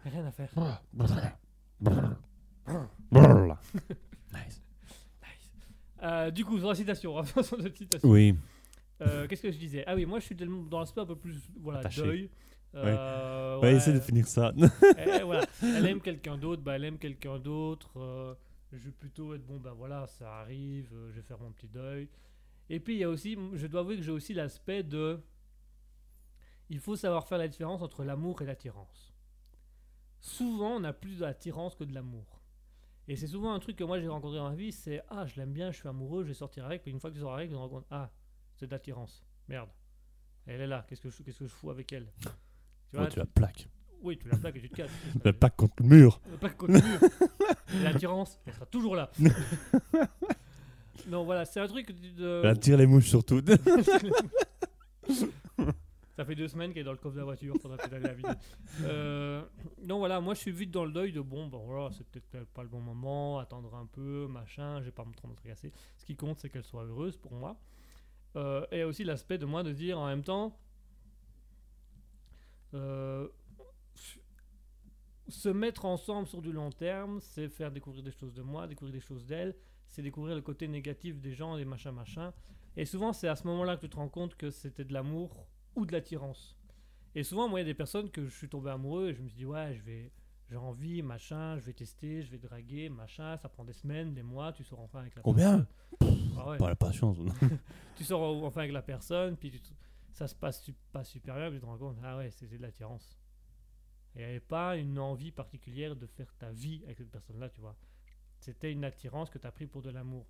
[0.05, 0.49] Rien à faire.
[3.11, 4.61] Nice.
[6.03, 8.09] Euh, du coup, sur la citation, on revient sur cette citation.
[8.09, 8.35] Oui.
[9.01, 9.83] Euh, Qu'est-ce que je disais?
[9.87, 12.01] Ah oui, moi je suis dans l'aspect un peu plus voilà, Attaché.
[12.03, 12.29] deuil.
[12.75, 13.75] Euh, Ouais, ouais.
[13.75, 14.53] essaie de finir ça.
[14.57, 15.45] Eh, voilà.
[15.61, 17.91] Elle aime quelqu'un d'autre, bah, elle aime quelqu'un d'autre.
[17.99, 18.35] euh,
[18.73, 21.67] je vais plutôt être bon, ben voilà, ça arrive, euh, je vais faire mon petit
[21.67, 22.09] deuil.
[22.69, 25.19] Et puis il y a aussi, je dois avouer que j'ai aussi l'aspect de.
[26.69, 29.13] Il faut savoir faire la différence entre l'amour et l'attirance.
[30.19, 32.41] Souvent, on a plus d'attirance que de l'amour.
[33.07, 35.35] Et c'est souvent un truc que moi j'ai rencontré dans ma vie c'est Ah, je
[35.35, 36.81] l'aime bien, je suis amoureux, je vais sortir avec.
[36.81, 38.09] Puis une fois que tu sors avec, tu te rends compte Ah,
[38.55, 39.23] c'est de l'attirance.
[39.47, 39.69] Merde.
[40.47, 42.07] Elle est là, qu'est-ce que je, qu'est-ce que je fous avec elle?
[42.89, 43.67] Tu Ouais, tu la plaques.
[44.01, 44.91] Oui, tu la plaques et tu te casses.
[45.23, 46.21] La plaques contre le mur.
[46.29, 46.99] Le pack contre le mur.
[47.83, 49.09] L'attirance, elle sera toujours là.
[51.07, 52.41] non, voilà, c'est un truc de.
[52.43, 53.41] Elle attire les mouches surtout.
[56.15, 58.13] Ça fait deux semaines qu'elle est dans le coffre de la voiture pendant que la
[58.13, 58.31] vidéo.
[58.83, 59.43] Euh,
[59.83, 62.47] non, voilà, moi je suis vite dans le deuil de bon, bon voilà, c'est peut-être
[62.53, 65.73] pas le bon moment, attendre un peu, machin, j'ai pas me trop me tracasser.
[65.97, 67.57] Ce qui compte, c'est qu'elle soit heureuse pour moi.
[68.35, 70.59] Euh, et aussi l'aspect de moi de dire en même temps,
[72.73, 73.27] euh,
[75.29, 78.93] se mettre ensemble sur du long terme, c'est faire découvrir des choses de moi, découvrir
[78.93, 79.55] des choses d'elle,
[79.87, 82.31] c'est découvrir le côté négatif des gens, des machins, machins.
[82.77, 85.47] Et souvent, c'est à ce moment-là que tu te rends compte que c'était de l'amour
[85.75, 86.57] ou de l'attirance.
[87.15, 89.21] Et souvent, moi, il y a des personnes que je suis tombé amoureux et je
[89.21, 90.11] me suis dit, ouais, je vais,
[90.49, 94.23] j'ai envie, machin, je vais tester, je vais draguer, machin, ça prend des semaines, des
[94.23, 95.65] mois, tu sors enfin avec la Combien
[95.99, 96.31] personne.
[96.37, 96.57] Ah ouais.
[96.57, 97.17] Pas la patience.
[97.95, 99.59] Tu sors enfin avec la personne, puis tu
[100.11, 102.61] ça se passe pas super bien, puis tu te rends compte, ah ouais, c'était de
[102.61, 103.17] l'attirance.
[104.15, 107.49] Et il n'y avait pas une envie particulière de faire ta vie avec cette personne-là,
[107.49, 107.75] tu vois.
[108.39, 110.25] C'était une attirance que tu as pris pour de l'amour.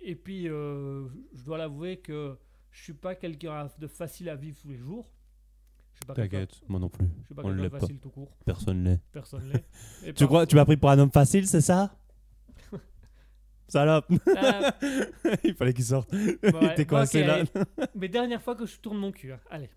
[0.00, 2.38] Et puis, euh, je dois l'avouer que
[2.70, 5.06] je suis pas quelqu'un de facile à vivre tous les jours.
[5.06, 7.06] Je suis pas quelqu'un- T'inquiète, moi non plus.
[7.20, 7.80] Je suis pas on l'est pas.
[7.80, 8.30] facile tout court.
[8.44, 9.00] Personne l'est.
[9.12, 9.64] Personne l'est.
[10.08, 11.94] Et Tu par- crois, tu m'as pris pour un homme facile, c'est ça
[13.68, 14.06] Salope
[14.36, 14.74] Ah,
[15.44, 16.10] Il fallait qu'il sorte.
[16.12, 17.34] ouais, Il était coincé là.
[17.34, 17.48] allez.
[17.94, 19.32] Mais dernière fois que je tourne mon cul.
[19.32, 19.40] hein.
[19.50, 19.68] Allez.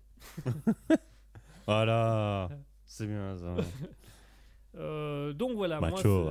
[1.66, 2.48] Voilà.
[2.86, 3.56] C'est bien ça.
[4.76, 6.30] Euh, donc voilà, moi, Macho,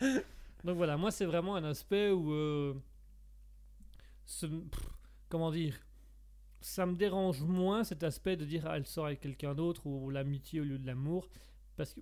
[0.00, 0.24] c'est-
[0.64, 2.74] donc voilà, moi c'est vraiment un aspect où, euh,
[4.24, 4.88] ce- pff,
[5.28, 5.74] comment dire,
[6.62, 10.10] ça me dérange moins cet aspect de dire ah, elle sort avec quelqu'un d'autre ou
[10.10, 11.28] l'amitié au lieu de l'amour,
[11.76, 12.00] parce que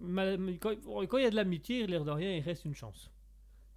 [1.07, 3.11] quand il y a de l'amitié, l'air de rien, il reste une chance.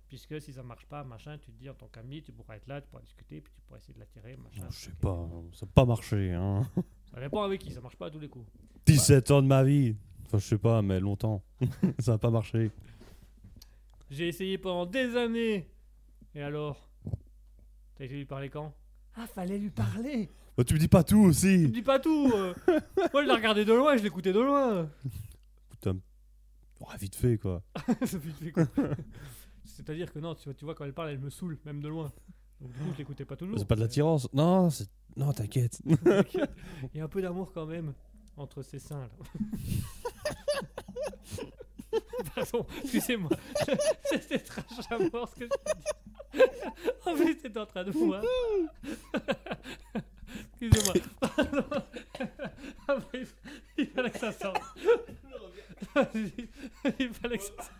[0.07, 2.67] Puisque si ça marche pas, machin, tu te dis en tant qu'ami, tu pourras être
[2.67, 4.67] là, tu pourras discuter, puis tu pourras essayer de l'attirer, machin.
[4.69, 6.31] Je sais pas, ça n'a pas marché.
[6.33, 6.69] Hein.
[7.13, 8.49] Ça dépend avec qui, ça marche pas à tous les coups.
[8.87, 9.95] 17 ans de ma vie.
[10.25, 11.43] Enfin, je sais pas, mais longtemps.
[11.99, 12.71] ça n'a pas marché.
[14.09, 15.69] J'ai essayé pendant des années.
[16.33, 16.89] Et alors?
[17.93, 18.73] T'as essayé de lui parler quand?
[19.15, 20.27] Ah, fallait lui parler
[20.57, 21.67] Bah, tu me dis pas tout Tu me aussi.
[21.69, 22.53] dis pas tout euh.
[23.13, 24.87] Moi, je l'ai regardé de loin, je l'écoutais de loin
[25.71, 25.97] Putain.
[26.79, 27.61] Oh, vite fait, quoi.
[28.01, 28.65] Ça fait- fait quoi
[29.65, 31.87] C'est-à-dire que non, tu vois, tu vois, quand elle parle, elle me saoule, même de
[31.87, 32.11] loin.
[32.61, 33.57] Donc du coup, je l'écoutais pas toujours.
[33.57, 34.29] C'est pas de l'attirance.
[34.33, 34.87] Non, c'est.
[35.17, 35.79] Non, t'inquiète.
[35.85, 35.97] Il
[36.97, 37.93] y a un peu d'amour quand même
[38.37, 39.09] entre ces seins là.
[42.35, 43.29] Pardon, excusez-moi.
[44.05, 46.41] C'était trash à mort ce que je dis.
[47.05, 48.23] En plus, t'étais en train de voir.
[50.61, 50.93] Excusez-moi.
[52.87, 52.97] Ah,
[53.77, 54.61] il- fallait que ça sorte.
[56.99, 57.71] Il fallait que ça sorte.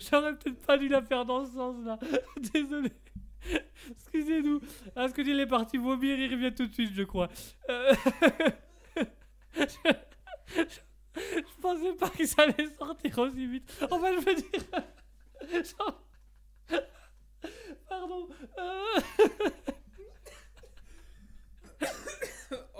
[0.00, 1.98] J'aurais peut-être pas dû la faire dans ce sens-là.
[2.52, 2.90] Désolé.
[3.90, 4.60] Excusez-nous.
[4.94, 7.28] Ah, ce que il est parti vomir, il revient tout de suite, je crois.
[7.68, 7.94] Euh,
[9.56, 9.66] je...
[10.56, 13.86] je pensais pas que ça allait sortir aussi vite.
[13.90, 15.72] Enfin, je veux dire.
[17.88, 18.28] Pardon.
[18.58, 19.00] Euh,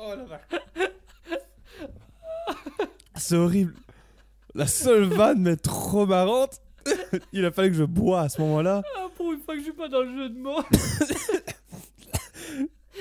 [0.04, 0.40] Oh la
[3.16, 3.74] C'est horrible.
[4.54, 6.60] La seule vanne, mais trop marrante.
[7.32, 8.82] Il a fallu que je bois à ce moment-là.
[8.96, 10.60] ah, pour une fois que je suis pas dans le jeu de mots.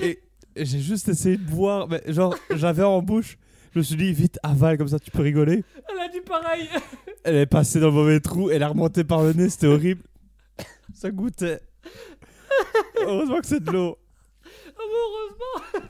[0.00, 0.22] Et
[0.54, 1.88] j'ai juste essayé de boire.
[1.88, 3.36] Mais genre, j'avais en bouche.
[3.74, 5.64] Je me suis dit, vite, avale, comme ça tu peux rigoler.
[5.88, 6.68] Elle a dit pareil.
[7.24, 8.48] Elle est passée dans le mauvais trou.
[8.50, 9.48] Elle a remonté par le nez.
[9.48, 10.02] C'était horrible.
[10.94, 11.60] Ça goûtait.
[13.00, 13.98] Heureusement que c'est de l'eau.
[14.44, 15.88] Ah, heureusement,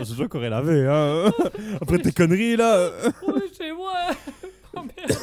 [0.00, 1.30] Oh, c'est toi qui aurais lavé, hein.
[1.80, 2.90] Après tes conneries, là.
[3.06, 3.92] est chez moi.
[4.72, 5.18] Oh merde.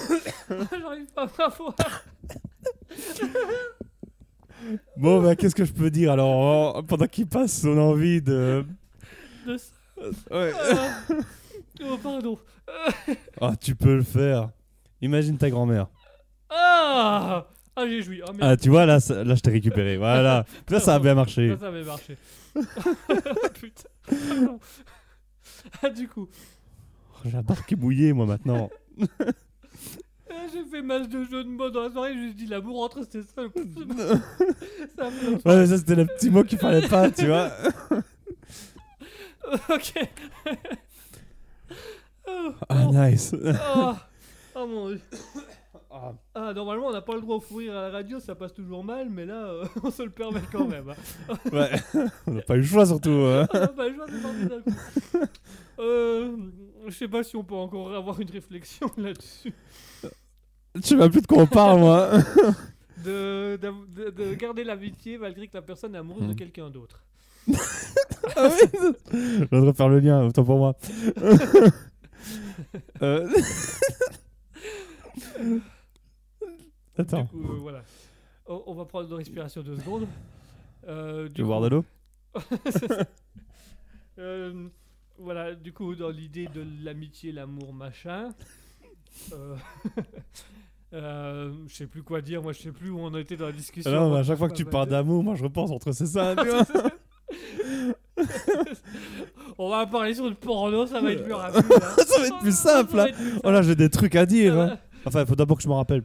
[0.81, 1.73] J'arrive pas à m'avoir.
[4.97, 8.65] Bon, bah, qu'est-ce que je peux dire alors Pendant qu'il passe son envie de.
[9.45, 9.71] De ça.
[10.31, 10.51] Ouais.
[10.53, 11.13] Ah.
[11.85, 12.37] Oh, pardon.
[13.39, 14.49] Ah, tu peux le faire.
[15.01, 15.87] Imagine ta grand-mère.
[16.49, 17.45] Ah
[17.75, 18.21] Ah, j'ai joui.
[18.27, 18.31] Ah.
[18.41, 19.97] Ah, tu vois, là, ça- là je t'ai récupéré.
[19.97, 20.43] Voilà.
[20.69, 21.49] Là, ça a bien marché.
[21.53, 22.17] Ça, ça avait marché.
[23.53, 23.89] Putain.
[24.29, 24.59] Pardon.
[25.81, 26.27] Ah, du coup,
[27.13, 27.31] Oh, J'ai
[27.67, 28.69] qui est mouillée, moi, maintenant.
[29.19, 32.13] ah, j'ai fait masse de jeux de mots dans la soirée.
[32.13, 33.49] J'ai dit l'amour entre ces seuls.
[34.95, 37.51] Ça me- Ouais, mais ça, c'était le petit mot qu'il fallait pas, tu vois.
[39.69, 39.93] Ok.
[42.27, 43.33] Oh, Ah, nice.
[43.33, 43.93] oh.
[44.55, 45.01] Oh, mon dieu.
[46.35, 48.53] Ah, normalement, on n'a pas le droit au fou rire à la radio, ça passe
[48.53, 50.89] toujours mal, mais là, euh, on se le permet quand même.
[50.89, 51.35] hein.
[51.51, 51.71] Ouais.
[52.27, 53.09] On n'a pas eu le choix, surtout.
[53.09, 53.47] hein.
[53.53, 55.27] Ah, bah, je vois, c'est parti d'un coup.
[55.79, 56.35] Euh,
[56.87, 59.53] je sais pas si on peut encore avoir une réflexion là-dessus.
[60.75, 62.09] Je sais même plus de quoi on parle, moi.
[63.03, 66.35] De, de, de garder l'amitié malgré que la personne est amoureuse de Hmm.
[66.35, 67.03] quelqu'un d'autre.
[68.35, 70.75] Ah oui Je voudrais faire le lien, autant pour moi.
[73.01, 73.29] Euh,
[76.97, 77.83] Attends, Du coup, euh, voilà.
[78.47, 80.07] On, on va prendre une respiration deux secondes.
[80.87, 81.85] Euh, tu veux boire de l'eau?
[84.19, 84.67] Euh,
[85.19, 88.29] voilà, du coup, dans l'idée de l'amitié, l'amour, machin.
[89.31, 89.55] Euh,
[90.93, 93.51] euh, je sais plus quoi dire, moi je sais plus où on était dans la
[93.51, 93.91] discussion.
[93.91, 95.43] Ah Non, mais moi, à chaque fois que tu pas, parles bah, d'amour, moi je
[95.43, 96.35] repense entre ces vois.
[99.59, 101.63] On va parler sur le porno, ça va être plus rapide.
[101.71, 101.95] hein.
[102.07, 103.07] Ça va être plus simple, Ça va hein.
[103.07, 103.41] être plus simple.
[103.43, 104.53] Oh là, j'ai des trucs à dire.
[104.55, 104.77] Ça hein.
[105.05, 106.03] Enfin, il faut d'abord que je me rappelle.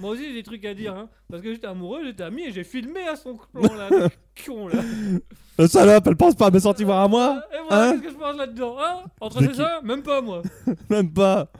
[0.00, 1.08] Moi aussi j'ai des trucs à dire, hein.
[1.30, 4.08] Parce que j'étais amoureux, j'étais ami et j'ai filmé à son plan là, le
[4.46, 5.68] con là.
[5.68, 8.14] Salope, elle pense pas à mes sentiments à moi Et voilà, Hein qu'est-ce que je
[8.16, 10.42] pense là-dedans hein Entre De ces qui ça, même pas moi.
[10.90, 11.50] Même pas.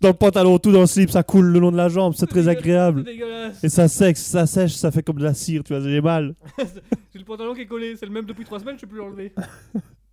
[0.00, 2.26] Dans le pantalon, tout dans le slip, ça coule le long de la jambe, c'est
[2.26, 3.02] très C'est agréable.
[3.02, 3.64] dégueulasse.
[3.64, 6.34] Et ça sèche, ça sèche, ça fait comme de la cire, tu vois, j'ai mal.
[7.12, 8.98] J'ai le pantalon qui est collé, c'est le même depuis 3 semaines, je peux plus
[8.98, 9.32] l'enlever.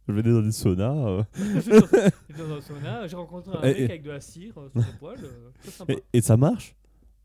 [0.07, 0.93] Je venais dans des saunas.
[0.95, 4.21] euh, dans, j'étais dans un sauna, j'ai rencontré un Et- mec et- avec de la
[4.21, 5.93] cire euh, sur les poils, euh, très sympa.
[5.93, 6.75] Et, et ça marche?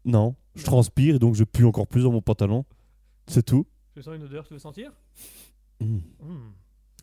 [0.09, 0.35] Non.
[0.57, 2.65] Je transpire et donc je pue encore plus dans mon pantalon.
[3.29, 3.67] C'est tout.
[3.95, 4.91] Je sens une odeur, tu veux sentir?
[5.81, 5.99] Hmm.
[6.21, 6.51] Hmm.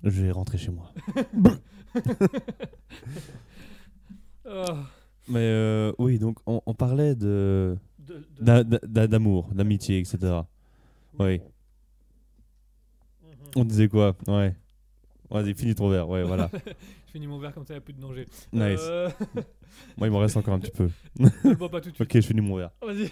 [0.03, 0.91] Je vais rentrer chez moi.
[5.27, 10.41] Mais euh, oui, donc on, on parlait de de- de- d'a- d'a- d'amour, d'amitié, etc.
[11.17, 11.39] Oui.
[13.23, 13.33] Mhm.
[13.55, 14.15] On disait quoi?
[14.27, 14.55] Ouais.
[15.29, 16.07] Vas-y, finis ton verre.
[16.07, 16.49] Ouais, voilà.
[17.07, 18.25] Je finis mon verre comme ça, il n'y a plus de danger.
[18.53, 18.79] Nice.
[18.81, 19.09] Euh,
[19.97, 20.89] Moi, il m'en reste encore un petit peu.
[21.55, 22.01] bois pas tout de suite.
[22.01, 22.71] Ok, je finis mon verre.
[22.81, 23.09] Vas-y.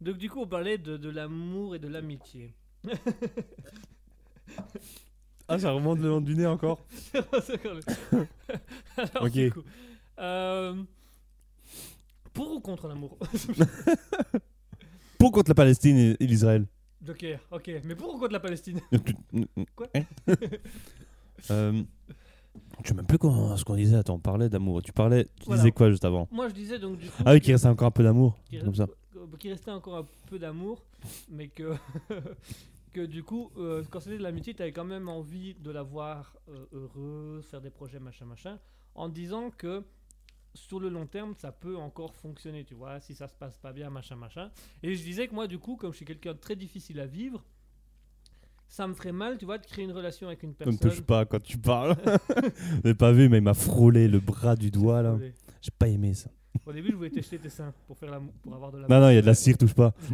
[0.00, 2.54] Donc du coup, on parlait de, de l'amour et de l'amitié.
[5.48, 6.84] Ah, ça remonte le long du nez encore
[8.96, 9.32] Alors, Ok.
[9.32, 9.62] du coup,
[10.18, 10.74] euh,
[12.32, 13.18] pour ou contre l'amour?
[15.18, 16.66] Pour contre la Palestine et l'Israël.
[17.04, 17.70] Joker, ok.
[17.84, 18.80] Mais pour ou contre la Palestine
[19.76, 20.04] Quoi Hein
[21.50, 21.82] Euh,
[22.82, 23.96] Je sais même plus quoi- ce qu'on disait.
[23.96, 24.82] Attends, on parlait d'amour.
[24.82, 25.24] Tu parlais.
[25.36, 25.62] Tu Voilà.
[25.62, 27.22] disais quoi juste avant Moi, je disais donc du coup...
[27.24, 28.36] Ah oui, qu'il restait encore un peu d'amour.
[28.50, 28.86] qu'il Comme ça.
[28.86, 30.84] que- qu'il restait encore un peu d'amour,
[31.30, 31.72] mais que,
[32.92, 35.82] que du coup, euh, quand c'était de l'amitié, tu avais quand même envie de la
[35.82, 38.58] voir euh, heureuse, faire des projets, machin, machin,
[38.94, 39.82] en disant que
[40.54, 43.72] sur le long terme, ça peut encore fonctionner, tu vois, si ça se passe pas
[43.72, 44.50] bien, machin, machin.
[44.82, 47.06] Et je disais que moi, du coup, comme je suis quelqu'un de très difficile à
[47.06, 47.44] vivre,
[48.68, 50.78] ça me ferait mal, tu vois, de créer une relation avec une Ne me personne.
[50.90, 51.96] touche pas quand tu parles.
[52.84, 55.18] N'avez pas vu, mais il m'a frôlé le bras du doigt là.
[55.60, 56.30] J'ai pas aimé ça.
[56.66, 59.10] Au début, je voulais tester tes seins pour, faire pour avoir de la Non, non,
[59.10, 59.94] il y a de la cire, touche pas.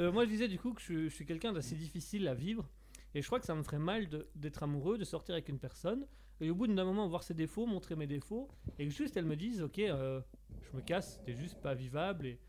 [0.00, 2.68] Euh, moi, je disais du coup que je, je suis quelqu'un d'assez difficile à vivre.
[3.14, 6.04] Et je crois que ça me ferait mal d'être amoureux, de sortir avec une personne.
[6.40, 8.48] Et au bout d'un moment, voir ses défauts, montrer mes défauts.
[8.78, 10.20] Et que juste elle me dise Ok, euh,
[10.60, 12.26] je me casse, t'es juste pas vivable.
[12.26, 12.40] Et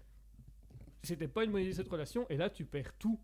[1.03, 2.27] c'était pas une bonne idée cette relation.
[2.30, 3.19] Et là, tu perds tout.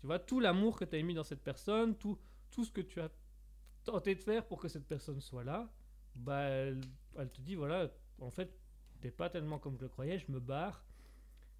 [0.00, 2.18] Tu vois, tout l'amour que tu as mis dans cette personne, tout,
[2.50, 3.10] tout ce que tu as
[3.84, 5.68] tenté de faire pour que cette personne soit là.
[6.14, 6.80] Bah, elle,
[7.32, 7.90] te dit Voilà,
[8.20, 8.54] en fait,
[9.00, 10.84] t'es pas tellement comme je le croyais, je me barre.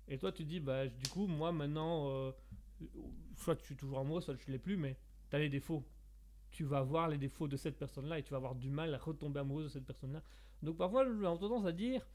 [0.09, 2.33] Et toi, tu dis, bah, du coup, moi, maintenant, euh,
[3.37, 4.97] soit je suis toujours amoureux, soit je l'ai plus, mais
[5.31, 5.85] tu as les défauts.
[6.55, 8.99] Tu vas voir les défauts de cette personne-là et tu vas avoir du mal à
[8.99, 10.23] retomber amoureux de cette personne-là.
[10.63, 12.07] Donc, parfois, j'ai tendance à dire,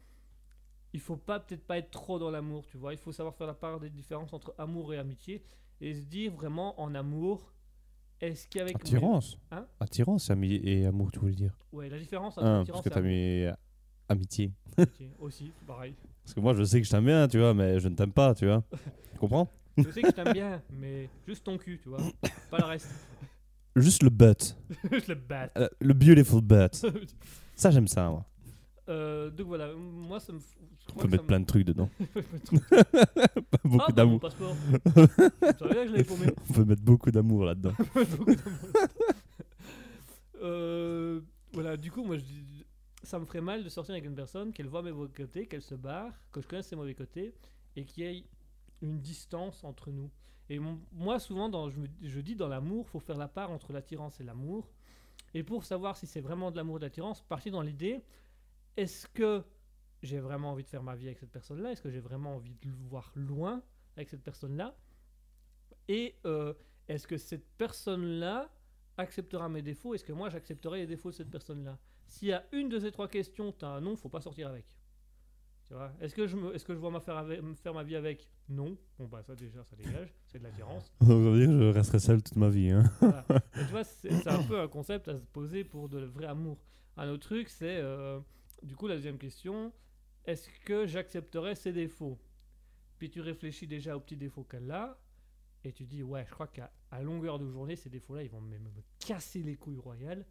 [0.93, 2.93] il faut pas, peut-être pas être trop dans l'amour, tu vois.
[2.93, 5.43] Il faut savoir faire la part des différences entre amour et amitié
[5.81, 7.51] et se dire vraiment en amour,
[8.21, 8.75] est-ce qu'avec.
[8.77, 9.37] Attirance.
[9.51, 9.67] Hein?
[9.77, 11.57] Attirance ami et amour, tu voulais dire?
[11.73, 13.09] Ouais, la différence entre Ah, parce attirance que et amour.
[13.09, 13.53] mis euh,
[14.07, 14.53] amitié.
[14.77, 15.95] amitié aussi, pareil.
[16.23, 18.13] Parce que moi, je sais que je t'aime bien, tu vois, mais je ne t'aime
[18.13, 18.63] pas, tu vois.
[19.11, 19.51] Tu comprends?
[19.77, 21.99] Je sais que je t'aime bien, mais juste ton cul, tu vois.
[22.51, 22.89] Pas le reste.
[23.79, 24.03] Juste
[25.07, 25.49] le bat.
[25.57, 26.73] Euh, le beautiful butt.
[27.55, 28.25] Ça, j'aime ça, moi.
[28.87, 30.39] Euh, donc voilà, moi ça me.
[30.95, 31.89] On peut mettre plein de trucs dedans.
[32.51, 32.59] me-
[33.63, 34.19] beaucoup Ah, d'amour.
[36.49, 37.73] On peut mettre beaucoup d'amour là-dedans.
[40.41, 41.21] Euh,
[41.53, 42.65] voilà, du coup, moi je dis-
[43.03, 45.61] ça me ferait mal de sortir avec une personne, qu'elle voit mes mauvais côtés, qu'elle
[45.61, 47.33] se barre, que je connaisse ses mauvais côtés
[47.75, 48.23] et qu'il y ait
[48.81, 50.09] une distance entre nous.
[50.49, 50.59] Et
[50.91, 51.69] moi, souvent,
[52.01, 54.67] je, dis dans l'amour, faut faire la part entre l'attirance et l'amour.
[55.35, 58.01] Et pour savoir si c'est vraiment de l'amour ou de l'attirance, partir dans l'idée
[58.75, 59.43] est-ce que
[60.01, 61.71] j'ai vraiment envie de faire ma vie avec cette personne-là?
[61.71, 63.61] Est-ce que j'ai vraiment envie de le voir loin
[63.95, 64.75] avec cette personne-là?
[65.87, 66.53] Et euh,
[66.87, 68.49] est-ce que cette personne-là
[68.97, 69.93] acceptera mes défauts?
[69.93, 71.77] Est-ce que moi j'accepterai les défauts de cette personne-là?
[72.07, 74.47] S'il y a une de ces trois questions, tu as un non, faut pas sortir
[74.47, 74.65] avec.
[75.69, 77.73] Tu vois Est-ce que, je me, est-ce que je vois ma faire, avec- me faire
[77.75, 78.27] ma vie avec?
[78.49, 78.75] Non.
[78.97, 80.11] Bon, bah ça déjà, ça dégage.
[80.27, 80.91] C'est de l'attirance.
[81.01, 82.71] Donc, ça veut dire je resterai seul toute ma vie.
[82.71, 82.83] Hein.
[82.99, 83.23] Voilà.
[83.53, 86.57] Tu vois, c'est un peu un concept à se poser pour de vrai amour.
[86.97, 88.19] Un autre truc, c'est euh,
[88.63, 89.71] du coup la deuxième question
[90.25, 92.19] est-ce que j'accepterais ses défauts?
[92.97, 94.99] Puis tu réfléchis déjà aux petits défauts qu'elle a
[95.63, 98.41] et tu dis ouais, je crois qu'à à longueur de journée, ces défauts-là, ils vont
[98.41, 98.69] me, me
[98.99, 100.25] casser les couilles royales.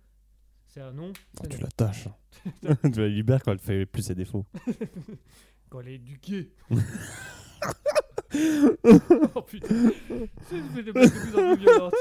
[0.69, 0.93] C'est un
[1.41, 1.63] c'est tu non.
[1.63, 2.09] la tâches.
[2.93, 4.45] tu la libères quand elle fait plus ses défauts.
[5.71, 6.51] Quand elle est éduquée.
[9.35, 9.91] oh putain,
[10.47, 11.95] c'est de plus en plus violentes.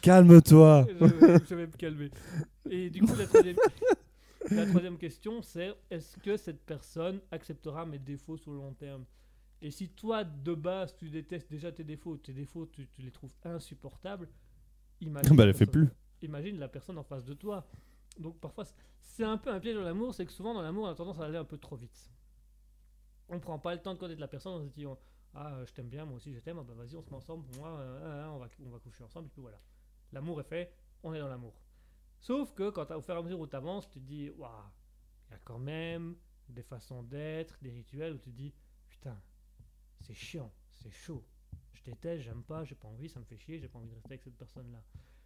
[0.00, 0.86] Calme-toi.
[0.88, 1.06] je,
[1.46, 2.10] je vais me calmer.
[2.70, 3.56] Et du coup, la troisième,
[4.50, 9.04] la troisième question, c'est est-ce que cette personne acceptera mes défauts sur le long terme?
[9.60, 13.10] Et si toi, de base, tu détestes déjà tes défauts, tes défauts, tu, tu les
[13.10, 14.30] trouves insupportables,
[15.02, 15.36] imagine.
[15.36, 15.88] bah, elle fait plus.
[16.24, 17.66] Imagine la personne en face de toi.
[18.18, 18.64] Donc parfois,
[19.00, 21.18] c'est un peu un piège dans l'amour, c'est que souvent dans l'amour, on a tendance
[21.20, 22.10] à aller un peu trop vite.
[23.28, 24.98] On prend pas le temps de connaître la personne, on se dit on-
[25.34, 27.16] ah euh, je t'aime bien, moi aussi je t'aime, ah bah vas-y on se met
[27.16, 29.60] ensemble, moi euh, ah, ah, on va on va coucher ensemble et puis voilà.
[30.12, 30.72] L'amour est fait,
[31.02, 31.54] on est dans l'amour.
[32.20, 34.50] Sauf que quand au fur et à mesure où tu avances, tu te dis waouh,
[35.28, 36.16] il y a quand même
[36.48, 38.54] des façons d'être, des rituels où tu te dis
[38.88, 39.20] putain,
[40.00, 41.24] c'est chiant, c'est chaud.
[41.72, 43.94] Je déteste, j'aime pas, j'ai pas envie, ça me fait chier, j'ai pas envie de
[43.94, 44.82] rester avec cette personne-là.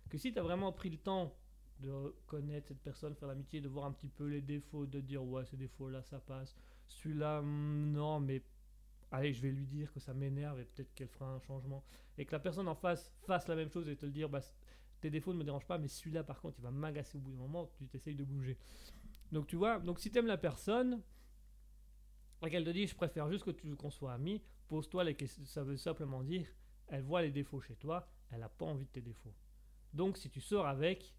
[0.08, 1.34] Que si tu as vraiment pris le temps
[1.80, 5.22] de connaître cette personne, faire l'amitié, de voir un petit peu les défauts, de dire
[5.22, 6.56] ouais, ces défauts-là, ça passe.
[6.88, 8.42] Celui-là, hmm, non, mais
[9.10, 11.84] allez, je vais lui dire que ça m'énerve et peut-être qu'elle fera un changement.
[12.16, 14.40] Et que la personne en face fasse la même chose et te le dire, bah,
[15.00, 17.30] tes défauts ne me dérangent pas, mais celui-là, par contre, il va m'agacer au bout
[17.30, 18.58] d'un moment, tu t'essayes de bouger.
[19.30, 21.02] Donc tu vois, donc si tu aimes la personne,
[22.44, 25.44] et qu'elle te dit je préfère juste que tu qu'on soit amis, pose-toi les questions.
[25.44, 26.46] Ça veut simplement dire,
[26.88, 29.34] elle voit les défauts chez toi, elle n'a pas envie de tes défauts.
[29.94, 31.14] Donc si tu sors avec,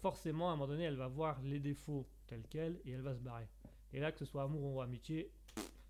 [0.00, 3.14] forcément à un moment donné, elle va voir les défauts tels quels et elle va
[3.14, 3.48] se barrer.
[3.92, 5.30] Et là, que ce soit amour ou amitié,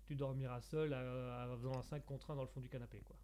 [0.05, 3.01] tu dormiras seul euh, en faisant un 5 contre 1 dans le fond du canapé.
[3.05, 3.15] Quoi.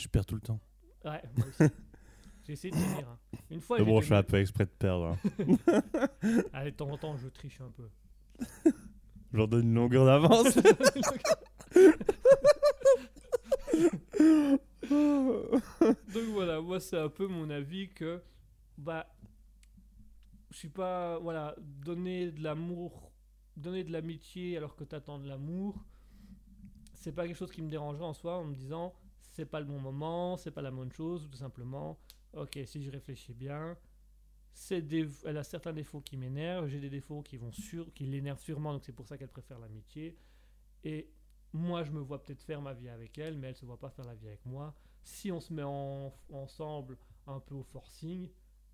[0.00, 0.60] Je perds tout le temps.
[1.04, 1.72] Ouais, moi aussi.
[2.46, 3.08] J'ai essayé de tenir.
[3.08, 3.18] hein.
[3.50, 5.16] Une fois, Mais bon, je fais un peu exprès de perdre.
[5.38, 6.08] hein.
[6.52, 7.88] Allez, de temps en temps, je triche un peu.
[9.32, 10.58] Je leur donne une longueur d'avance.
[14.90, 18.20] Donc voilà, moi c'est un peu mon avis que
[18.76, 19.06] bah
[20.50, 23.12] je suis pas voilà, donner de l'amour,
[23.56, 25.84] donner de l'amitié alors que t'attends de l'amour,
[26.94, 29.66] c'est pas quelque chose qui me dérangerait en soi en me disant c'est pas le
[29.66, 31.96] bon moment, c'est pas la bonne chose ou tout simplement
[32.32, 33.76] OK, si je réfléchis bien,
[34.72, 38.72] elle a certains défauts qui m'énervent, j'ai des défauts qui vont sur qui l'énervent sûrement
[38.72, 40.16] donc c'est pour ça qu'elle préfère l'amitié
[40.82, 41.08] et
[41.52, 43.90] moi je me vois peut-être faire ma vie avec elle mais elle se voit pas
[43.90, 46.96] faire la vie avec moi si on se met en- ensemble
[47.26, 48.28] un peu au forcing,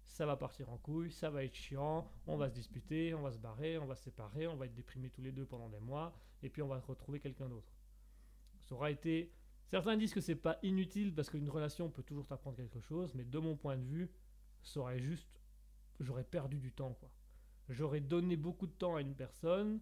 [0.05, 3.32] ça va partir en couille, ça va être chiant, on va se disputer, on va
[3.32, 5.81] se barrer, on va se séparer, on va être déprimés tous les deux pendant des
[5.81, 7.73] mois, et puis on va retrouver quelqu'un d'autre.
[8.65, 9.32] Ça aura été.
[9.66, 13.24] Certains disent que c'est pas inutile parce qu'une relation peut toujours t'apprendre quelque chose, mais
[13.24, 14.11] de mon point de vue,
[14.62, 15.40] ça aurait juste.
[16.01, 17.11] J'aurais perdu du temps, quoi.
[17.69, 19.81] J'aurais donné beaucoup de temps à une personne,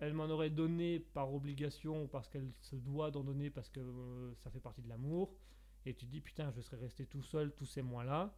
[0.00, 3.80] elle m'en aurait donné par obligation ou parce qu'elle se doit d'en donner parce que
[3.80, 5.32] euh, ça fait partie de l'amour
[5.86, 8.34] et tu te dis putain je serais resté tout seul tous ces mois là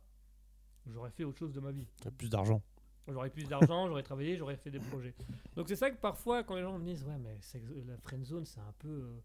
[0.87, 2.61] j'aurais fait autre chose de ma vie T'as plus d'argent.
[3.09, 5.15] j'aurais plus d'argent j'aurais travaillé j'aurais fait des projets
[5.57, 7.39] donc c'est ça que parfois quand les gens me disent ouais mais
[7.87, 9.21] la friend zone c'est un peu euh,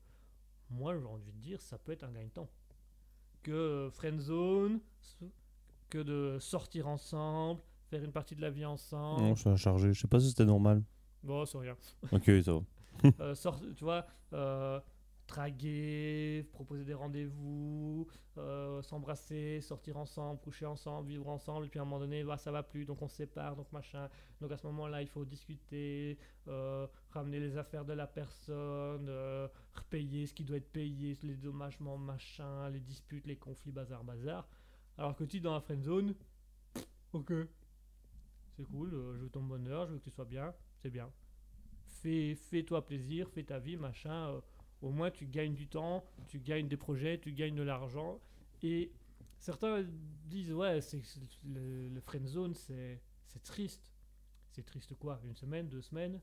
[0.69, 2.49] moi j'ai envie de dire ça peut être un gagne-temps
[3.43, 4.79] que euh, friend zone
[5.89, 9.93] que de sortir ensemble faire une partie de la vie ensemble Non, je suis chargé.
[9.93, 10.83] Je sais pas si c'était normal.
[11.23, 11.75] Bon c'est rien
[12.11, 12.59] Ok, ça va.
[13.19, 14.79] euh, sort- tu vois, euh,
[15.27, 18.07] draguer, proposer des rendez-vous,
[18.37, 22.37] euh, s'embrasser, sortir ensemble, coucher ensemble, vivre ensemble, et puis à un moment donné, bah,
[22.37, 24.09] ça va plus, donc on se sépare, donc machin.
[24.41, 26.17] Donc à ce moment-là, il faut discuter,
[26.47, 29.09] euh, ramener les affaires de la personne,
[29.75, 34.47] repayer ce qui doit être payé, les dommagements, machin, les disputes, les conflits, bazar, bazar.
[34.97, 36.15] Alors que tu, dans la friend zone,
[37.13, 37.33] ok,
[38.55, 41.11] c'est cool, je veux ton bonheur, je veux que tu sois bien, c'est bien
[41.97, 44.29] fais, fais-toi plaisir, fais ta vie, machin.
[44.29, 44.41] euh,
[44.81, 48.19] au moins, tu gagnes du temps, tu gagnes des projets, tu gagnes de l'argent.
[48.61, 48.91] Et
[49.39, 49.83] certains
[50.25, 51.01] disent, ouais, c'est,
[51.45, 53.01] le, le friend zone, c'est,
[53.43, 53.91] triste.
[54.51, 55.19] C'est triste quoi?
[55.23, 56.19] Une semaine, deux semaines?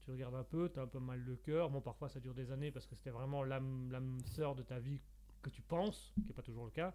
[0.00, 1.70] Tu regardes un peu, tu as un peu mal le cœur.
[1.70, 4.80] Bon, parfois, ça dure des années parce que c'était vraiment l'âme, l'âme sœur de ta
[4.80, 5.00] vie
[5.42, 6.92] que tu penses, qui n'est pas toujours le cas.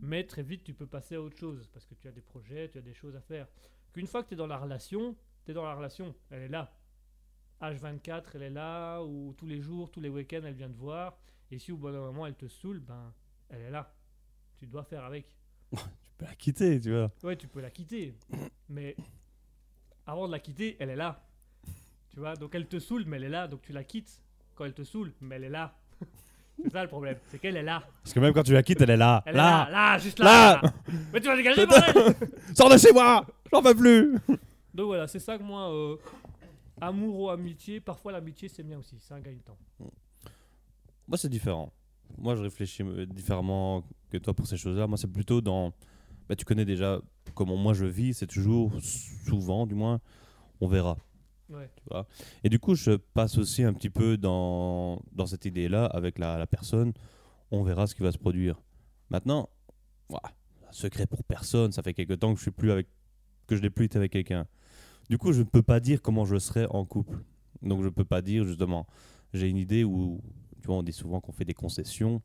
[0.00, 2.70] Mais très vite, tu peux passer à autre chose parce que tu as des projets,
[2.70, 3.46] tu as des choses à faire.
[3.92, 5.16] Qu'une fois que tu es dans la relation,
[5.50, 6.70] tu es dans la relation, elle est là.
[7.60, 11.18] H24, elle est là, ou tous les jours, tous les week-ends, elle vient te voir.
[11.50, 13.12] Et si au bout d'un moment, elle te saoule, ben,
[13.48, 13.92] elle est là.
[14.56, 15.26] Tu dois faire avec.
[16.20, 17.10] Tu peux la quitter, tu vois.
[17.22, 18.14] Ouais, tu peux la quitter.
[18.68, 18.94] Mais
[20.06, 21.26] avant de la quitter, elle est là.
[22.10, 23.48] Tu vois, donc elle te saoule, mais elle est là.
[23.48, 24.22] Donc tu la quittes
[24.54, 25.74] quand elle te saoule, mais elle est là.
[26.62, 27.82] C'est ça le problème, c'est qu'elle est là.
[28.02, 29.22] Parce que même quand tu la quittes, elle est là.
[29.24, 30.60] Elle est là, là, juste là.
[30.62, 30.72] Là.
[31.10, 32.14] Mais tu vas dégager, bordel
[32.54, 34.18] Sors de chez moi J'en peux plus
[34.74, 35.96] Donc voilà, c'est ça que moi, euh,
[36.80, 39.58] amour ou amitié, parfois l'amitié c'est bien aussi, c'est un gagne-temps.
[41.08, 41.72] Moi, c'est différent.
[42.18, 44.86] Moi, je réfléchis euh, différemment que toi pour ces choses-là.
[44.86, 45.72] Moi, c'est plutôt dans.
[46.28, 47.00] Bah, tu connais déjà
[47.34, 50.00] comment moi je vis, c'est toujours, souvent du moins,
[50.60, 50.96] on verra.
[51.48, 51.68] Ouais.
[52.44, 56.38] Et du coup, je passe aussi un petit peu dans, dans cette idée-là avec la,
[56.38, 56.92] la personne.
[57.50, 58.62] On verra ce qui va se produire.
[59.08, 59.48] Maintenant,
[60.70, 61.72] secret pour personne.
[61.72, 62.86] Ça fait quelque temps que je suis plus avec,
[63.46, 64.46] que je n'ai plus été avec quelqu'un.
[65.10, 67.18] Du coup, je ne peux pas dire comment je serai en couple.
[67.62, 68.86] Donc, je ne peux pas dire justement.
[69.34, 70.22] J'ai une idée où,
[70.62, 72.22] tu vois, on dit souvent qu'on fait des concessions.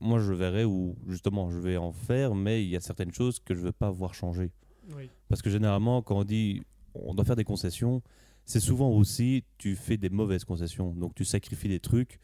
[0.00, 3.40] moi je verrais où justement je vais en faire, mais il y a certaines choses
[3.40, 4.52] que je veux pas voir changer.
[4.94, 5.10] Oui.
[5.28, 6.62] Parce que généralement, quand on dit
[6.94, 8.02] on doit faire des concessions,
[8.44, 10.92] c'est souvent aussi tu fais des mauvaises concessions.
[10.92, 12.20] Donc tu sacrifies des trucs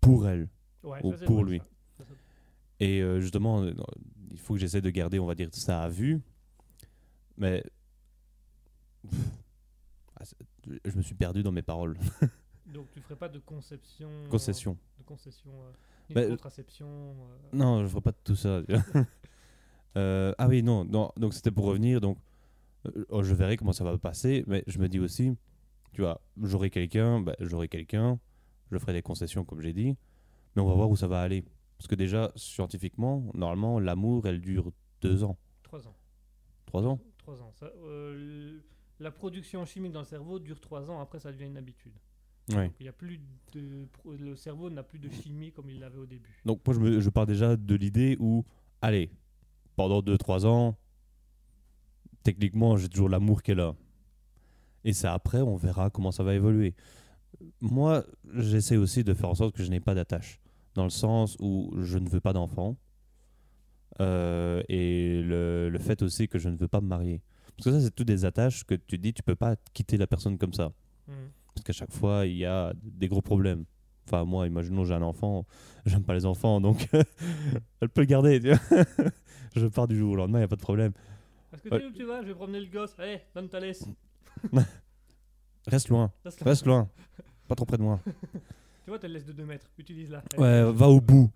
[0.00, 0.48] pour elle.
[0.82, 1.60] Ouais, Ou ça, pour lui.
[1.98, 2.04] ça.
[2.80, 3.72] Et euh, justement, euh,
[4.30, 6.20] il faut que j'essaie de garder, on va dire, ça à vue.
[7.36, 7.62] Mais.
[10.18, 10.24] Ah,
[10.84, 11.96] Je me suis perdu dans mes paroles.
[12.66, 14.08] Donc tu ferais pas de conception.
[14.08, 14.76] euh, Concession.
[14.98, 15.50] De concession.
[15.50, 16.86] euh, Bah, de contraception.
[16.88, 18.62] euh, Non, je ne ferai pas de tout ça.
[19.94, 22.00] Euh, ah oui, non, non donc c'était pour revenir.
[22.00, 22.16] Donc,
[22.86, 24.42] euh, oh, je verrai comment ça va passer.
[24.46, 25.36] Mais je me dis aussi,
[25.92, 28.18] tu vois, j'aurai quelqu'un, bah, j'aurai quelqu'un,
[28.70, 29.94] je ferai des concessions, comme j'ai dit.
[30.56, 31.44] Mais on va voir où ça va aller.
[31.76, 34.72] Parce que déjà, scientifiquement, normalement, l'amour, elle dure
[35.02, 35.36] deux ans.
[35.62, 35.94] Trois ans.
[36.64, 36.98] Trois ans?
[37.18, 37.52] Trois ans.
[37.52, 38.60] Ça, euh,
[39.02, 41.00] la production chimique dans le cerveau dure trois ans.
[41.00, 41.92] Après, ça devient une habitude.
[42.50, 42.66] Ouais.
[42.66, 43.20] Donc, il y a plus
[43.52, 43.86] de.
[44.18, 46.40] Le cerveau n'a plus de chimie comme il l'avait au début.
[46.44, 48.44] Donc moi, je, me- je pars déjà de l'idée où,
[48.80, 49.10] allez,
[49.76, 50.76] pendant 2-3 ans,
[52.22, 53.74] techniquement, j'ai toujours l'amour qui est là.
[54.84, 56.74] Et c'est après, on verra comment ça va évoluer.
[57.60, 58.04] Moi,
[58.34, 60.40] j'essaie aussi de faire en sorte que je n'ai pas d'attache.
[60.74, 62.76] Dans le sens où je ne veux pas d'enfant.
[64.00, 67.20] Euh, et le, le fait aussi que je ne veux pas me marier.
[67.56, 70.06] Parce que ça, c'est toutes des attaches que tu dis, tu peux pas quitter la
[70.06, 70.72] personne comme ça.
[71.08, 71.14] Mhm.
[71.54, 73.64] Parce qu'à chaque fois, il y a des gros problèmes.
[74.06, 75.46] Enfin, moi, imaginons, j'ai un enfant,
[75.86, 76.88] j'aime pas les enfants, donc
[77.80, 78.84] elle peut le garder, tu vois.
[79.56, 80.92] je pars du jour au lendemain, il n'y a pas de problème.
[81.52, 81.80] Est-ce que Ouais.
[81.80, 82.94] tu où tu vas Je vais promener le gosse.
[82.98, 83.84] Allez, donne ta laisse.
[85.68, 86.10] Reste loin,
[86.40, 86.88] Reste loin.
[87.46, 88.00] Pas trop près de moi.
[88.84, 89.70] Tu vois, t'as le laisse de 2 mètres.
[89.78, 90.22] Utilise-la.
[90.38, 91.30] Ouais, va au bout.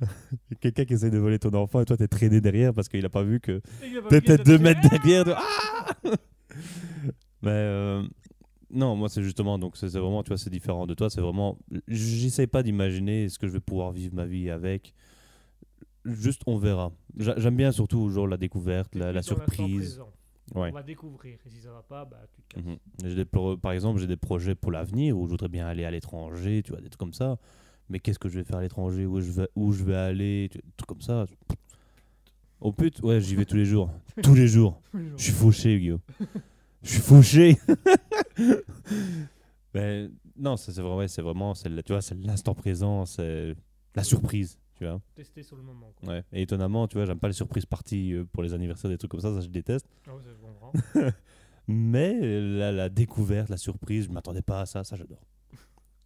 [0.60, 3.08] Quelqu'un qui essaie de voler ton enfant et toi, t'es traîné derrière parce qu'il a
[3.08, 3.60] pas vu que
[4.08, 5.24] t'étais deux mètres derrière.
[5.24, 5.38] toi.
[5.38, 5.94] Ah
[7.42, 8.02] Mais euh,
[8.70, 11.10] non, moi, c'est justement, donc c'est vraiment, tu vois, c'est différent de toi.
[11.10, 11.58] C'est vraiment,
[11.88, 14.94] j'essaie pas d'imaginer ce que je vais pouvoir vivre ma vie avec.
[16.04, 16.92] Juste, on verra.
[17.18, 20.00] J'a- J'aime bien surtout genre la découverte, la, surprise.
[20.54, 20.70] Ouais.
[20.70, 21.38] On va découvrir.
[21.46, 22.64] Et si ça va pas, bah tu te casses.
[23.04, 23.14] Mhm.
[23.14, 26.62] Des par exemple, j'ai des projets pour l'avenir où je voudrais bien aller à l'étranger,
[26.64, 27.38] tu vois, des trucs comme ça.
[27.90, 29.04] Mais qu'est-ce que je vais faire à l'étranger?
[29.04, 30.48] Où je vais, où je vais aller?
[30.76, 31.26] Trucs comme ça.
[32.60, 33.90] Oh putain, ouais, j'y vais tous les jours.
[34.22, 34.80] tous les jours.
[34.94, 36.00] Je suis fauché, Guillaume.
[36.82, 37.56] Je suis fauché.
[39.74, 43.54] Mais non, ça, c'est vraiment, ouais, c'est vraiment, c'est tu vois, c'est l'instant présent, c'est
[43.94, 45.00] la surprise, tu vois.
[45.14, 45.92] Tester sur le moment.
[45.96, 46.08] Quoi.
[46.08, 46.24] Ouais.
[46.32, 49.10] Et étonnamment, tu vois, j'aime pas les surprises parties euh, pour les anniversaires, des trucs
[49.10, 49.86] comme ça, ça je déteste.
[50.06, 50.72] Ah je comprends.
[51.68, 55.22] Mais la, la découverte, la surprise, je m'attendais pas à ça, ça j'adore.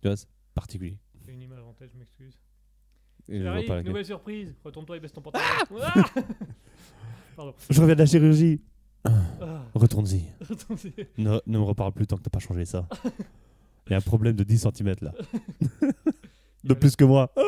[0.02, 0.98] Tu vois, c'est particulier.
[1.35, 2.39] J'ai une image en tête, je m'excuse.
[3.27, 3.85] Laquelle.
[3.85, 4.55] nouvelle surprise.
[4.62, 5.44] Retourne-toi et baisse ton pantalon.
[5.82, 6.05] Ah
[7.36, 7.55] Pardon.
[7.69, 8.61] Je reviens de la chirurgie.
[9.05, 10.23] Ah, Retourne-y.
[10.48, 10.94] attendez.
[11.19, 12.89] Ne, ne me reparle plus tant que t'as pas changé ça.
[13.86, 15.12] Il y a un problème de 10 cm là.
[16.65, 17.32] de plus que moi.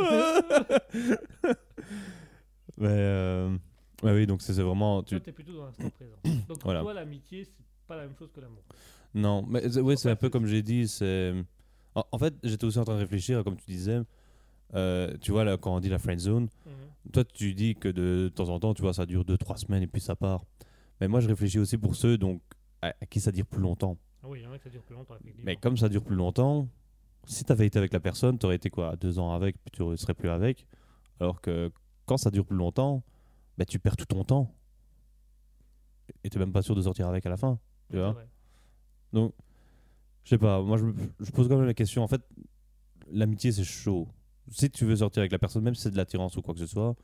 [2.78, 3.56] Mais euh,
[4.02, 5.02] ouais, oui, donc c'est vraiment.
[5.04, 5.10] Tu...
[5.14, 6.16] Toi, t'es plutôt dans l'instant présent.
[6.48, 6.80] Donc, Voilà.
[6.80, 7.52] pour toi, l'amitié, c'est
[7.86, 8.64] pas la même chose que l'amour.
[9.14, 10.88] Non, mais c'est- ouais, c'est un peu comme j'ai dit.
[10.88, 11.32] C'est
[11.96, 14.00] en, en fait, j'étais aussi en train de réfléchir, comme tu disais.
[14.74, 17.12] euh, tu vois, là, quand on dit la friend zone, Mhm.
[17.12, 19.86] toi, tu dis que de, temps en temps, tu vois, ça dure 2-3 semaines et
[19.86, 20.44] puis ça part.
[21.00, 22.40] Mais moi, je réfléchis aussi pour ceux donc,
[22.82, 23.96] à, à qui ça dure plus longtemps.
[24.22, 25.14] Ah oui, il y en a que ça dure plus longtemps.
[25.44, 26.68] Mais comme ça dure plus longtemps,
[27.26, 29.70] si tu avais été avec la personne, tu aurais été quoi Deux ans avec, puis
[29.72, 30.66] tu ne serais plus avec.
[31.20, 31.70] Alors que
[32.06, 33.02] quand ça dure plus longtemps,
[33.56, 34.52] bah, tu perds tout ton temps.
[36.24, 37.58] Et tu même pas sûr de sortir avec à la fin.
[37.90, 38.16] Tu vois.
[39.12, 39.32] Donc,
[40.26, 42.02] je sais pas, moi je, pose quand même la question.
[42.02, 42.20] En fait,
[43.12, 44.08] l'amitié c'est chaud.
[44.50, 46.58] Si tu veux sortir avec la personne, même si c'est de l'attirance ou quoi que
[46.58, 46.96] ce soit,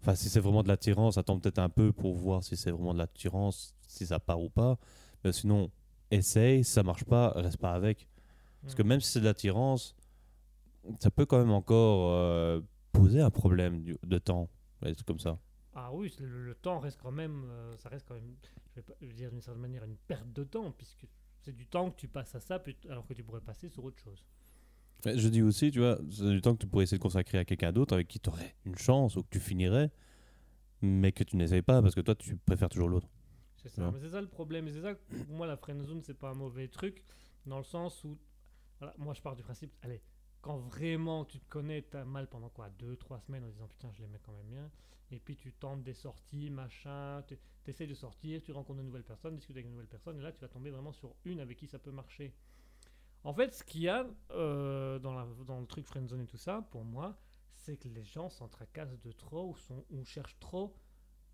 [0.00, 2.94] enfin, si c'est vraiment de l'attirance, attends peut-être un peu pour voir si c'est vraiment
[2.94, 4.76] de l'attirance, si ça part ou pas.
[5.22, 5.70] Mais sinon,
[6.10, 8.08] essaye, si ça marche pas, reste pas avec.
[8.62, 8.88] Parce que Mhm.
[8.88, 9.94] même si c'est de l'attirance,
[10.98, 12.60] ça peut quand même encore euh,
[12.90, 14.48] poser un problème du- de temps.
[14.82, 15.38] Des trucs comme ça.
[15.74, 18.34] Ah oui, le temps reste quand même, euh, ça reste quand même,
[18.70, 21.06] je vais, pas, je vais dire d'une certaine manière, une perte de temps, puisque
[21.44, 23.98] c'est du temps que tu passes à ça, alors que tu pourrais passer sur autre
[24.02, 24.24] chose.
[25.04, 27.44] Je dis aussi, tu vois, c'est du temps que tu pourrais essayer de consacrer à
[27.44, 29.90] quelqu'un d'autre avec qui tu aurais une chance ou que tu finirais,
[30.80, 33.08] mais que tu n'essayes pas parce que toi, tu préfères toujours l'autre.
[33.56, 33.98] C'est ça, Ouais.
[34.00, 34.68] c'est ça le problème.
[34.70, 37.02] C'est ça que pour moi, la friendzone, c'est pas un mauvais truc,
[37.46, 38.16] dans le sens où,
[38.78, 40.00] voilà, moi je pars du principe, allez,
[40.40, 44.00] quand vraiment tu te connais, t'as mal pendant quoi 2-3 semaines en disant putain, je
[44.02, 44.70] l'aimais quand même bien,
[45.14, 49.04] et puis tu tentes des sorties, machin, tu essaies de sortir, tu rencontres de nouvelles
[49.04, 51.56] personnes, discutes avec de nouvelles personnes, et là tu vas tomber vraiment sur une avec
[51.56, 52.34] qui ça peut marcher.
[53.22, 56.84] En fait, ce qu'il y a euh, dans, le truc friendzone et tout ça, pour
[56.84, 57.16] moi,
[57.54, 59.56] c'est que les gens s'entracassent de trop
[59.90, 60.74] ou, cherchent trop.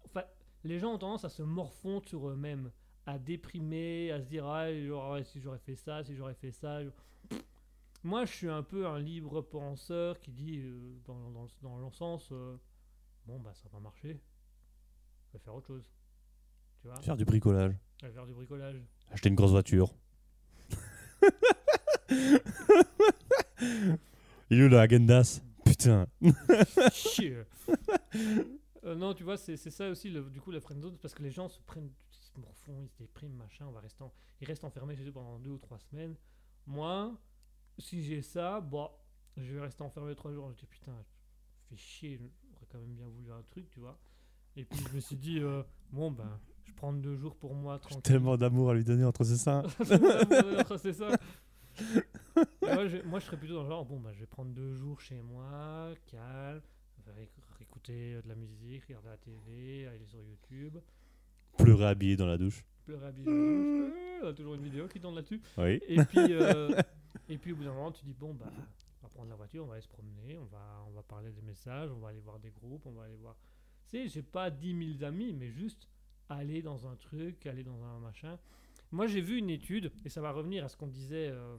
[0.04, 0.22] Enfin,
[0.62, 2.70] les gens ont tendance à se morfondre sur eux-mêmes,
[3.06, 6.80] à déprimer, à se dire ah, ah, si j'aurais fait ça, si j'aurais fait ça.
[8.04, 12.28] moi, je suis un peu un libre penseur qui dit, euh, dans, dans, dans sens,
[12.30, 12.56] euh,
[13.30, 14.20] bon, bah ça va pas marcher,
[15.28, 15.84] je vais faire autre chose.
[16.80, 17.76] Tu vois Faire du bricolage.
[18.00, 18.76] Je vais faire du bricolage.
[19.10, 19.94] Acheter une grosse voiture.
[24.50, 25.40] Il est où le Agendas?
[25.64, 26.06] Putain.
[28.82, 31.30] Euh, non, tu vois, c'est ça aussi, le, du coup, la friendzone, parce que les
[31.30, 34.46] gens se prennent, ils se morfondent, ils se dépriment, machin, on va rester en- ils
[34.46, 36.16] restent enfermés chez eux pendant deux ou trois semaines.
[36.66, 37.14] Moi,
[37.78, 38.90] si j'ai ça, bon,
[39.36, 40.50] je vais rester enfermé trois jours.
[40.50, 40.94] Je dis, putain,
[41.68, 42.20] fait chier,
[42.70, 43.98] quand même bien voulu un truc, tu vois.
[44.56, 47.78] Et puis, je me suis dit, euh, bon, ben, je prends deux jours pour moi,
[47.78, 48.02] tranquille.
[48.02, 49.62] tellement d'amour à lui donner entre ses seins.
[50.78, 51.08] c'est ça.
[52.62, 54.50] Et moi, je, moi, je serais plutôt dans le genre, bon, bah, je vais prendre
[54.52, 56.60] deux jours chez moi, calme,
[57.60, 60.76] écouter euh, de la musique, regarder la télé, aller sur YouTube,
[61.58, 62.64] Pleurer habillé dans la douche.
[62.84, 63.30] pleurer Bijou.
[63.30, 63.90] Euh,
[64.22, 65.40] On a toujours une vidéo qui tourne là-dessus.
[65.58, 65.80] Oui.
[65.88, 66.70] Et puis, euh,
[67.28, 68.46] et puis au bout d'un moment, tu dis, bon, bah,
[69.00, 71.30] on va prendre la voiture, on va aller se promener, on va, on va parler
[71.32, 73.36] des messages, on va aller voir des groupes, on va aller voir.
[73.88, 75.88] Tu sais, j'ai pas 10 000 amis, mais juste
[76.28, 78.38] aller dans un truc, aller dans un machin.
[78.92, 81.56] Moi, j'ai vu une étude, et ça va revenir à ce qu'on disait euh,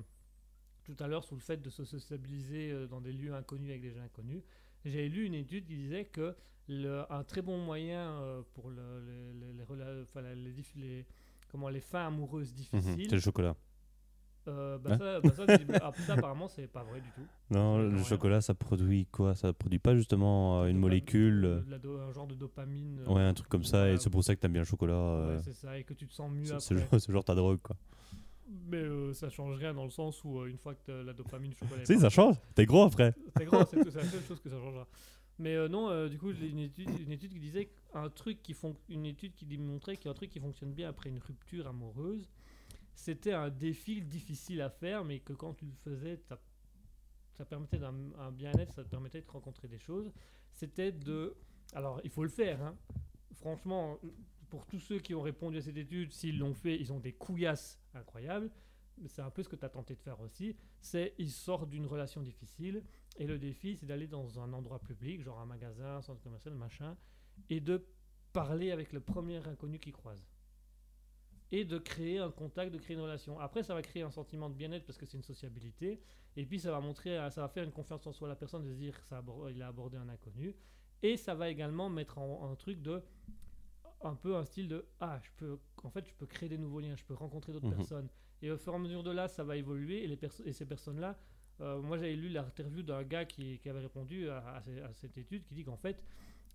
[0.84, 3.82] tout à l'heure sur le fait de se sociabiliser euh, dans des lieux inconnus avec
[3.82, 4.44] des gens inconnus.
[4.86, 6.36] J'ai lu une étude qui disait que
[6.68, 11.06] le- un très bon moyen euh, pour le- le- le- les, les,
[11.50, 13.56] comment, les fins amoureuses Mhm, difficiles, C'est le chocolat.
[14.48, 15.46] Euh, bah Hein ça, bah ça,
[15.82, 17.26] ah, ça, apparemment, c'est pas vrai du tout.
[17.50, 19.36] Non, le chocolat, ça produit quoi?
[19.36, 23.00] Ça produit pas justement euh, une molécule de- euh, de un genre de dopamine.
[23.08, 24.94] euh, Ouais, un truc comme ça, et c'est pour ça que t'aimes bien le chocolat.
[24.94, 25.00] Ouais,
[25.36, 27.00] euh, c'est ça, et que tu te sens mieux c'est après.
[27.00, 27.76] c'est genre, ta drogue, quoi.
[28.68, 31.86] Mais ça change rien dans le sens où une fois que la dopamine, le chocolat.
[31.86, 32.36] Si, ça change.
[32.56, 33.14] T'es gros après.
[33.38, 34.88] C'est gros, c'est la seule chose que ça changera.
[35.40, 38.44] Mais euh, non, euh, du coup, j'ai une étude, une étude qui disait qu'un truc
[38.44, 42.30] qui fon- une étude qui démontrait qu'un truc qui fonctionne bien après une rupture amoureuse,
[43.02, 46.40] c'était un défi difficile à faire, mais que quand tu le faisais, ça,
[47.50, 50.12] permettait d'un un bien-être, ça te permettait de rencontrer des choses.
[50.52, 51.36] C'était de,
[51.74, 52.62] alors il faut le faire.
[52.62, 52.78] hein.
[53.34, 53.98] Franchement,
[54.50, 57.14] pour tous ceux qui ont répondu à cette étude, s'ils l'ont fait, ils ont des
[57.14, 58.52] couillasses incroyables.
[59.08, 60.56] C'est un peu ce que tu as tenté de faire aussi.
[60.80, 62.84] C'est ils sortent d'une relation difficile
[63.18, 66.54] et le défi, c'est d'aller dans un endroit public, genre un magasin, un centre commercial,
[66.54, 66.96] machin,
[67.50, 67.84] et de
[68.32, 70.24] parler avec le premier inconnu qui croise.
[71.52, 73.40] Et de créer un contact, de créer une relation.
[73.40, 76.00] Après, ça va créer un sentiment de bien-être parce que c'est une sociabilité.
[76.38, 78.64] Et puis, ça va montrer, ça va faire une confiance en soi à la personne
[78.64, 80.56] de se dire qu'il a abordé un inconnu.
[81.04, 83.02] Et ça va également mettre en un truc de
[84.04, 86.80] un peu un style de ah je peux en fait je peux créer des nouveaux
[86.80, 87.76] liens je peux rencontrer d'autres Mhm.
[87.76, 88.10] personnes
[88.42, 90.54] et au fur et à mesure de là ça va évoluer et les perso- et
[90.54, 91.20] ces personnes là
[91.60, 95.54] moi j'avais lu l'interview d'un gars qui, qui avait répondu à, à cette étude qui
[95.54, 96.04] dit qu'en fait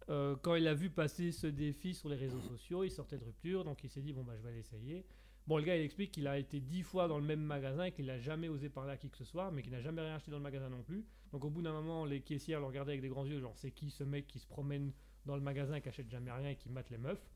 [0.08, 3.24] euh, quand il a vu passer ce défi sur les réseaux sociaux il sortait de
[3.24, 5.04] rupture donc il s'est dit bon bah je vais l'essayer
[5.46, 7.92] bon le gars il explique qu'il a été dix fois dans le même magasin et
[7.92, 10.14] qu'il n'a jamais osé parler à qui que ce soit mais qu'il n'a jamais rien
[10.14, 12.92] acheté dans le magasin non plus donc au bout d'un moment les caissières le regardaient
[12.92, 14.92] avec des grands yeux genre c'est qui ce mec qui se promène
[15.26, 17.28] dans le magasin qui achète jamais rien et qui mate les meufs?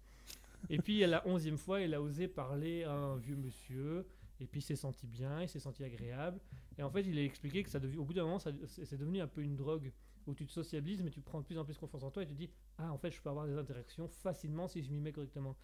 [0.69, 4.07] Et puis, à la onzième fois, il a osé parler à un vieux monsieur.
[4.41, 6.39] Et puis, il s'est senti bien, il s'est senti agréable.
[6.79, 9.21] Et en fait, il a expliqué que ça devient, au bout d'un moment, c'est devenu
[9.21, 9.93] un peu une drogue
[10.27, 12.27] où tu te sociabilises, mais tu prends de plus en plus confiance en toi et
[12.27, 15.01] tu te dis Ah, en fait, je peux avoir des interactions facilement si je m'y
[15.01, 15.57] mets correctement.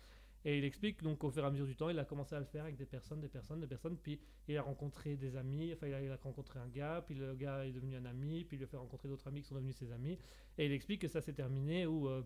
[0.45, 2.39] Et il explique donc qu'au fur et à mesure du temps, il a commencé à
[2.39, 3.97] le faire avec des personnes, des personnes, des personnes.
[3.97, 5.73] Puis, il a rencontré des amis.
[5.73, 7.03] Enfin, il a, rencontré un gars.
[7.05, 8.45] Puis, le gars est devenu un ami.
[8.45, 10.19] Puis, il a fait rencontrer d'autres amis qui sont devenus ses amis.
[10.57, 12.09] Et il explique que ça s'est terminé où.
[12.09, 12.23] euh,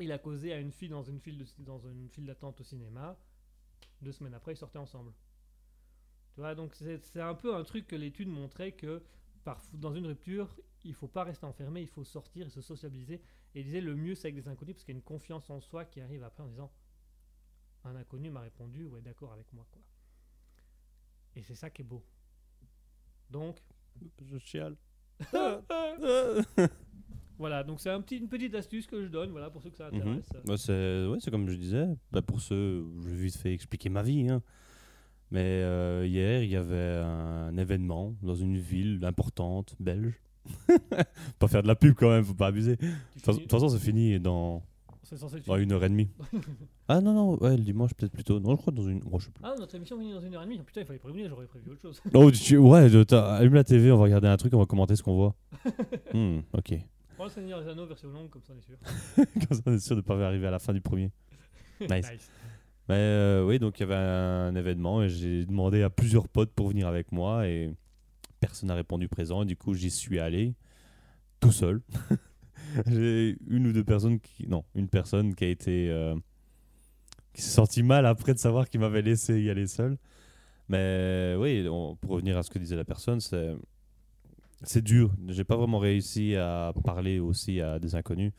[0.00, 3.18] il a causé à une fille dans une file, dans une file d'attente au cinéma.
[4.00, 5.12] Deux semaines après, ils sortaient ensemble.
[6.34, 9.02] Tu vois, donc c'est un peu un truc que l'étude montrait que
[9.74, 10.54] dans une rupture,
[10.84, 13.20] il faut pas rester enfermé, il faut sortir et se sociabiliser.
[13.54, 15.48] Et il disait le mieux c'est avec des inconnus parce qu'il y a une confiance
[15.50, 16.70] en soi qui arrive après en disant
[17.84, 19.82] un inconnu m'a répondu ou est d'accord avec moi quoi.
[21.36, 22.04] Et c'est ça qui est beau.
[23.30, 23.62] Donc
[24.20, 24.76] Je chiale.
[27.38, 29.76] voilà, donc c'est un petit, une petite astuce que je donne voilà pour ceux que
[29.76, 29.96] ça Mhm.
[30.00, 30.28] intéresse.
[30.44, 31.86] Bah, c'est ouais, c'est comme je disais.
[32.10, 34.28] Bah, pour ceux, je vais vite fait expliquer ma vie.
[34.28, 34.42] hein.
[35.30, 40.14] Mais euh, hier, il y avait un événement dans une ville importante, belge.
[41.38, 42.76] pas faire de la pub quand même, faut pas abuser.
[42.76, 42.86] De
[43.22, 44.62] toute façon- c'est fini dans,
[45.58, 46.08] une heure et demie.
[46.88, 48.40] ah non, non, ouais, le dimanche peut-être plutôt.
[48.40, 49.02] Non, je crois dans une.
[49.10, 49.44] oh, je sais plus.
[49.44, 50.58] Ah, notre émission finit dans une heure et demie.
[50.60, 52.00] Oh, putain, il fallait prévenir, j'aurais prévu autre chose.
[52.14, 55.02] Oh, tu- ouais, allume la TV, on va regarder un truc, on va commenter ce
[55.02, 55.34] qu'on voit.
[56.14, 56.72] Hmm, ok.
[57.16, 58.76] Prends le Seigneur des Anneaux version longue, comme ça on est sûr.
[59.46, 61.10] Comme ça, on est sûr de ne pas arriver à la fin du premier.
[61.80, 62.30] Nice.
[62.88, 66.52] Mais euh, oui, donc il y avait un événement et j'ai demandé à plusieurs potes
[66.52, 67.74] pour venir avec moi et
[68.40, 69.42] personne n'a répondu présent.
[69.42, 70.54] Et du coup, j'y suis allé
[71.40, 71.82] tout seul.
[72.86, 74.46] j'ai une ou deux personnes qui.
[74.48, 75.90] Non, une personne qui a été.
[75.90, 76.14] euh,
[77.32, 79.96] qui s'est senti mal après de savoir qu'il m'avait laissé y aller seul.
[80.68, 81.64] Mais oui,
[82.00, 83.54] pour revenir à ce que disait la personne, c'est
[84.62, 85.12] c'est dur.
[85.28, 88.32] J'ai pas vraiment réussi à parler aussi à des inconnus.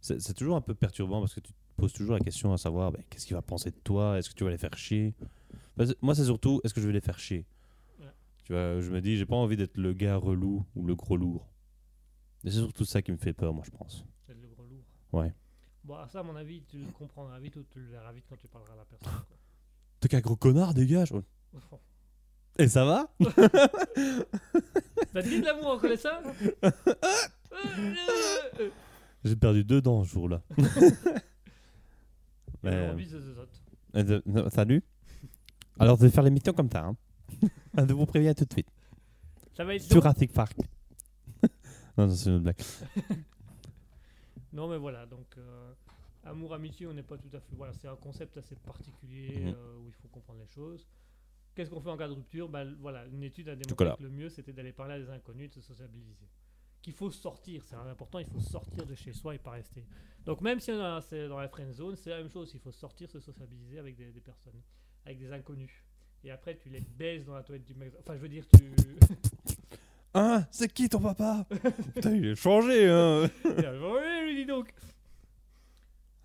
[0.00, 2.92] C'est toujours un peu perturbant parce que tu te poses toujours la question à savoir
[2.92, 4.18] ben, qu'est-ce qu'il va penser de toi?
[4.18, 5.14] Est-ce que tu vas les faire chier?
[5.76, 7.46] Parce Moi, c'est surtout est-ce que je vais les faire chier?
[8.00, 8.06] Ouais.
[8.44, 11.16] Tu vois, je me dis, j'ai pas envie d'être le gars relou ou le gros
[11.16, 11.48] lourd.
[12.44, 14.04] Et c'est surtout ça qui me fait peur, moi, je pense.
[14.26, 14.84] C'est le gros lourd.
[15.12, 15.34] Ouais.
[15.82, 18.36] Bon, ça, à mon avis, tu le comprendras vite ou tu le verras vite quand
[18.36, 19.12] tu parleras à la personne.
[20.00, 21.12] T'es qu'un gros connard, dégage
[22.58, 23.12] Et ça va?
[25.12, 26.22] T'as dit de l'amour en connaissant?
[29.24, 30.40] J'ai perdu deux dents ce jour-là.
[32.64, 32.94] Mais,
[33.96, 34.82] euh, euh, salut
[35.78, 36.84] Alors, je vais faire l'émission comme ça.
[36.86, 36.96] Hein.
[37.88, 38.68] je vous préviens tout de suite.
[39.56, 39.88] Ça va être.
[39.90, 40.56] Jurassic Park.
[41.98, 42.56] non, c'est une blague.
[44.52, 45.72] Non, mais voilà, donc euh,
[46.24, 47.56] amour, amitié, on n'est pas tout à fait.
[47.56, 49.48] Voilà, c'est un concept assez particulier Mhm.
[49.48, 50.86] euh, où il faut comprendre les choses.
[51.56, 52.48] Qu'est-ce qu'on fait en cas de rupture?
[52.56, 55.50] L- Voilà, une étude a démontré que le mieux c'était d'aller parler à des inconnus,
[55.50, 56.28] de se sociabiliser.
[56.84, 59.86] Qu'il faut sortir, c'est important, il faut sortir de chez soi et pas rester.
[60.26, 62.60] Donc, même si on a- c'est dans la friend zone, c'est la même chose, il
[62.60, 64.60] faut sortir, se sociabiliser avec des, des personnes,
[65.06, 65.70] avec des inconnus.
[66.24, 67.96] Et après, tu les baises dans la toilette du magasin.
[68.00, 68.70] Enfin, je veux dire, tu.
[70.16, 70.46] Hein?
[70.52, 71.44] C'est qui ton papa?
[71.94, 74.68] Putain, il est changé, hein oui, lui dis donc.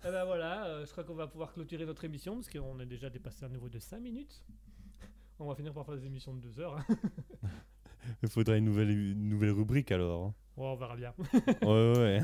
[0.04, 2.84] Et ben voilà, euh, je crois qu'on va pouvoir clôturer notre émission parce qu'on a
[2.84, 4.44] déjà dépassé un niveau de 5 minutes.
[5.40, 6.76] On va finir par faire des émissions de 2 heures.
[6.78, 6.96] hein.
[8.22, 10.32] Il faudrait une nouvelle, une nouvelle rubrique alors.
[10.66, 11.14] On verra bien.
[11.62, 12.22] Ouais, ouais.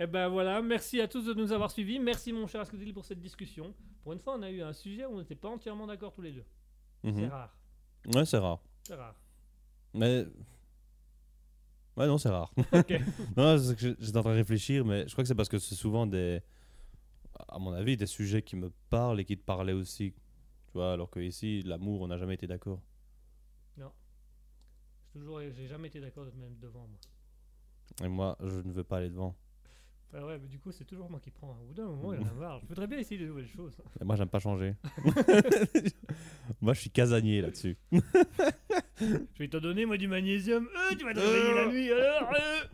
[0.00, 1.98] Et ben voilà, merci à tous de nous avoir suivis.
[1.98, 3.74] Merci mon cher Ascodil pour cette discussion.
[4.02, 6.22] Pour une fois, on a eu un sujet où on n'était pas entièrement d'accord tous
[6.22, 6.44] les deux.
[7.02, 7.28] C'est Mhm.
[7.28, 7.56] rare.
[8.14, 8.60] Ouais, c'est rare.
[8.84, 9.14] C'est rare.
[9.94, 10.24] Mais.
[11.96, 12.52] Ouais, non, c'est rare.
[12.72, 12.92] Ok.
[13.36, 15.58] non, c'est que j'étais en train de réfléchir, mais je crois que c'est parce que
[15.58, 16.40] c'est souvent des.
[17.48, 20.12] À mon avis, des sujets qui me parlent et qui te parlaient aussi.
[20.66, 22.80] Tu vois, alors que ici, l'amour, on n'a jamais été d'accord.
[25.18, 26.98] J'ai toujours, j'ai jamais été d'accord de me mettre devant moi.
[28.04, 29.34] Et moi, je ne veux pas aller devant.
[30.12, 31.58] Bah ouais, mais du coup, c'est toujours moi qui prends.
[31.60, 32.60] Au bout d'un moment, il y en a marre.
[32.60, 33.76] Je voudrais bien essayer de nouvelles choses.
[34.00, 34.74] Et moi, j'aime pas changer.
[36.60, 37.76] moi, je suis casanier là-dessus.
[39.00, 40.66] Je vais te donner, moi, du magnésium.
[40.66, 42.64] Euh, tu vas te réveiller la nuit, alors euh.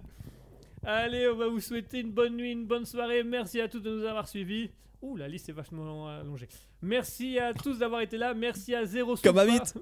[0.82, 3.24] Allez, on va vous souhaiter une bonne nuit, une bonne soirée.
[3.24, 4.70] Merci à tous de nous avoir suivis.
[5.02, 6.48] Ouh, la liste est vachement allongée.
[6.84, 8.34] Merci à tous d'avoir été là.
[8.34, 9.28] Merci à Zéro Soupa.
[9.30, 9.74] Comme à vite.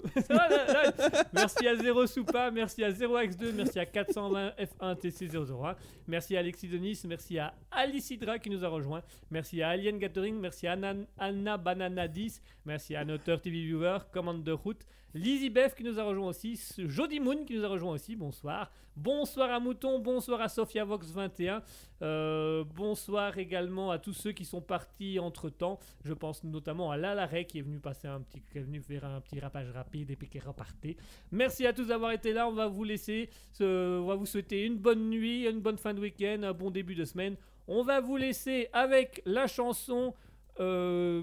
[1.33, 2.53] Merci à Zéro Soupa.
[2.53, 3.53] Merci à 0x2.
[3.57, 5.75] Merci à 420 F1 TC001.
[6.07, 7.03] Merci à Alexis Denis.
[7.09, 9.03] Merci à Alice Hydra qui nous a rejoint.
[9.33, 10.39] Merci à Alien Gathering.
[10.39, 12.41] Merci à Anna, Anna Banana 10.
[12.67, 14.87] Merci à notre TV Viewer, commande de route.
[15.15, 16.59] Lizzie Beff qui nous a rejoint aussi.
[16.79, 18.17] Jody Moon qui nous a rejoint aussi.
[18.17, 18.71] Bonsoir.
[18.97, 19.99] Bonsoir à Mouton.
[19.99, 21.63] Bonsoir à Sophia Vox 21.
[22.01, 25.79] Euh, bonsoir également à tous ceux qui sont partis entre temps.
[26.05, 29.05] Je pense notamment à Lalaret qui est venu passer un petit, qui est venu faire
[29.05, 30.97] un petit rapage rapide et puis qui est reparti.
[31.31, 32.49] Merci à tous d'avoir été là.
[32.49, 33.29] On va vous laisser.
[33.61, 36.95] on va vous souhaiter une bonne nuit, une bonne fin de week-end, un bon début
[36.95, 37.37] de semaine.
[37.69, 40.15] On va vous laisser avec la chanson.
[40.61, 41.23] euh,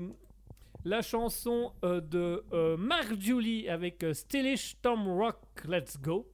[0.85, 6.27] la chanson euh, de euh, Mark Julie avec euh, Stylish Tom Rock Let's Go.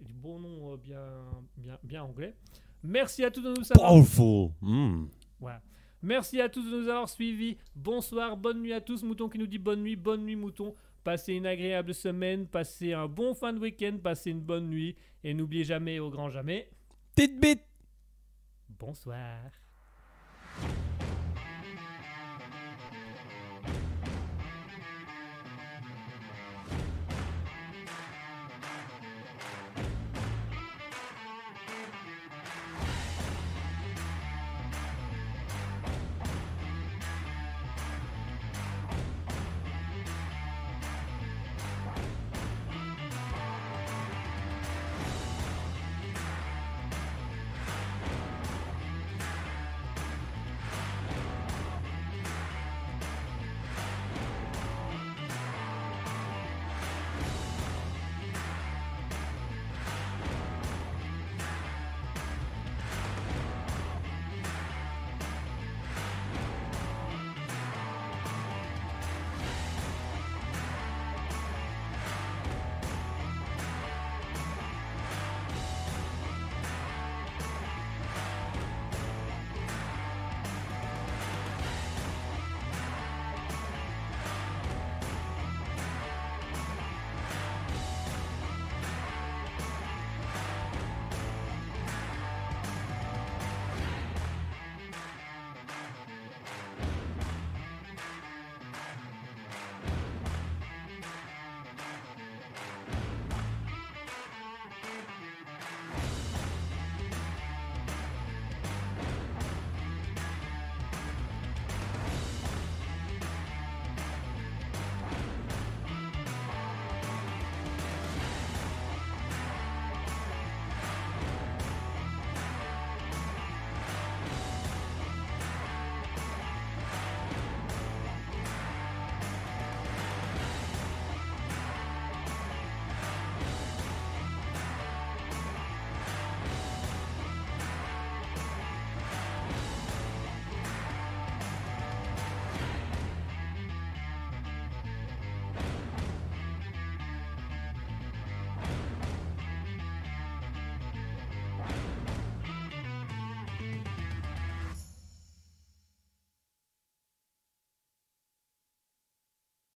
[0.00, 1.02] Du bon nom bien,
[1.56, 2.34] bien, bien anglais.
[2.82, 4.50] Merci à tous de nous avoir Powerful.
[4.60, 5.06] Hmm.
[5.40, 5.62] voilà.
[6.02, 7.56] Merci à tous de nous avoir suivis.
[7.74, 9.02] Bonsoir, bonne nuit à tous.
[9.02, 10.74] Mouton qui nous dit bonne nuit, bonne nuit Mouton.
[11.02, 14.96] Passez une agréable semaine, passez un bon fin de week-end, passez une bonne nuit.
[15.24, 16.68] Et n'oubliez jamais, au grand jamais,
[17.14, 17.62] Petite bite.
[18.68, 19.40] bonsoir.